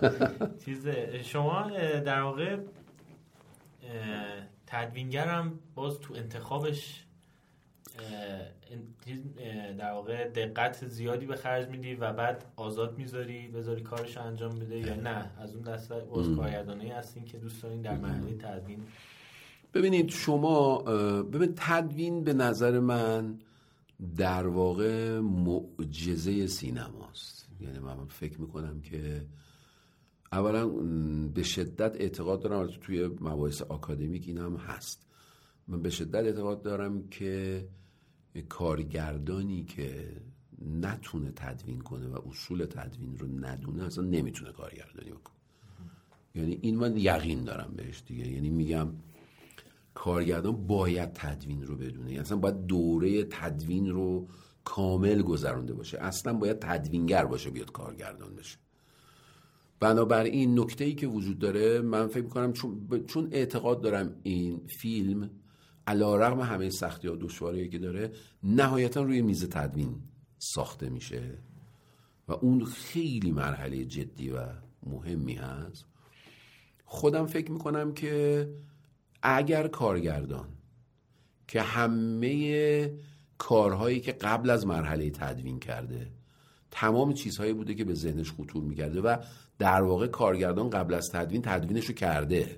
[0.66, 0.88] چیز
[1.24, 1.70] شما
[2.00, 2.58] در واقع
[4.68, 7.06] تدوینگرم باز تو انتخابش
[9.78, 14.78] در واقع دقت زیادی به خرج میدی و بعد آزاد می‌ذاری بذاری کارش انجام بده
[14.78, 18.84] یا نه؟ از اون دسته باز کارگردانی هستین که دوست دارین در مرحله تدوین
[19.76, 20.78] ببینید شما
[21.24, 23.40] ببین تدوین به نظر من
[24.18, 27.48] در واقع معجزه سینماست.
[27.60, 29.26] یعنی من فکر می‌کنم که
[30.32, 30.68] اولا
[31.28, 35.06] به شدت اعتقاد دارم توی مباحث آکادمیک این هم هست.
[35.68, 37.68] من به شدت اعتقاد دارم که
[38.50, 40.12] کارگردانی که
[40.82, 45.36] نتونه تدوین کنه و اصول تدوین رو ندونه اصلا نمی‌تونه کارگردانی بکنه.
[46.36, 48.28] یعنی این من یقین دارم بهش دیگه.
[48.28, 48.88] یعنی میگم
[49.96, 52.08] کارگردان باید تدوین رو بدونه.
[52.08, 54.28] یعنی اصلا باید دوره تدوین رو
[54.64, 55.98] کامل گذرونده باشه.
[55.98, 58.58] اصلا باید تدوینگر باشه بیاد کارگردان بشه.
[59.80, 62.54] بنابراین نکته ای که وجود داره من فکر می‌کنم
[63.08, 65.30] چون, اعتقاد دارم این فیلم
[65.88, 68.12] علا رغم همه سختی ها دشواری که داره
[68.44, 69.96] نهایتا روی میز تدوین
[70.38, 71.38] ساخته میشه
[72.28, 74.46] و اون خیلی مرحله جدی و
[74.84, 75.86] مهمی هست.
[76.86, 78.50] خودم فکر می‌کنم که
[79.26, 80.48] اگر کارگردان
[81.48, 82.92] که همه
[83.38, 86.08] کارهایی که قبل از مرحله تدوین کرده
[86.72, 89.18] تمام چیزهایی بوده که به ذهنش خطور می‌کرده و
[89.60, 92.58] در واقع کارگردان قبل از تدوین تدوینش رو کرده.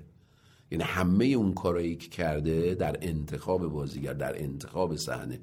[0.72, 5.40] یعنی همه اون کارهایی که کرده در انتخاب بازیگر در انتخاب صحنه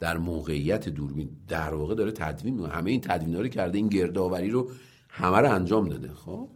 [0.00, 4.70] در موقعیت دوربین در واقع داره تدوین همه این تدوین رو کرده این گردآوری رو
[5.08, 6.14] همه رو انجام داده.
[6.14, 6.48] خب؟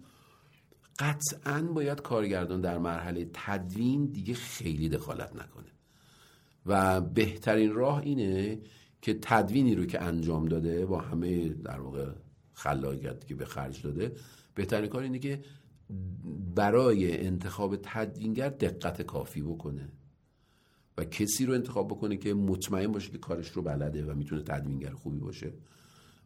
[0.98, 5.70] قطعا باید کارگردان در مرحله تدوین دیگه خیلی دخالت نکنه.
[6.66, 8.58] و بهترین راه اینه
[9.02, 12.06] که تدوینی رو که انجام داده با همه در واقع
[12.52, 14.12] خلاقیت که به خرج داده
[14.54, 15.44] بهترین کار اینه که
[16.54, 19.88] برای انتخاب تدوینگر دقت کافی بکنه
[20.98, 24.90] و کسی رو انتخاب بکنه که مطمئن باشه که کارش رو بلده و می‌تونه تدوینگر
[24.90, 25.52] خوبی باشه.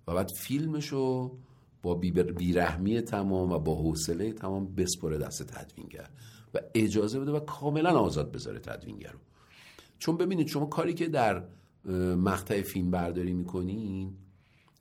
[0.07, 1.39] و بعد فیلمش رو
[1.82, 1.94] با
[2.36, 6.10] بیرحمی تمام و با حوصله تمام بسپره دست تدوینگر
[6.55, 9.18] و اجازه بده و کاملا آزاد بذاره تدوینگر رو
[9.98, 11.44] چون ببینید شما کاری که در
[12.16, 14.12] مقطع فیلم برداری می‌کنین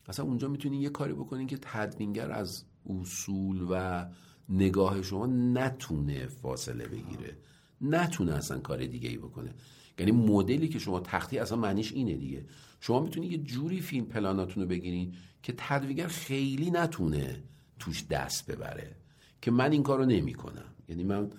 [0.08, 4.06] اصلا اونجا می‌تونین یه کاری بکنین که تدوینگر از اصول و
[4.50, 7.38] نگاه شما نتونه فاصله بگیره.
[7.82, 9.54] نتونه اصلا کار دیگه ای بکنه.
[10.00, 12.46] یعنی مدلی که شما تختی اصلا معنیش اینه دیگه.
[12.80, 15.14] شما می‌تونید یه جوری فیلم پلاناتون رو بگیرین
[15.48, 17.44] که تدویگر خیلی نتونه
[17.80, 18.96] توش دست ببره
[19.42, 20.66] که من این کارو نمی‌کنم.
[20.90, 21.30] یعنی من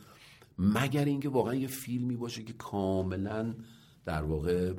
[0.58, 3.54] مگر اینکه واقعا یه فیلمی باشه که کاملا
[4.04, 4.72] در واقع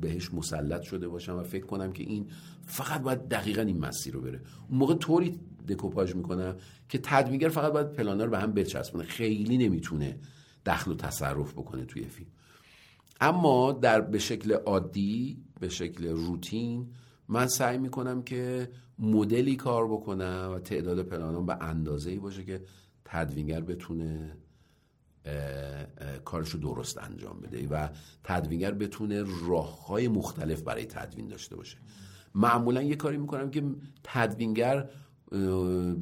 [0.00, 2.26] بهش مسلط شده باشم و فکر کنم که این
[2.66, 4.40] فقط باید دقیقا این مسیر رو بره.
[4.68, 6.56] اون موقع طوری دکوپاژ می‌کنم
[6.88, 9.04] که تدویگر فقط باید پلانا رو به هم بچسبونه.
[9.04, 10.18] خیلی نمی‌تونه
[10.66, 12.30] دخل و تصرف بکنه توی فیلم.
[13.20, 16.86] اما در به شکل عادی به شکل روتین
[17.28, 22.62] من سعی می‌کنم که مدلی کار بکنم و تعداد پلانام به اندازه ای باشه که
[23.04, 24.36] تدوینگر بتونه
[26.24, 27.88] کارش رو درست انجام بده و
[28.24, 31.76] تدوینگر بتونه راه های مختلف برای تدوین داشته باشه.
[32.34, 33.62] معمولا یه کاری می‌کنم که
[34.04, 34.90] تدوینگر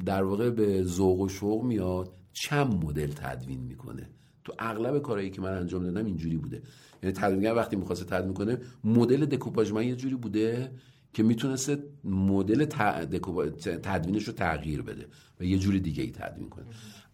[0.05, 4.09] در واقع به ذوق و شوق میاد چند مدل تدوین می‌کنه.
[4.43, 6.61] تو اغلب کارهایی که من انجام دادم اینجوری بوده.
[7.03, 10.71] یعنی تدوینگر وقتی می‌خواسته تدوین کنه مدل دکوپاژ من یه جوری بوده
[11.15, 15.07] که می‌تونسته مدل تدوینش رو تغییر بده
[15.39, 16.65] و یه جوری دیگه ای تدوین کنه.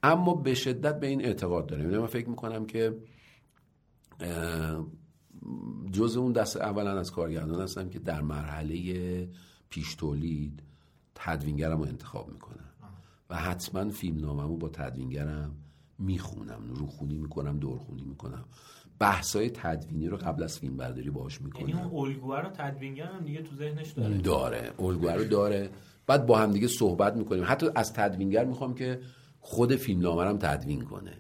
[0.04, 1.84] اما به شدت به این اعتقاد دارم.
[1.84, 2.98] یعنی من فکر می‌کنم که
[5.92, 9.30] جز اون دست اولا از کارگردان هستم که در مرحله
[9.70, 10.64] پیش تولید
[11.16, 12.70] تدوینگرم رو انتخاب می‌کنم.
[13.30, 15.56] و حتما فیلم ناممو با تدوینگرم
[16.00, 16.62] می‌خونم.
[16.74, 18.46] روخونی می‌کنم دورخونی می‌کنم.
[19.02, 23.26] بحثای تدوینی رو قبل از فیلم برداری باش می‌کنم یعنی اون الگوه رو تدوینگر هم
[23.26, 24.18] دیگه تو ذهنش داره.
[24.18, 24.72] داره.
[24.80, 25.70] الگوه رو داره.
[26.08, 27.44] بعد با هم دیگه صحبت می‌کنیم.
[27.48, 29.00] حتی از تدوینگر می‌خوام که
[29.40, 31.14] خود فیلم هم تدوین کنه.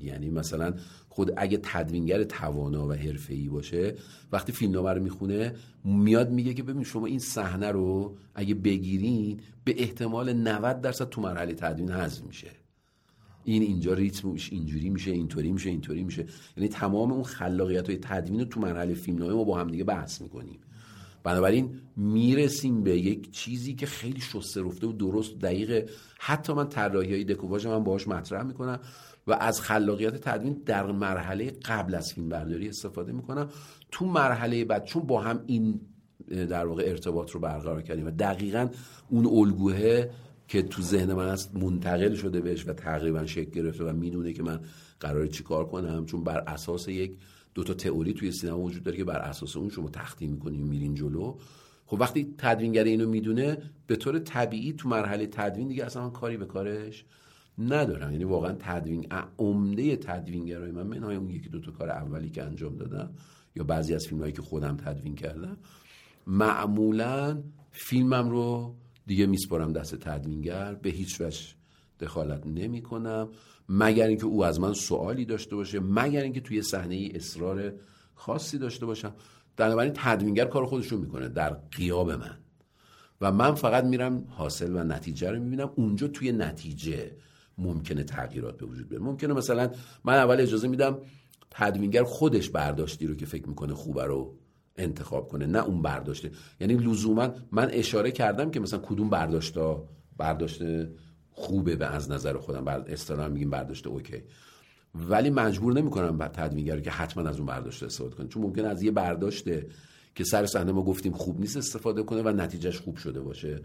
[0.00, 0.74] یعنی مثلا
[1.08, 3.94] خود اگه تدوینگر توانا و حرفه‌ای باشه
[4.32, 5.54] وقتی فیلمنامه رو می‌خونه
[5.84, 11.20] میاد میگه که ببین شما این صحنه رو اگه بگیرین به احتمال 90 درصد تو
[11.20, 12.50] مرحله تدوین حذف میشه.
[13.46, 16.26] این اینجا ریتمش اینجوری میشه اینطوری میشه اینطوری میشه.
[16.56, 20.22] یعنی تمام اون خلاقیت های تدوین رو تو مرحله فیلمنامه ما با هم دیگه بحث
[20.22, 20.58] می‌کنیم.
[21.22, 25.86] بنابراین می‌رسیم به یک چیزی که خیلی شسته رفته و درست و دقیقه
[26.18, 28.80] حتی من طراحی های دکوپاژ من باهاش مطرح می‌کنم
[29.26, 33.48] و از خلاقیت تدوین در مرحله قبل از فیلم برداری استفاده می‌کنم.
[33.90, 35.80] تو مرحله بعد چون با هم این
[36.28, 38.68] در واقع ارتباط رو برقرار کردیم و دقیقا
[39.10, 40.06] اون الگوه
[40.48, 44.42] که تو ذهن من هست منتقل شده بهش و تقریبا شکل گرفته و می‌دونه که
[44.42, 44.60] من
[45.00, 47.16] قراره چیکار کنم چون بر اساس یک
[47.54, 50.94] دو تا تئوری توی سینما وجود داره که بر اساس اون شما تختی می‌کنیم میرین
[50.94, 51.36] جلو.
[51.86, 56.46] خب وقتی تدوینگر اینو می‌دونه به طور طبیعی تو مرحله تدوین دیگه اصلا کاری به
[56.46, 57.04] کارش
[57.58, 58.12] ندارم.
[58.12, 59.06] یعنی واقعا تدوین
[59.38, 63.10] عمده تدوینگرای من منهای اون یکی دو تا کار اولی که انجام دادم
[63.56, 65.56] یا بعضی از فیلمهایی که خودم تدوین کردم
[66.26, 67.42] معمولا
[67.72, 68.74] فیلمم رو
[69.06, 71.40] دیگه میسپارم دست تدوینگر به هیچ وجه
[72.00, 73.28] دخالت نمی کنم
[73.68, 77.72] مگر اینکه او از من سوالی داشته باشه مگر اینکه توی صحنه ای اصرار
[78.14, 79.14] خاصی داشته باشم.
[79.56, 82.38] بنابراین تدوینگر کار خودش رو می‌کنه در قیاب من.
[83.20, 85.70] و من فقط میرم حاصل و نتیجه رو می‌بینم.
[85.74, 87.16] اونجا توی نتیجه
[87.58, 89.70] ممکنه تغییرات به وجود بیاد ممکنه مثلا
[90.04, 90.98] من اول اجازه میدم
[91.50, 94.34] تدوینگر خودش برداشتی رو که فکر می‌کنه خوبه رو
[94.78, 96.30] انتخاب کنه نه اون برداشته.
[96.60, 100.90] یعنی لزوما من اشاره کردم که مثلا کدوم برداشتا برداشته
[101.30, 102.64] خوبه به از نظر خودم.
[102.64, 104.22] بعد اصطلاحا میگیم برداشته اوکی.
[104.94, 108.28] ولی مجبور نمی‌کنم بعد تدوینگر که حتما از اون برداشت استفاده کنه.
[108.28, 109.66] چون ممکن از یه برداشته
[110.14, 113.60] که سر صحنه ما گفتیم خوب نیست استفاده کنه و نتیجهش خوب شده باشه.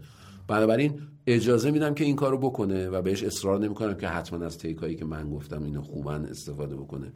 [0.48, 4.96] بنابراین اجازه میدم که این کارو بکنه و بهش اصرار نمی‌کنم که حتما از تیکایی
[4.96, 7.12] که من گفتم اینو خوبن استفاده بکنه.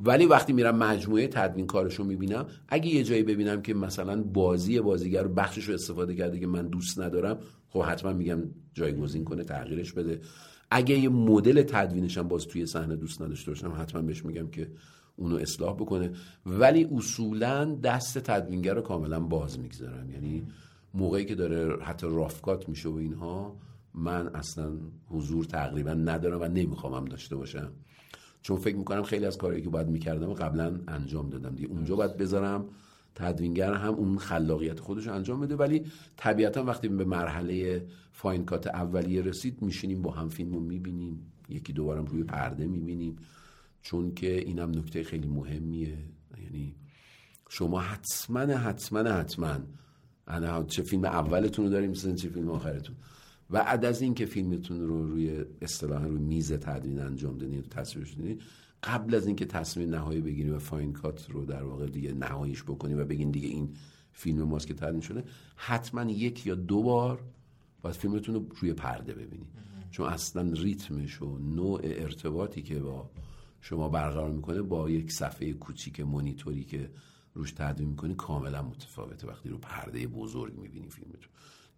[0.00, 4.80] ولی وقتی میرم مجموعه تدوین کارش رو می‌بینم اگه یه جایی ببینم که مثلا بازی
[4.80, 7.38] بازیگر بخشش رو استفاده کرده که من دوست ندارم
[7.68, 8.42] خب حتما میگم
[8.74, 10.20] جایگزین کنه تغییرش بده.
[10.70, 14.70] اگه یه مدل تدوینش هم باز توی صحنه دوست نداشته باشم حتما بهش میگم که
[15.16, 16.10] اونو اصلاح بکنه.
[16.46, 20.10] ولی اصولا دست تدوینگر رو کاملا باز می‌گذارم.
[20.10, 20.42] یعنی
[20.94, 23.56] موقعی که داره حتی رافکات میشه و اینها
[23.94, 24.72] من اصلا
[25.08, 27.72] حضور تقریبا ندارم و نمیخوامم داشته باشم.
[28.42, 31.54] چون فکر می‌کنم خیلی از کارهایی که باید می‌کردم قبلا انجام دادم.
[31.54, 32.68] دیگه اونجا باید بذارم
[33.14, 35.56] تدوینگر هم اون خلاقیت خودش انجام بده.
[35.56, 35.86] ولی
[36.16, 41.32] طبیعتا وقتی به مرحله فاین کات اولیه رسید میشینیم با هم فیلم رو می‌بینیم.
[41.48, 43.16] یکی دوبارم روی پرده می‌بینیم.
[43.82, 45.98] چون که اینم نکته خیلی مهمیه.
[46.42, 46.74] یعنی
[47.48, 49.58] شما حتما حتما حتما
[50.68, 52.96] چه فیلم اولتون رو داریم چه فیلم آخرتون.
[53.52, 58.16] و بعد از اینکه فیلمتون رو روی اصطلاحا روی میز تدوین انجام دادین تصویرش
[58.82, 62.98] قبل از اینکه تصمیم نهایی بگیریم و فاین کات رو در واقع دیگه نهاییش بکنیم
[62.98, 63.74] و بگین دیگه این
[64.12, 65.24] فیلم ماست که تدوین شده
[65.56, 67.22] حتما یک یا دو بار
[67.82, 69.46] باید فیلمتون رو روی پرده ببینید.
[69.90, 73.10] چون اصلا ریتمش و نوع ارتباطی که با
[73.60, 76.90] شما برقرار می‌کنه با یک صفحه کوچیک مونیتوری که
[77.34, 79.26] روش تدوین می‌کنی کاملا متفاوته.
[79.26, 81.28] وقتی رو پرده بزرگ می‌بینی فیلمتون.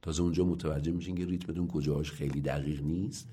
[0.05, 3.29] تازه اونجا متوجه میشین که ریتمتون کجاهاش خیلی دقیق نیست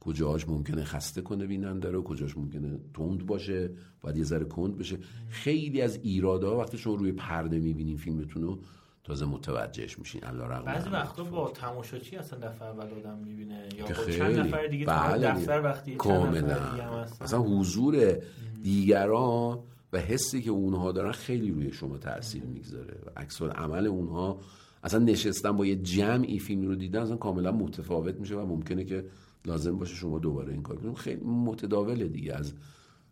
[0.00, 3.70] کجاهاش ممکنه خسته کنه بیننده رو کجاش ممکنه تند باشه
[4.00, 4.98] باید یه ذره کند بشه
[5.28, 8.58] خیلی از ایرادها وقتی شما روی پرده می‌بینین فیلمتون رو
[9.04, 14.12] تازه متوجهش میشین الله بعضی وقتا با تماشاچی اصلا دفعه اول آدم می‌بینه یا با.
[14.12, 15.32] چند نفر دیگه بله.
[15.32, 17.06] دفتر وقتی کاملا.
[17.20, 18.18] مثلا حضور
[18.62, 19.58] دیگران
[19.92, 24.40] و حسی که اونها دارن خیلی روی شما تاثیر می‌گذاره و عکس عمل اونها
[24.84, 29.04] اصلا نشستن با یه جمعی فیلم رو دیدن اصلا کاملا متفاوت میشه و ممکنه که
[29.44, 30.96] لازم باشه شما دوباره این کار کنید.
[30.96, 32.34] خیلی متداوله دیگه.
[32.34, 32.52] از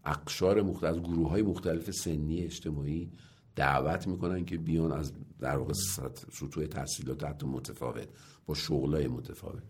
[0.05, 3.11] اقشار مختلف از گروه های مختلف سنی اجتماعی
[3.57, 8.09] دعوت می‌کنن که بیان از در واقع سط- سطوح تحصیلات حتی متفاوت
[8.47, 9.63] با شغلای متفاوت.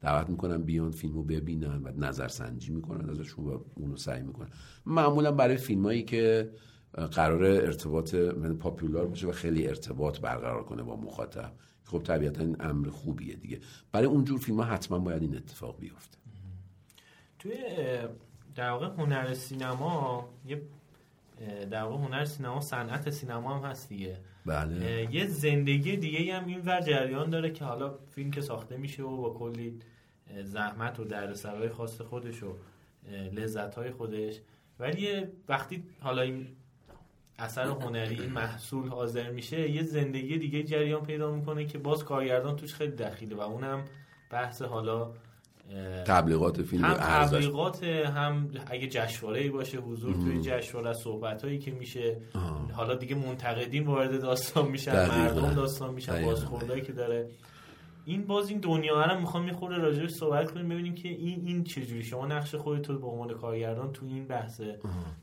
[0.00, 4.48] دعوت می‌کنن بیان فیلمو ببینن و نظرسنجی می‌کنن ازشون و اونو سعی می‌کنن.
[4.86, 6.50] معمولا برای فیلمایی که
[6.96, 8.14] قرار ارتباط
[8.60, 11.52] پاپولار باشه و خیلی ارتباط برقرار کنه با مخاطب.
[11.84, 13.60] خب طبیعتا این امر خوبیه دیگه.
[13.92, 16.18] برای اونجور فیلم ها حتما باید این اتفاق بیفته.
[17.38, 17.54] توی
[18.54, 20.62] در واقع هنر سینما یه
[21.70, 24.18] در واقع هنر سینما صنعت سینما هم هست دیگه.
[24.46, 25.08] بله.
[25.14, 29.16] یه زندگی دیگه هم این ور جریان داره که حالا فیلم که ساخته میشه و
[29.16, 29.78] با کلی
[30.44, 32.56] زحمت و دردسرای خاص خودش و
[33.32, 34.40] لذت های خودش.
[34.78, 36.46] ولی وقتی حالا این
[37.38, 42.74] اثر هنری محصول حاضر میشه یه زندگی دیگه جریان پیدا می‌کنه که باز کارگردان توش
[42.74, 43.84] خیلی دخیله و اونم
[44.30, 45.10] بحث حالا
[46.06, 52.16] تبلیغات فیلم هم تبلیغات هم اگه جشنواره باشه حضور توی جشنواره صحبت هایی که میشه
[52.34, 52.72] آه.
[52.72, 55.16] حالا دیگه منتقدین وارد داستان میشن دقیقاً.
[55.16, 56.30] مردم داستان میشن دقیقاً.
[56.30, 57.28] بازخوردهایی که داره
[58.06, 62.02] این باز این دنیا رو می‌خوام می‌خوره راجعش صحبت کنیم ببینیم که این این چجوری.
[62.02, 64.60] شما نقش خودت رو به عنوان کارگردان تو این بحث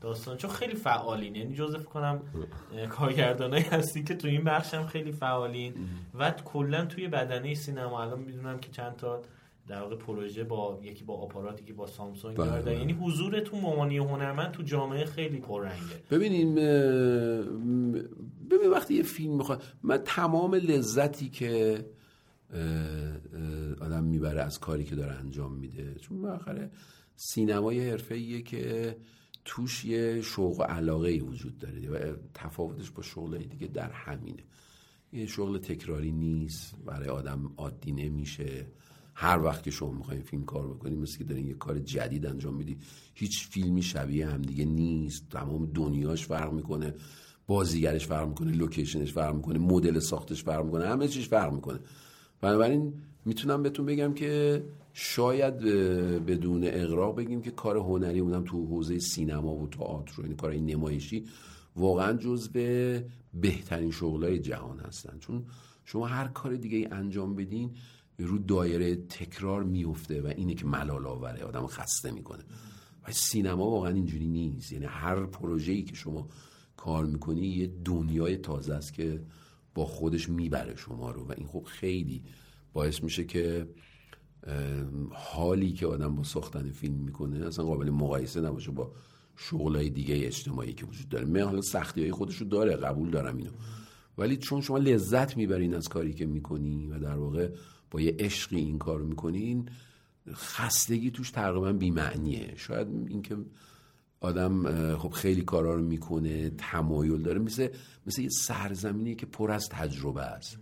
[0.00, 2.22] داستان چون خیلی فعالین یعنی جزء فکر کنم
[2.90, 5.74] کارگردانایی هستی که تو این بخش هم خیلی فعالین
[6.14, 8.02] و کلا توی بدنه سینما.
[8.02, 9.22] الان می‌دونم که چند تا
[9.68, 12.62] در واقع پروژه با یکی با آپاراتی که با سامسونگ بله، داره.
[12.62, 12.78] بله.
[12.78, 16.02] یعنی حضورتون به عنوان هنرمند تو جامعه خیلی پررنگه.
[16.10, 16.54] ببینین
[18.50, 21.84] ببین وقتی یه فیلم می‌خواد من تمام لذتی که
[23.80, 25.94] آدم می‌بره از کاری که داره انجام میده.
[25.94, 26.70] چون بالاخره
[27.16, 28.96] سینمای حرفه‌ایه که
[29.44, 31.90] توش یه شوق و علاقه ای وجود داره.
[31.90, 34.42] و تفاوتش با شغلای دیگه در همینه.
[35.12, 38.66] یه شغل تکراری نیست برای آدم عادی نمیشه.
[39.14, 42.54] هر وقت که شما می‌خواین فیلم کار بکنید مثل که دارین یه کار جدید انجام
[42.54, 42.78] میدی
[43.14, 45.28] هیچ فیلمی شبیه هم دیگه نیست.
[45.30, 46.94] تمام دنیاش فرق می‌کنه
[47.46, 51.78] بازیگرش فرق می‌کنه لوکیشنش فرق می‌کنه مدل ساختش فرق می‌کنه همه چیش فرق می‌کنه.
[52.44, 52.92] بنابراین
[53.24, 54.62] می‌تونم بهتون بگم که
[54.92, 55.56] شاید
[56.26, 61.24] بدون اقراق بگیم که کار هنری اونم تو حوزه سینما و تئاتر یعنی کارهای نمایشی
[61.76, 62.50] واقعا جزو
[63.34, 65.18] بهترین شغلای جهان هستن.
[65.18, 65.44] چون
[65.84, 67.70] شما هر کار دیگه ای انجام بدین
[68.18, 72.42] رو دایره تکرار میفته و اینه که ملال آوره آدم خسته می‌کنه.
[73.08, 74.72] و سینما واقعا اینجوری نیست.
[74.72, 76.28] یعنی هر پروژه‌ای که شما
[76.76, 79.20] کار می‌کنی یه دنیای تازه است که
[79.74, 81.24] با خودش می‌بره شما رو.
[81.24, 82.22] و این خب خیلی
[82.72, 83.68] باعث میشه که
[85.10, 88.92] حالی که آدم با ساختن فیلم می‌کنه اصلا قابل مقایسه نباشه با
[89.36, 91.24] شغلای دیگه اجتماعی که وجود داره.
[91.24, 93.50] من حالا سختی های خودش رو داره قبول دارم اینو.
[94.18, 97.48] ولی چون شما لذت می‌برین از کاری که می‌کنی و در واقع
[97.90, 99.68] با یه عشقی این کار می‌کنین
[100.32, 102.54] خستگی توش تقریبا بیمعنیه.
[102.56, 103.36] شاید اینکه
[104.20, 107.38] آدم خب خیلی کارا رو می‌کنه تمایل داره.
[107.38, 107.68] مثل
[108.06, 110.58] مثل یه سرزمینی که پر از تجربه است.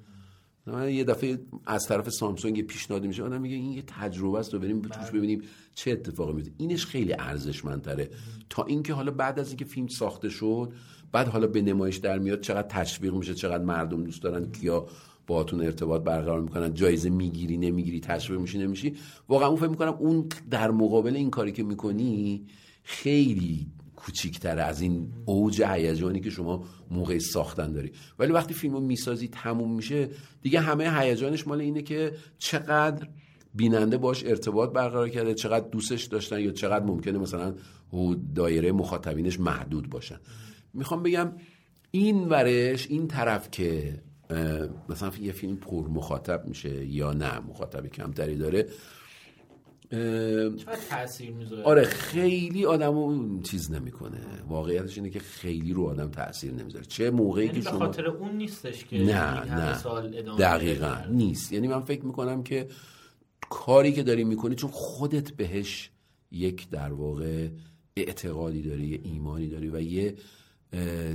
[0.67, 3.23] من یه دفعه از طرف سامسونگ یه پیشنهادی میشه.
[3.23, 5.43] آدم میگه این یه تجربه است و بریم توش ببینیم
[5.75, 8.11] چه اتفاقی میفته اینش خیلی ارزشمندتره.
[8.51, 10.73] تا اینکه حالا بعد از اینکه فیلم ساخته شد
[11.13, 14.87] بعد حالا به نمایش در میاد چقدر تشویق میشه چقدر مردم دوست دارن کیا
[15.27, 16.75] باهاتون ارتباط برقرار می‌کنن.
[16.75, 18.95] جایزه می‌گیری نمی‌گیری تشویق میشی نمیشی.
[19.29, 22.47] واقعا اون فکر می‌کنم اون در مقابل این کاری که می‌کنی
[22.83, 27.93] خیلی کوچیکتره از این اوج هیجانی که شما موقع ساختن داری.
[28.19, 30.09] ولی وقتی فیلمو می‌سازی تموم میشه
[30.43, 33.09] دیگه همه هیجانش مال اینه که چقدر
[33.55, 37.55] بیننده باش ارتباط برقرار کرده چقدر دوستش داشتن یا چقدر ممکنه مثلا
[38.35, 40.21] دایره مخاطبینش محدود باشن.
[40.75, 41.33] می‌خوام بگم
[41.91, 43.99] این ورش این طرف که
[44.89, 48.69] مثلا یه فیلم پر مخاطب میشه یا نه مخاطب کمتری داره
[50.91, 54.19] تاثیر می‌ذاره؟ آره خیلی آدمو چیز نمی‌کنه.
[54.49, 56.85] واقعیتش اینه که خیلی رو آدم تاثیر نمی‌ذاره.
[56.85, 59.79] چه موقعی یعنی که شما خاطر اون نیستش که نه نه.
[59.79, 60.97] سال ادامه دقیقا.
[61.11, 61.53] نیست.
[61.53, 62.69] یعنی من فکر می‌کنم که
[63.51, 65.91] کاری که داری می‌کنی چون خودت بهش
[66.31, 67.49] یک در واقع
[67.97, 70.15] اعتقادی داری یه ایمانی داری و یه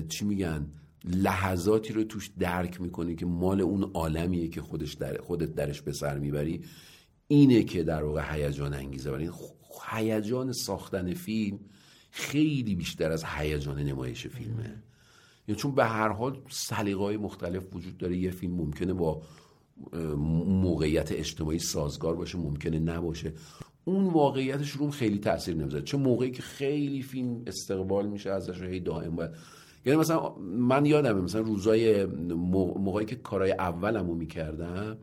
[0.09, 0.67] چی میگن
[1.05, 5.91] لحظاتی رو توش درک می‌کنی که مال اون عالمیه که خودش در خودت درش به
[5.91, 6.61] سر می‌بری.
[7.27, 9.29] اینه که در واقع هیجان انگیزه ولی
[9.91, 11.59] هیجان ساختن فیلم
[12.11, 14.83] خیلی بیشتر از هیجان نمایش فیلمه.
[15.47, 18.17] یعنی چون به هر حال سلیقه‌های مختلف وجود داره.
[18.17, 19.21] یه فیلم ممکنه با
[20.47, 23.33] موقعیت اجتماعی سازگار باشه ممکنه نباشه.
[23.85, 25.83] اون واقعیتش رو خیلی تاثیر نمی‌ذاره.
[25.83, 29.31] چه موقعی که خیلی فیلم استقبال میشه ازش هی دائم باید.
[29.85, 34.97] یعنی مثلا من یادمه مثلا روزای موقعی که کارهای اولمو می‌کردم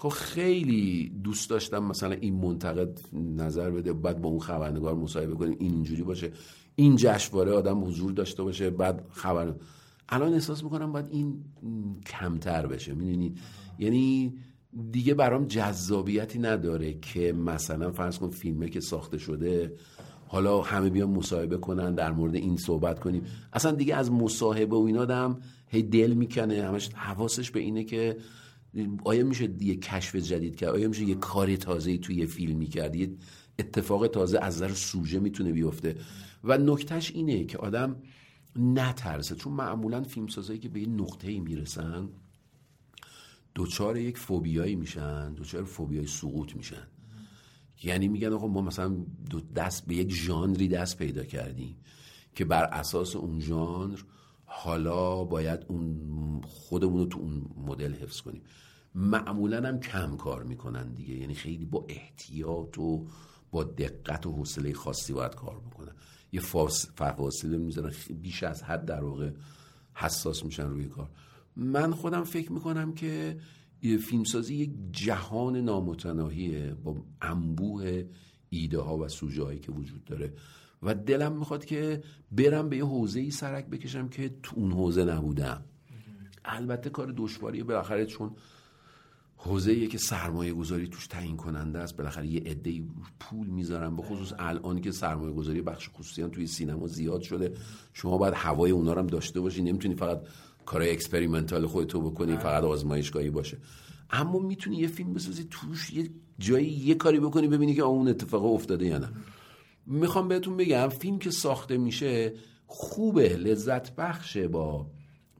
[0.00, 3.00] خب خیلی دوست داشتم مثلا این منتقد
[3.36, 6.32] نظر بده بعد با اون خبرنگار مصاحبه کنیم این اینجوری باشه.
[6.76, 9.54] این جشنواره آدم حضور داشته باشه بعد خبر
[10.08, 11.44] الان احساس می‌کنم باید این
[12.06, 13.34] کمتر بشه می‌دونی؟
[13.78, 14.34] یعنی
[14.90, 19.72] دیگه برام جذابیتی نداره که مثلا فرض کن فیلمه که ساخته شده
[20.26, 23.22] حالا همه بیان مصاحبه کنن در مورد این صحبت کنیم.
[23.52, 28.16] اصلا دیگه از مصاحبه و اینا دم هی دل می‌کنه همش حواسش به اینه که
[29.04, 32.96] آیا میشه یه کشف جدید کرد؟ آیا میشه یه کاری تازه توی یه فیلم کرد
[32.96, 33.10] یه
[33.58, 35.96] اتفاق تازه از نظر سوژه می‌تونه بیفته.
[36.44, 37.96] و نکتهش اینه که آدم
[38.56, 39.34] نترسه.
[39.34, 42.08] چون معمولا فیلمسازایی که به یه نقطه ای می‌رسن
[43.54, 46.86] دوچار یک فوبیایی میشن دوچار فوبیای سقوط میشن.
[47.82, 48.96] یعنی میگن آقا ما مثلا
[49.56, 51.76] دست به یک ژانری دست پیدا کردیم
[52.34, 53.98] که بر اساس اون ژانر
[54.52, 58.42] حالا باید اون خودمون رو تو اون مدل حفظ کنیم.
[58.94, 61.14] معمولا هم کم کار می‌کنن دیگه.
[61.14, 63.06] یعنی خیلی با احتیاط و
[63.50, 65.92] با دقت و حوصله خاصی باید کار بکنن.
[66.32, 66.40] یه
[66.94, 67.92] فواصله می‌ذارن.
[68.22, 69.30] بیش از حد در واقع
[69.94, 71.10] حساس میشن روی کار.
[71.56, 73.40] من خودم فکر می‌کنم که
[73.80, 78.04] فیلمسازی یک جهان نامتناهیه با انبوه
[78.48, 80.32] ایده ها و سوژه هایی که وجود داره.
[80.82, 82.02] و دلم می‌خواد که
[82.32, 85.64] برم به یه حوزه ای سرک بکشم که تو اون حوزه نبودم.
[86.44, 88.30] البته کار دشواریه بالاخره چون
[89.36, 92.82] حوزه که سرمایه گذاری توش تعیین کننده است بالاخره یه عده
[93.20, 97.52] پول می‌ذارن به خصوص الان که سرمایه گذاری بخش خصوصی توی سینما زیاد شده
[97.92, 99.62] شما باید هوای اونا رو هم داشته باشی.
[99.62, 100.22] نمی‌تونی فقط
[100.66, 102.40] کارهای experimental خودتو بکنی بله.
[102.40, 103.58] فقط آزمایشگاهی باشه.
[104.10, 108.44] اما می‌تونی یه فیلم بسازی توش یه جایی یه کاری بکنی ببینی که اون اتفاق
[108.44, 109.08] افتاده یا نه.
[109.86, 112.32] می‌خوام بهتون بگم فیلم که ساخته میشه
[112.66, 114.90] خوبه لذت بخشه با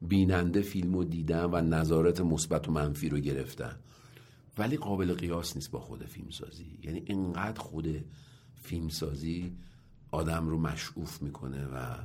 [0.01, 3.75] بیننده فیلم رو دیدن و نظارت مثبت و منفی رو گرفتن.
[4.57, 6.79] ولی قابل قیاس نیست با خود فیلمسازی.
[6.83, 8.05] یعنی انقدر خود
[8.61, 9.51] فیلمسازی
[10.11, 11.95] آدم رو مشعوف می‌کنه و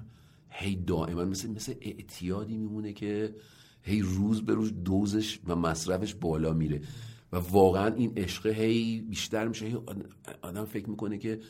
[0.49, 3.35] هی دائما مثل مثل اعتیادی میمونه که
[3.83, 6.81] هی روز به روز دوزش و مصرفش بالا میره.
[7.33, 9.67] و واقعا این عشق هی بیشتر میشه.
[9.67, 9.77] هی
[10.43, 11.41] آدم فکر می‌کنه که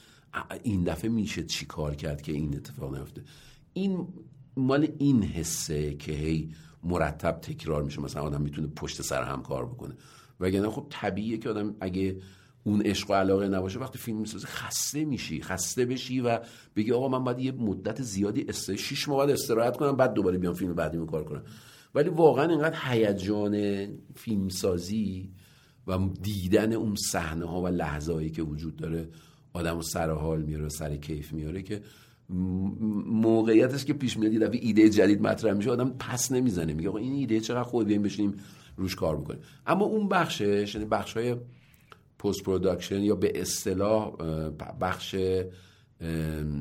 [0.63, 3.23] این دفعه میشه چی کار کرد که این اتفاق نیفته؟
[3.73, 4.09] این
[4.57, 8.01] مال این حسه که هی مرتب تکرار میشه.
[8.01, 9.95] مثلا آدم می‌تونه پشت سر هم کار بکنه.
[10.41, 12.21] وگرنه خب طبیعیه که آدم اگه
[12.65, 16.41] اون عشق و علاقه نباشه وقتی فیلم می‌سازی خسته میشی خسته بشی و
[16.77, 20.39] بگی آقا من باید یه مدت زیادی است شش ماه بعد استراحت کنم بعد دوباره
[20.39, 21.43] بیام فیلم بعدی کار کنم.
[21.95, 25.31] ولی واقعا اینقدر هیجان فیلمسازی
[25.87, 29.09] و دیدن اون صحنه ها و لحظه که وجود داره
[29.57, 31.83] آدم سر حال میاره و سر کیف میاره که
[33.07, 36.75] موقعیتش که پیش میاد یه ایده جدید مطرح میشه آدم پس نمی‌زنه.
[36.75, 38.35] میگه آقا این ایده چقدر خوب بیایم بشینیم
[38.77, 39.41] روش کار بکنیم.
[39.67, 41.37] اما اون بخشش یعنی بخش های
[42.19, 44.13] post production یا به اصطلاح
[44.81, 45.17] بخش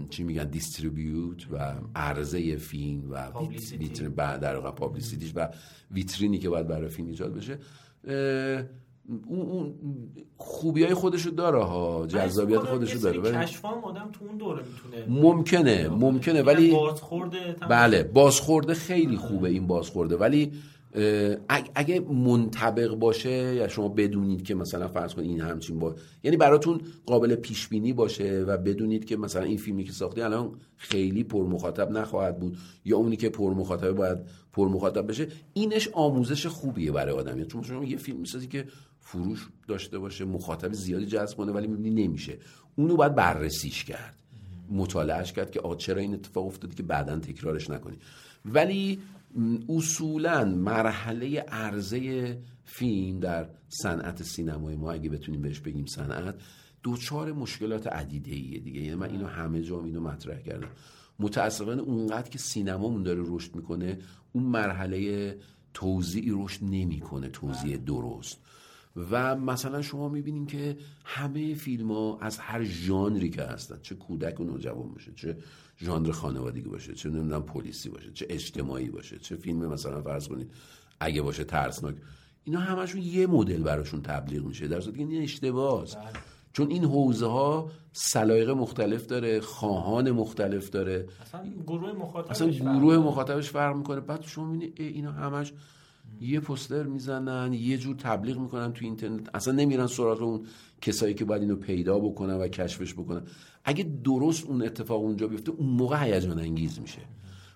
[0.10, 3.32] چی میگن distribute و عرضه فیلم و
[3.80, 5.50] ویترین در واقع پابلیسیتیش و
[5.92, 7.58] ویترینی که باید برای فیلم ایجاد بشه
[9.28, 9.74] اون
[10.38, 13.20] خوبی های خودشو داره ها جذابیت خودشو داره.
[13.20, 13.36] ولی
[13.84, 20.18] آدم تو اون دوره می‌تونه ممکنه ممکنه ولی بازخورده بله بازخورده خیلی خوبه این بازخورده.
[20.18, 20.52] ولی
[21.76, 26.82] اگه منطبق باشه یا شما بدونید که مثلا فرض کنید این همچین با یعنی براتون
[27.06, 31.44] قابل پیش بینی باشه و بدونید که مثلا این فیلمی که ساختی الان خیلی پر
[31.44, 34.18] مخاطب نخواهد بود یا اونی که پر مخاطب باید
[34.54, 38.66] پر مخاطب بشه اینش آموزش خوبیه برای آدم چون شما یه فیلم می‌سازی که
[39.06, 42.38] فروش داشته باشه مخاطب زیادی جذب کنه ولی می‌بینی نمیشه.
[42.76, 44.16] اونو باید بررسیش کرد.
[44.70, 47.98] مطالعهش کرد که آ چرا این اتفاق افتاده که بعدا تکرارش نکنی.
[48.46, 49.00] ولی
[49.70, 56.36] اصولا مرحله عرضه فیلم در صنعت سینمای ما اگه بتونیم بهش بگیم صنعت
[56.84, 58.82] دوچار مشکلات عدیده ایه دیگه.
[58.82, 60.70] یعنی من اینو همه جا اینو مطرح کردم.
[61.20, 63.98] متاسفانه اونقدر که سینمامون داره رشد می‌کنه
[64.34, 65.38] اون مرحله
[65.74, 68.38] توضیعی رشد نمی‌کنه توضیح درست.
[69.12, 74.40] و مثلا شما می‌بینین که همه فیلم ها از هر ژانری که هستن چه کودک
[74.40, 75.38] و نوجوان باشه چه
[75.82, 80.52] ژانر خانوادگی باشه چه نمی‌دونم پلیسی باشه چه اجتماعی باشه چه فیلم مثلا فرض کنید
[81.00, 81.96] اگه باشه ترسناک
[82.44, 85.88] اینا همشون یه مدل براشون تبلیغ میشه در صورتی که این اشتباهه
[86.54, 91.08] چون این حوزه ها سلایق مختلف داره خواهان مختلف داره.
[91.22, 94.00] اصلا گروه مخاطبش اصلا گروه مخاطبش فرق می‌کنه.
[94.00, 95.54] بعد شما می‌بینی اینا همش
[96.22, 99.36] یه پوستر می‌زنن یه جور تبلیغ می‌کنن تو اینترنت.
[99.36, 100.46] اصلا نمیرن سراغ اون
[100.82, 103.22] کسایی که باید اینو پیدا بکنن و کشفش بکنن.
[103.64, 107.02] اگه درست اون اتفاق اونجا بیفته اون موقع هیجان انگیز میشه.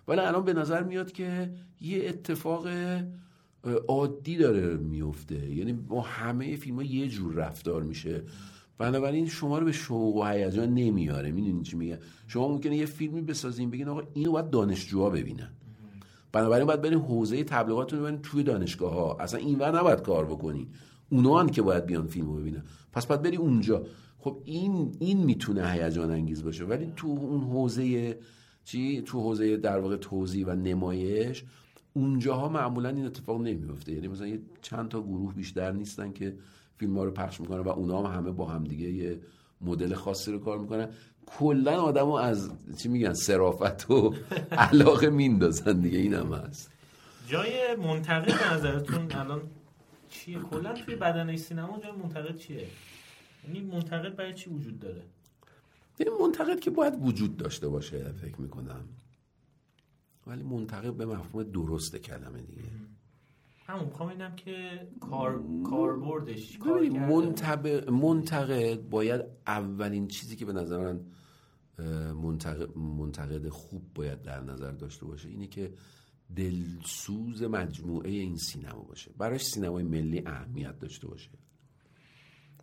[0.08, 2.68] ولی الان به نظر میاد که یه اتفاق
[3.88, 5.50] عادی داره میفته.
[5.50, 8.24] یعنی با همه فیلم ها یه جور رفتار میشه.
[8.78, 11.32] بنابراین شما رو به شوق و هیجان نمیاره.
[11.32, 15.50] می‌دونین چی میگه شما ممکنه یه فیلمی بسازین بگین آقا اینو باید دانشجوها ببینن.
[16.32, 20.68] بنابراین باید برین حوزه تبلیغاتتون برین توی دانشگاه ها اصلا اینور نباید کار بکنی
[21.10, 22.64] اونا هم که باید بیان فیلمو ببینن.
[22.94, 23.84] پس باید بری اونجا.
[24.20, 26.66] خب این این می‌تونه هیجان انگیز باشه.
[26.66, 28.18] ولی تو اون حوزه
[28.64, 31.44] چی؟ تو حوزه در واقع توضیح و نمایش
[31.94, 36.36] اونجاها معمولا این اتفاق نمیفته یعنی مثلا یه چند تا گروه بیشتر نیستن که
[36.78, 39.20] فیلم ها رو پخش می‌کنن و اونا هم همه با همدیگه یه
[39.62, 40.88] مدل خاصی رو کار می‌کنن.
[41.38, 44.16] کلا آدمو از چی میگن صرافت و
[44.52, 46.72] علاقه میندازن دیگه این هم هست.
[47.28, 49.42] جای منتقد به نظرتون الان
[50.10, 52.68] چیه؟ کلا توی بدنه سینما جای منتقد چیه؟
[53.48, 55.02] یعنی منتقد برای چی وجود داره؟
[56.00, 58.86] یعنی منتقد که باید وجود داشته باشه فکر می‌کنم.
[60.28, 62.64] ولی منتقد به مفهوم درست کلمه دیگه.
[63.68, 66.60] همون می‌خوام اینم که کار کاربردش
[67.10, 71.00] منتقد منتقد باید اولین چیزی که به نظر من
[72.84, 75.74] منتقد, خوب باید در نظر داشته باشه اینه که
[76.36, 79.12] دلسوز مجموعه این سینما باشه.
[79.18, 81.30] براش سینمای ملی اهمیت داشته باشه.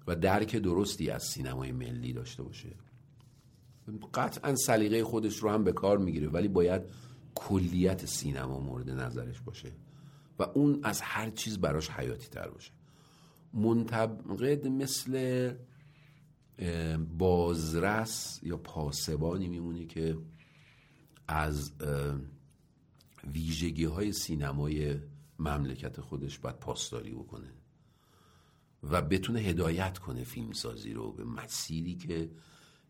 [0.07, 2.69] و درک درستی از سینمای ملی داشته باشه.
[4.15, 6.83] قطعا سلیقه خودش رو هم به کار می‌گیره ولی باید
[7.35, 9.73] کلیت سینما مورد نظرش باشه
[10.39, 12.73] و اون از هر چیز براش حیاتی تر باشه.
[13.55, 15.53] منتقد مثل
[17.19, 20.19] بازرس یا پاسبانی میمونه که
[21.29, 21.73] از
[23.25, 24.97] ویژگی های سینمای
[25.39, 27.53] مملکت خودش باید پاسداری بکنه
[28.83, 32.31] و بتونه هدایت کنه فیلمسازی رو به مسیری که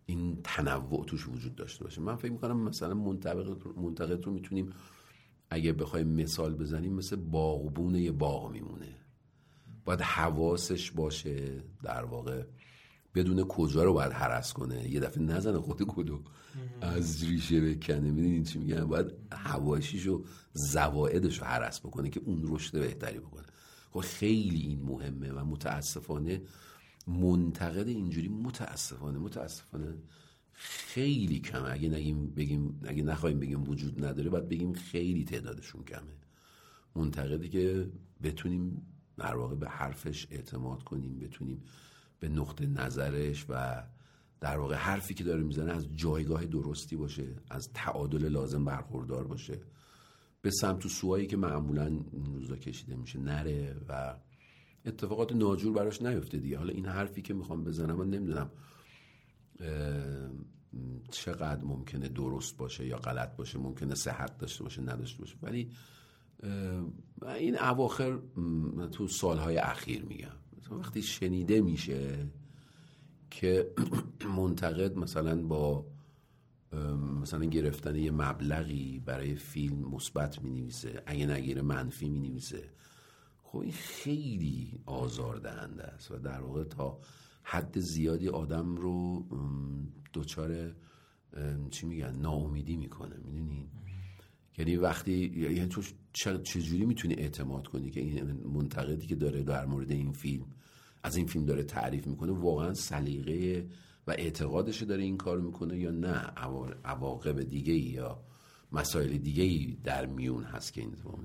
[0.06, 2.01] این تنوع توش وجود داشته باشه.
[2.01, 2.94] من فکر می‌کنم مثلا
[3.76, 4.72] منتقد رو می‌تونیم
[5.51, 8.97] اگه بخوایم مثال بزنیم مثل باغبون یه باغ میمونه.
[9.84, 12.44] باید حواسش باشه در واقع
[13.16, 14.90] بدون کجا رو باید حرس کنه.
[14.90, 16.20] یه دفعه نزنه خود کدو.
[16.80, 18.01] از ریشه بکنه.
[18.01, 23.47] می‌دونین چی میگن باید حواشیش و زوائدش رو حرس بکنه که اون رشد بهتری بکنه.
[23.90, 26.43] خب خیلی این مهمه و متاسفانه
[27.06, 29.94] منتقد اینجوری متاسفانه متاسفانه
[30.52, 31.70] خیلی کمه.
[31.72, 36.16] اگه نگیم بگیم اگه نخواهیم بگیم وجود نداره باید بگیم خیلی تعدادشون کمه.
[36.97, 37.90] منتقدی که
[38.22, 38.86] بتونیم
[39.16, 41.62] در واقع به حرفش اعتماد کنیم بتونیم
[42.20, 43.82] به نقطه نظرش و
[44.40, 49.60] در واقع حرفی که داره می‌زنه از جایگاه درستی باشه از تعادل لازم برخوردار باشه.
[50.43, 54.16] به سمت و سوایی که معمولا این روزا کشیده میشه نره و
[54.84, 56.59] اتفاقات ناجور براش نیفته دیگه.
[56.59, 58.51] حالا این حرفی که می‌خوام بزنم من نمی‌دونم
[61.10, 65.36] چقدر ممکنه درست باشه یا غلط باشه ممکنه صحت داشته باشه نداشته باشه.
[65.43, 65.70] ولی
[67.22, 68.18] این اواخر
[68.93, 70.36] تو سالهای اخیر میگم.
[70.70, 72.30] وقتی شنیده میشه
[73.30, 73.72] که
[74.38, 75.86] منتقد مثلا با
[77.20, 82.70] مثلا گرفتن یه مبلغی برای فیلم مثبت می نویسه اگه نگیره منفی می نویسه
[83.43, 86.98] خب این خیلی آزاردهنده است و در واقع تا
[87.43, 89.26] حد زیادی آدم رو
[90.14, 90.74] دچار
[91.70, 93.68] چی میگن ناامیدی می‌کنه می‌دونین
[94.59, 95.82] یعنی وقتی یعنی تو
[96.43, 100.47] چجوری می‌تونی اعتماد کنی که این منتقدی که داره در مورد این فیلم
[101.07, 103.66] از این فیلم داره تعریف می‌کنه واقعا سلیقه
[104.07, 106.33] و اعتقادش داره این کار می‌کنه یا نه؟
[106.85, 108.24] عواقب دیگه ای یا
[108.73, 111.19] مسائل دیگه ای در میون هست که این اتفاق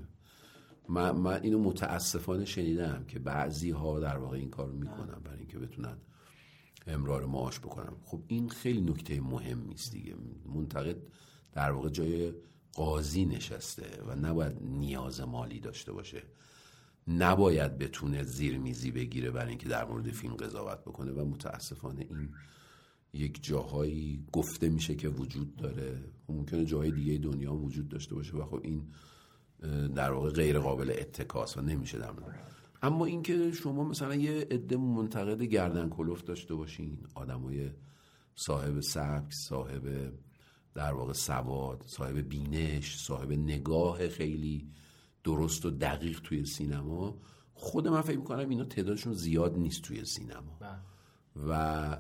[0.90, 5.60] من, من اینو متاسفانه شنیدم که بعضی ها در واقع این کار می‌کنن برای اینکه
[5.60, 5.98] بتونن
[6.88, 10.16] امرار معاش بکنم خب این خیلی نکته مهم است دیگه.
[10.56, 10.98] منتقد
[11.54, 12.34] در واقع جای
[12.74, 16.24] قاضی نشسته و نباید نیاز مالی داشته باشه.
[17.18, 22.30] نباید بتونه زیر میزی بگیره برای اینکه در مورد فیلم قضاوت بکنه و متاسفانه این
[23.14, 26.04] یک جاهایی گفته میشه که وجود داره.
[26.30, 28.88] ممکنه جاهای دیگه دنیا وجود داشته باشه و خب این
[29.96, 32.12] در واقع غیر قابل اتکاس و نمیشه در
[32.82, 37.70] اما اینکه شما مثلا یه عده منتقد گردن کلفت داشته باشین آدمای
[38.36, 40.14] صاحب سبک صاحب
[40.74, 44.70] در واقع سواد صاحب بینش صاحب نگاه خیلی
[45.24, 47.18] درست و دقیق توی سینما
[47.54, 50.58] خود من فکر می‌کنم اینا تعدادشون زیاد نیست توی سینما.
[50.60, 50.80] بله.
[51.50, 51.98] و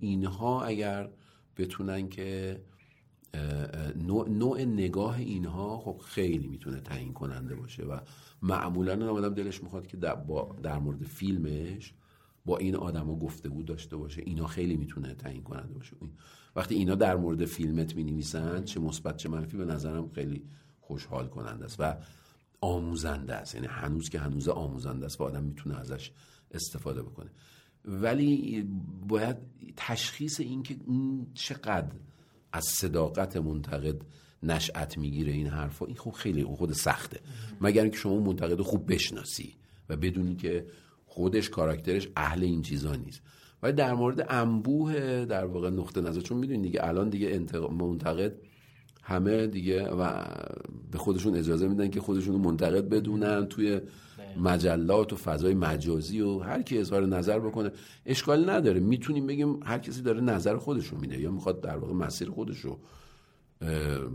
[0.00, 1.10] اینها اگر
[1.56, 2.60] بتونن که
[3.96, 7.98] نوع, نوع نگاه اینها خب خیلی می‌تونه تعیین کننده باشه و
[8.42, 11.94] معمولا آدم دلش می‌خواد که در, با در مورد فیلمش
[12.46, 14.22] با این آدما گفتگو داشته باشه.
[14.26, 15.96] اینا خیلی می‌تونه تعیین کننده باشه.
[16.56, 20.44] وقتی اینا در مورد فیلمت می نویسن چه مثبت چه منفی به نظرم خیلی
[20.86, 21.96] خوشحال کننده است و
[22.60, 23.54] آموزنده است.
[23.54, 26.10] یعنی هنوز که هنوز آموزنده است و آدم می‌تونه ازش
[26.50, 27.30] استفاده بکنه.
[27.84, 28.62] ولی
[29.08, 29.36] باید
[29.76, 30.76] تشخیص این که
[31.34, 31.92] چقدر
[32.52, 34.02] از صداقت منتقد
[34.42, 37.20] نشأت می‌گیره این حرفا این خب خیلی خود سخته.
[37.60, 39.54] مگر اینکه شما منتقد خوب بشناسی
[39.88, 40.66] و بدونی که
[41.06, 43.22] خودش کاراکترش اهل این چیزا نیست.
[43.62, 47.38] ولی در مورد انبوه در واقع نقطه نظر چون می‌دونی دیگه الان دیگه
[47.70, 48.32] منتقد
[49.06, 50.24] همه دیگه و
[50.90, 53.80] به خودشون اجازه میدن که خودشون رو منتقد بدونن توی
[54.36, 57.70] مجلات و فضای مجازی و هر کی اظهار نظر بکنه.
[58.06, 58.80] اشکال نداره.
[58.80, 62.58] می‌تونیم بگیم هر کسی داره نظر خودش رو میده یا می‌خواد در واقع مسیر خودش
[62.58, 62.78] رو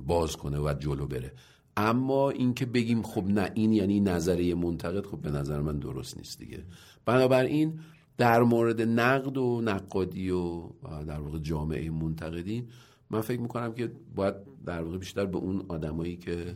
[0.08, 1.34] باز کنه و جلو بره.
[1.78, 6.40] اما اینکه بگیم خب نه این یعنی نظریه منتقد خب به نظر من درست نیست
[6.40, 6.64] دیگه.
[7.06, 7.80] بنابراین
[8.18, 10.62] در مورد نقد و نقادی و
[11.08, 12.68] در واقع جامعه منتقدین
[13.10, 16.56] من فکر می‌کنم که باید در واقع بیشتر به اون آدمایی که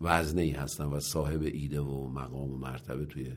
[0.00, 3.32] وزنه ای هستن و صاحب ایده و مقام و مرتبه توی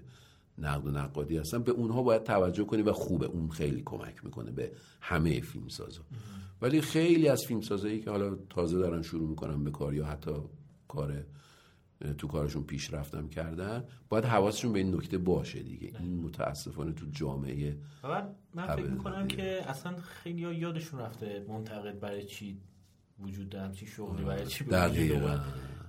[0.58, 3.26] نقد و نقادی هستن به اونها باید توجه کنی و خوبه.
[3.26, 4.72] اون خیلی کمک می‌کنه به
[5.02, 6.02] همه فیلمسازا.
[6.62, 10.32] ولی خیلی از فیلمسازایی که حالا تازه دارن شروع می‌کنن به کار یا حتی
[10.88, 11.26] کار
[12.18, 15.92] تو کارشون پیشرفتم کردن باید حواسشون به این نکته باشه دیگه.
[16.00, 17.78] این متاسفانه تو جامعه
[18.54, 18.90] من فکر.
[18.90, 22.58] می‌کنم که اصلا خیلی یادشون رفته منتقد برای چی
[23.20, 25.12] وجود دارم چی شغلی برای چی وجود.
[25.12, 25.42] اومد.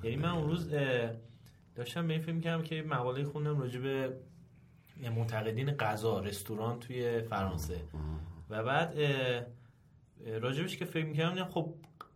[0.02, 0.70] یعنی من اون روز
[1.74, 4.16] داشتم به این فکر می‌کردم که مقاله خوندم راجع به
[5.16, 7.80] منتقدین غذا رستوران توی فرانسه.
[8.50, 8.94] و بعد
[10.40, 11.74] راجبش که فکر می‌کردم خب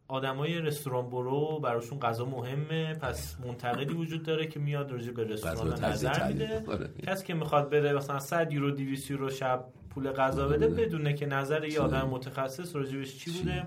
[0.09, 5.85] آدمای رستوران برو براشون غذا مهمه پس منتقدی وجود داره که میاد راجع به رستوران
[5.85, 6.59] نظر میده.
[6.61, 6.89] می‌کنه.
[7.03, 11.27] کسی که می‌خواد بده مثلا 100 یورو 200 یورو شب پول غذا بده بدونه که
[11.27, 13.67] نظر یه آدم متخصص راجبش چی بوده.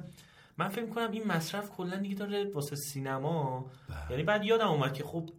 [0.57, 3.65] من فکر کنم این مصرف کلا دیگه داره واسه سینما.
[4.09, 5.29] یعنی بعد یادم اومد که خب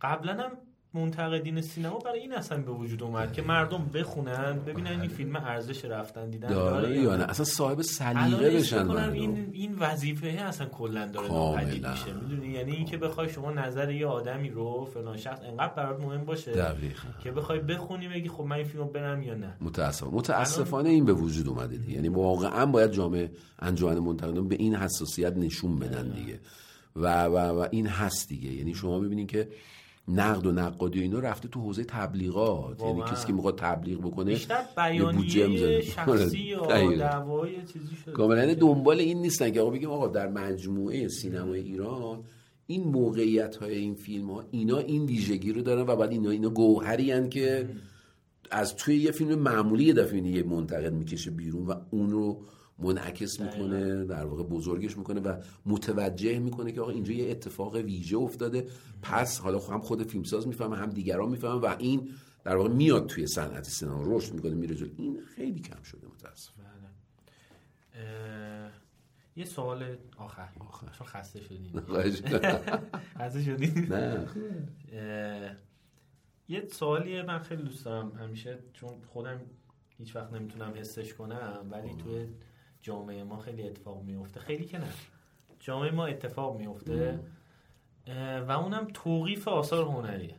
[0.00, 0.58] قبلا هم
[0.96, 4.58] منتقدین سینما برای این اصلا به وجود اومد که مردم بخونن.
[4.66, 6.48] ببینن این فیلم ارزش رفتن دیدن.
[6.48, 7.24] داره یا نه.
[7.24, 8.90] اصلا صاحب سلیقه بشن.
[8.90, 11.28] این این وظیفه اصلا کلا داره.
[11.28, 12.12] ناپدید میشه.
[12.12, 16.52] می‌دونی؟ یعنی اینکه بخوای شما نظر یه آدمی رو فلان شخص انقدر برات مهم باشه
[16.52, 17.08] دقیقاً.
[17.24, 19.56] که بخوای بخونی بگی خب من این فیلمو برم یا نه.
[19.60, 21.92] متاسف متاسفانه این به وجود اومده دیگه.
[21.92, 26.40] یعنی واقعا باید جامعه انجمن منتقدان به این حساسیت نشون بدن دیگه.
[26.96, 28.52] و, و, و این هست دیگه.
[28.52, 29.48] یعنی شما ببینید که
[30.08, 33.02] نقد و نقادی و اینا رفته تو حوزه تبلیغات یعنی.
[33.02, 35.80] کسی که می‌خواد تبلیغ بکنه بیشتر بیانیه.
[35.80, 36.94] شخصی یا دقیقاً.
[36.94, 42.24] دعوای چیزی شده کاملا دنبال این نیستن که آقا بگیم آقا در مجموعه سینمای ایران
[42.66, 46.48] این موقعیت های این فیلم ها اینا این ویژگی رو دارن و بعد اینا اینا
[46.48, 47.68] گوهری هن که
[48.50, 52.42] از توی یه فیلم معمولی یه دفعه یه منتقد می‌کشه بیرون و اون رو
[52.78, 58.16] منعکس می‌کنه در واقع بزرگش می‌کنه و متوجه می‌کنه که آقا اینجا یه اتفاق ویژه
[58.16, 58.66] افتاده.
[59.02, 62.10] پس حالا هم خود فیلمساز می‌فهمه هم دیگران می‌فهمن و این
[62.44, 64.02] در واقع میاد توی صنعت سینما.
[64.16, 64.90] رشد می‌کنه میره جلو.
[64.96, 66.66] این خیلی کم شده متاسف بله.
[68.04, 68.70] اه،
[69.36, 70.48] یه سوال آخر.
[70.98, 71.72] چون خسته شدیم
[73.18, 74.26] خسته شدیم نه.
[76.48, 79.40] یه سوالیه من خیلی دوست دارم همیشه چون خودم
[79.98, 82.26] هیچ وقت نمی‌تونم حسش کنم ولی توی
[82.86, 84.86] جامعه ما خیلی اتفاق میفته خیلی که نه.
[85.60, 87.20] جامعه ما اتفاق میفته
[88.48, 90.34] و اونم توقیف آثار هنریه.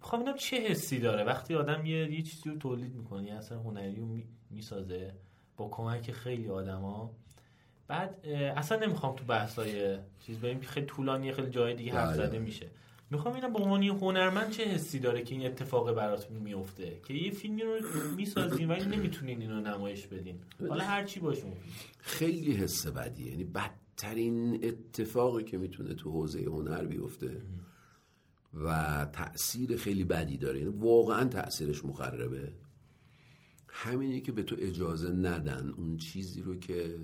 [0.00, 3.54] می‌خوام ببینم چه حسی داره؟ وقتی آدم یه, یه چیزی رو تولید می‌کنه یه اثر
[3.54, 5.14] هنری رو می- می‌سازه
[5.56, 7.10] با کمک خیلی آدما.
[7.88, 8.26] بعد
[8.56, 12.26] اصلا نمی‌خوام تو بحثای چیز بریم که خیلی طولانیه خیلی جای دیگه حرف بله.
[12.26, 12.66] زده میشه.
[13.14, 17.14] می‌خوام ببینم به عنوان یه هنرمند چه حسی داره که این اتفاق برات میفته که
[17.14, 17.78] یه فیلمی رو
[18.16, 20.38] می‌سازین ولی نمی‌تونین اینو نمایش بدین.
[20.68, 21.52] حالا هر چی باشه.
[21.98, 23.30] خیلی حس بدیه.
[23.30, 27.42] یعنی بدترین اتفاقی که می‌تونه تو حوزه هنر بیفته
[28.54, 30.58] و تاثیر خیلی بدی داره.
[30.58, 32.52] یعنی واقعا تاثیرش مخربه.
[33.68, 36.98] همینه که به تو اجازه ندن اون چیزی رو که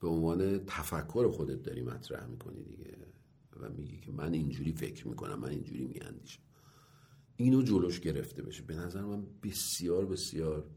[0.00, 3.07] به عنوان تفکر خودت داری مطرح می‌کنی دیگه.
[3.60, 6.42] و میگی که من اینجوری فکر می‌کنم من اینجوری میاندیشم.
[7.36, 8.62] اینو جلوش گرفته بشه.
[8.62, 10.70] به نظر من بسیار بسیار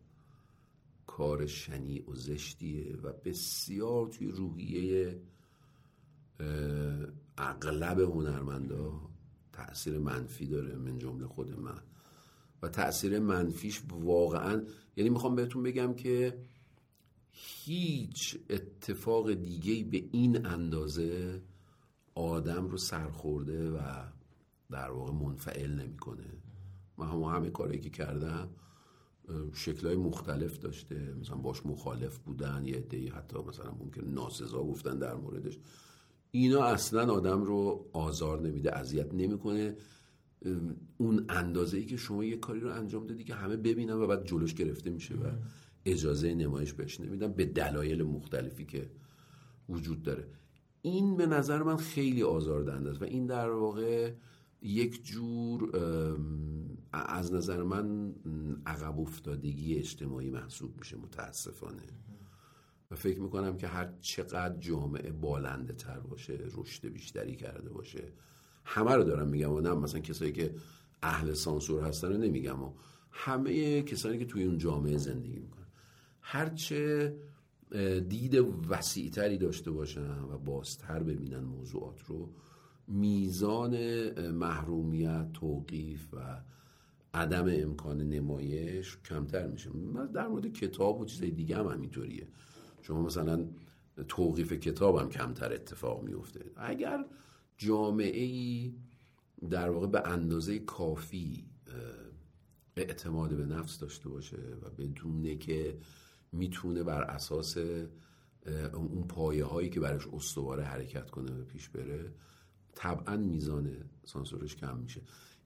[1.08, 5.22] کار شنی و زشتیه و بسیار توی روحیه
[7.38, 9.02] اغلب هنرمندا
[9.54, 11.82] تاثیر منفی داره من جمله خود من.
[12.62, 14.64] و تاثیر منفیش واقعا
[14.98, 16.38] یعنی می‌خوام بهتون بگم که
[17.32, 21.42] هیچ اتفاق دیگه به این اندازه
[22.16, 23.80] آدم رو سرخورده و
[24.72, 26.26] در واقع منفعل نمی‌کنه.
[26.98, 28.50] من هم همه کاری که کردم
[29.54, 31.14] شکلهای مختلف داشته.
[31.22, 35.60] مثلا باش مخالف بودن یه عده‌ای حتی مثلا ممکن ناسزا گفتن در موردش.
[36.32, 39.76] اینا اصلا آدم رو آزار نمیده اذیت نمی‌کنه.
[40.98, 44.26] اون اندازه ای که شما یه کاری رو انجام دادی که همه ببینن و بعد
[44.26, 45.32] جلوش گرفته میشه و
[45.86, 48.90] اجازه نمایش بهش نمیدن به دلایل مختلفی که
[49.70, 50.28] وجود داره.
[50.82, 54.14] این به نظر من خیلی آزاردهنده است و این در واقع
[54.62, 55.78] یک جور
[56.94, 58.16] از نظر من
[58.66, 61.84] عقب افتادگی اجتماعی محسوب میشه متاسفانه.
[62.92, 68.04] و فکر می‌کنم که هر چقدر جامعه بالنده تر باشه رشد بیشتری کرده باشه
[68.66, 70.56] همه رو دارم میگم و نه مثلا کسایی که
[71.04, 72.74] اهل سانسور هستن رو نمیگم و
[73.12, 75.68] همه کسانی که توی اون جامعه زندگی می‌کنن.
[76.22, 77.16] هرچه
[78.10, 78.36] دید
[78.70, 82.30] وسیعتری داشته باشن و بازتر ببینن موضوعات رو.
[82.88, 83.76] میزان
[84.32, 86.42] محرومیت توقیف و
[87.14, 89.70] عدم امکان نمایش کمتر میشه.
[90.14, 92.28] در مورد کتاب و چیزای دیگه هم همینطوریه.
[92.82, 93.46] شما مثلا
[94.08, 96.46] توقیف کتاب هم کمتر اتفاق میفته.
[96.56, 97.06] اگر
[97.58, 98.74] جامعه ای
[99.50, 101.46] در واقع به اندازه کافی
[102.76, 105.78] اعتماد به نفس داشته باشه و بدونه که
[106.32, 107.58] می‌تونه بر اساس
[108.74, 112.12] اون پایه هایی که براش استواره حرکت کنه و پیش بره
[112.74, 113.72] طبعا میزان
[114.04, 115.02] سانسورش کم میشه.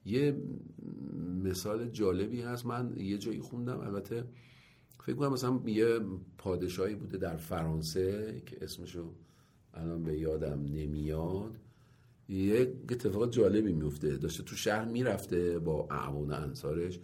[0.06, 0.38] یه
[1.44, 2.66] مثال جالبی هست.
[2.66, 3.80] من یه جایی خوندم.
[3.80, 4.24] البته
[5.04, 6.00] فکر کنم مثلا یه
[6.38, 9.14] پادشاهی بوده در فرانسه که اسمشو
[9.74, 11.58] الان به یادم نمیاد.
[12.30, 17.00] یه اتفاق جالبی میفته داشته تو شهر می‌رفته با اعوان انصارش.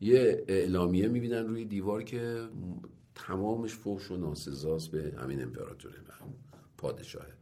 [0.00, 2.48] یه اعلامیه می‌بینن روی دیوار که
[3.14, 5.94] تمامش فوش و ناسزاست به همین امپراتوره
[6.78, 7.32] پادشاهه.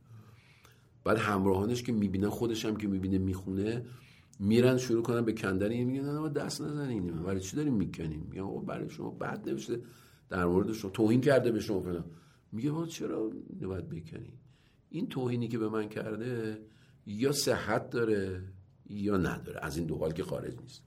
[1.04, 3.86] بعد همراهانش که می‌بینن خودش هم که می‌بینه می‌خونه
[4.38, 5.70] میرن شروع کنن به کندن.
[5.70, 7.22] این میگن ما دست نزنین.
[7.22, 9.82] برای چی داریم می‌کنیم میگن آقا برای شما بد نوشته.
[10.28, 12.04] در مورد شما توهین کرده به شما فلان.
[12.52, 13.30] میگه ها چرا
[13.60, 14.32] نباید بکنی
[14.90, 16.58] این توهینی که به من کرده
[17.06, 18.42] یا صحت داره
[18.86, 19.60] یا نداره.
[19.62, 20.82] از این دو حال که خارج نیست.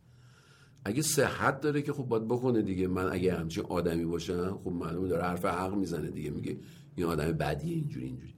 [0.86, 2.88] اگه صحت داره که خب باید بکنه دیگه.
[2.88, 6.30] من اگه همچین آدمی باشم خب معلومه داره حرف حق می‌زنه دیگه.
[6.30, 6.58] میگه
[6.96, 8.34] این آدم بدیه اینجوری اینجوری.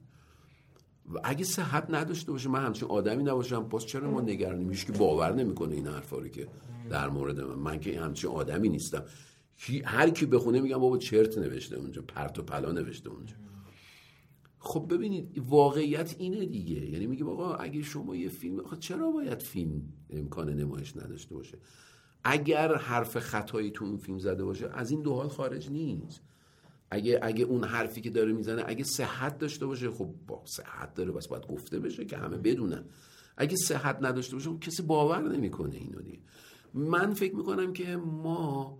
[1.14, 3.68] و اگه صحت نداشته باشه من همچین آدمی نباشم.
[3.68, 6.48] پس چرا ما نگرانیم؟ هیچ که باور نمی‌کنه این حرفا رو که
[6.90, 7.54] در مورد من.
[7.54, 9.04] من که همچین آدمی نیستم.
[9.84, 12.02] هر کی بخونه میگم بابا چرت نوشته اونجا.
[12.02, 13.34] پرت و پلا نوشته اونجا.
[14.58, 16.90] خب ببینید واقعیت اینه دیگه.
[16.90, 21.58] یعنی میگه آقا اگه شما یه فیلم آقا چرا باید فیلم امکان نمایش نداشته باشه؟
[22.28, 26.22] اگر حرف خطایی تو اون فیلم زده باشه از این دو حال خارج نیست.
[26.90, 31.12] اگه اگه اون حرفی که داره می‌زنه اگه صحت داشته باشه خب با صحت داره
[31.12, 32.84] بس باید گفته بشه که همه بدونن.
[33.36, 36.18] اگه صحت نداشته باشه کسی باور نمی‌کنه اینو دیگه.
[36.74, 38.78] من فکر می‌کنم که ما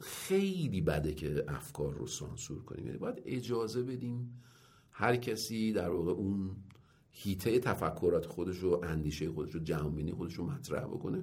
[0.00, 2.86] خیلی بده که افکار رو سانسور کنیم.
[2.86, 4.42] یعنی باید اجازه بدیم
[4.90, 6.50] هر کسی در واقع اون
[7.10, 11.22] هیته تفکرات خودش رو اندیشه خودش رو جهانبینی خودش رو مطرح بکنه.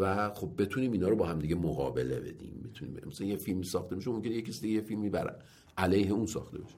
[0.00, 2.62] و خب بتونیم اینا رو با هم دیگه مقابله بدیم.
[2.64, 5.42] بتونیم مثلا یه فیلم ساخته میشه ممکنه یه کسی یه فیلمی بر
[5.76, 6.74] علیه اون ساخته بشه.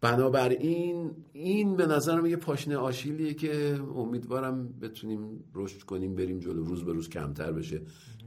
[0.00, 6.64] بنابراین این به نظرم یه پاشنه آشیلیه که امیدوارم بتونیم رشد کنیم بریم جلو.
[6.64, 7.82] روز به روز کمتر بشه.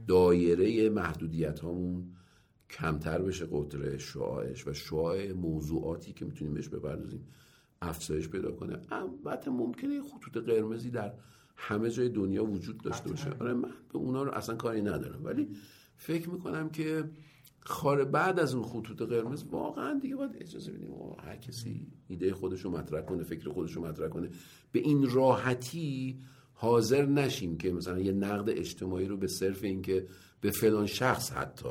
[0.06, 2.12] دایره محدودیت هامون
[2.70, 7.26] کمتر بشه قدر شعاعش و شعاع موضوعاتی که می‌تونیم بهش بپردازیم
[7.82, 8.78] افزایش پیدا کنه.
[8.90, 11.12] البته ممکنه خطوط قرمزی در
[11.60, 13.30] همه جای دنیا وجود داشته باشه.
[13.40, 15.24] آره من به اونا رو اصلا کاری ندارم.
[15.24, 15.48] ولی
[15.96, 17.04] فکر می‌کنم که
[17.60, 22.60] خار بعد از اون خطوط قرمز واقعا دیگه باید اجازه بدیم هر کسی ایده خودش
[22.60, 24.30] رو مطرح کنه فکر خودش رو مطرح کنه.
[24.72, 26.18] به این راحتی
[26.52, 30.06] حاضر نشیم که مثلا یه نقد اجتماعی رو به صرف اینکه
[30.40, 31.68] به فلان شخص حتی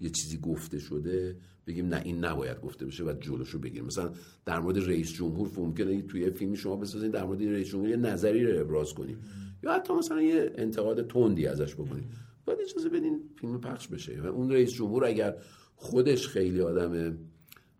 [0.00, 1.36] یه چیزی گفته شده
[1.66, 3.84] بگیم نه این نباید گفته بشه و جلوشو بگیریم.
[3.84, 4.10] مثلا
[4.44, 8.46] در مورد رئیس جمهور ممکنه توی فیلم شما بسازین در مورد رئیس جمهور یه نظری
[8.46, 9.18] رو ابراز کنیم.
[9.62, 12.10] یا حتی مثلا یه انتقاد تندی ازش بکنیم.
[12.44, 14.20] باید اجازه بدین فیلم پخش بشه.
[14.20, 15.36] و اون رئیس جمهور اگر
[15.76, 17.18] خودش خیلی آدم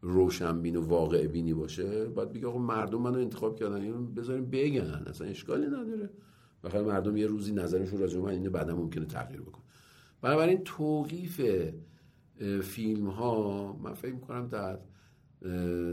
[0.00, 3.80] روشنبین و واقع بینی باشه باید بگه آقا مردم منو انتخاب کردن.
[3.80, 5.02] اینو بذاریم بگن.
[5.06, 6.10] اصلا اشکالی نداره.
[6.64, 9.62] بخاطر مردم یه روزی نظرشون راجع به من اینه بعدا ممکنه تغییر بکنه.
[10.22, 11.40] بنابراین توقیف
[12.62, 14.78] فیلم ها من فکر می‌کنم در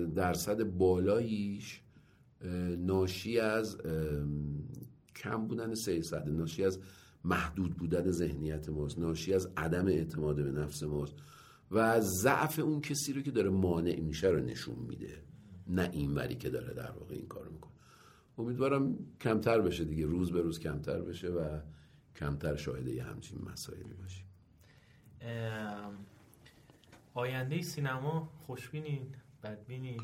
[0.06, 1.82] درصد بالاییش
[2.78, 3.78] ناشی از
[5.16, 6.80] کم بودن سیصد ناشی از
[7.24, 11.16] محدود بودن ذهنیت ماست ناشی از عدم اعتماد به نفس ماست.
[11.72, 15.24] و ضعف اون کسی رو که داره مانع میشه رو نشون میده
[15.68, 17.72] نه این وری که داره در واقع این کار می‌کنه.
[18.38, 21.60] امیدوارم کمتر بشه دیگه روز به روز کمتر بشه و
[22.16, 24.26] کمتر شاهده یه همچین مسائلی باشیم.
[27.14, 29.02] آینده سینما خوشبینین
[29.44, 30.02] بدبینین.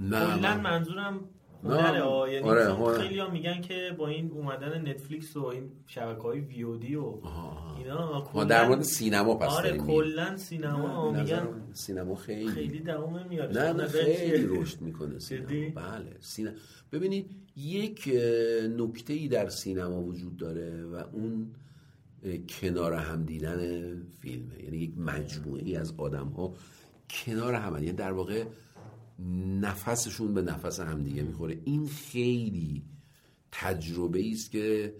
[0.00, 1.20] نه کلا منظورم
[1.64, 2.32] هنره.
[2.32, 2.98] یعنی آره.
[2.98, 7.14] خیلی ها میگن که با این اومدن نتفلیکس و این شبکه های ویودی و
[7.78, 13.52] اینا ما در مورد سینما پس آره کلا سینما میگن سینما خیلی خیلی دوام میاره
[13.52, 15.70] نه نه خیلی رشد می‌کنه سینما.
[15.74, 16.54] بله سینما
[16.92, 18.08] ببینید یک
[18.78, 21.50] نکته ای در سینما وجود داره و اون
[22.48, 23.58] کنار هم دیدن
[24.20, 24.62] فیلمه.
[24.64, 26.54] یعنی یک مجموعه ای از آدم ها
[27.10, 28.44] کنار هم یعنی در واقع
[29.60, 31.60] نفسشون به نفس همدیگه می‌خوره.
[31.64, 32.82] این خیلی
[33.52, 34.94] تجربه است که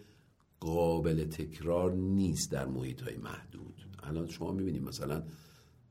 [0.60, 3.74] قابل تکرار نیست در محیط های محدود.
[4.02, 5.22] الان شما می‌بینید مثلا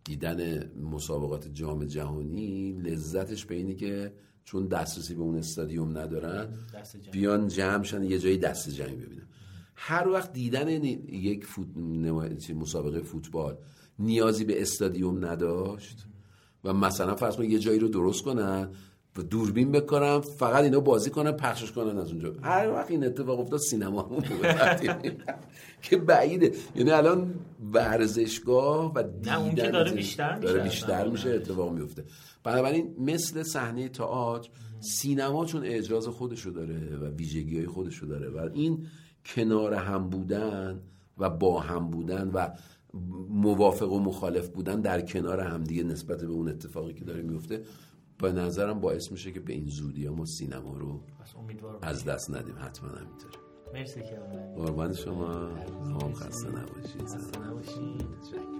[0.03, 6.47] دیدن مسابقات جام جهانی لذتش به اینی که چون دسترسی به اون استادیوم ندارن
[7.11, 9.27] بیان جمع شن یه جایی دست جمعی ببینن.
[9.81, 10.67] هر وقت دیدن
[11.07, 11.67] یک فوت...
[12.55, 13.57] مسابقه فوتبال
[13.99, 16.05] نیازی به استادیوم نداشت
[16.63, 18.69] و مثلا فرض یه جایی رو درست کنن
[19.17, 22.33] و دوربین بکنم فقط اینا بازی کنن پخشش کنن از اونجا.
[22.41, 24.11] هر وقت این اتفاق افتاد سینما
[25.81, 26.51] که بعیده.
[26.75, 27.33] یعنی الان
[27.73, 32.03] ورزشگاه و دیدن که داره بیشتر میشه داره بیشتر میشه اتفاق میفته.
[32.43, 34.49] بنابراین مثل صحنه تئاتر
[34.79, 38.87] سینما چون اعجاز خودشو داره و ویژگی های خودشو داره و این
[39.35, 40.81] کنار هم بودن
[41.17, 42.49] و با هم بودن و
[43.29, 47.63] موافق و مخالف بودن در کنار همدیگه نسبت به اون اتفاقی که داره میفته
[48.17, 50.99] به نظرم باعث میشه که به این زودی ها ما سینما رو
[51.81, 53.39] از دست ندیم حتما همینطوره
[53.73, 54.19] مرسی که
[54.55, 55.49] قربان شما.
[56.01, 57.01] هم خسته نباشید.
[57.01, 58.58] خسته نباشید.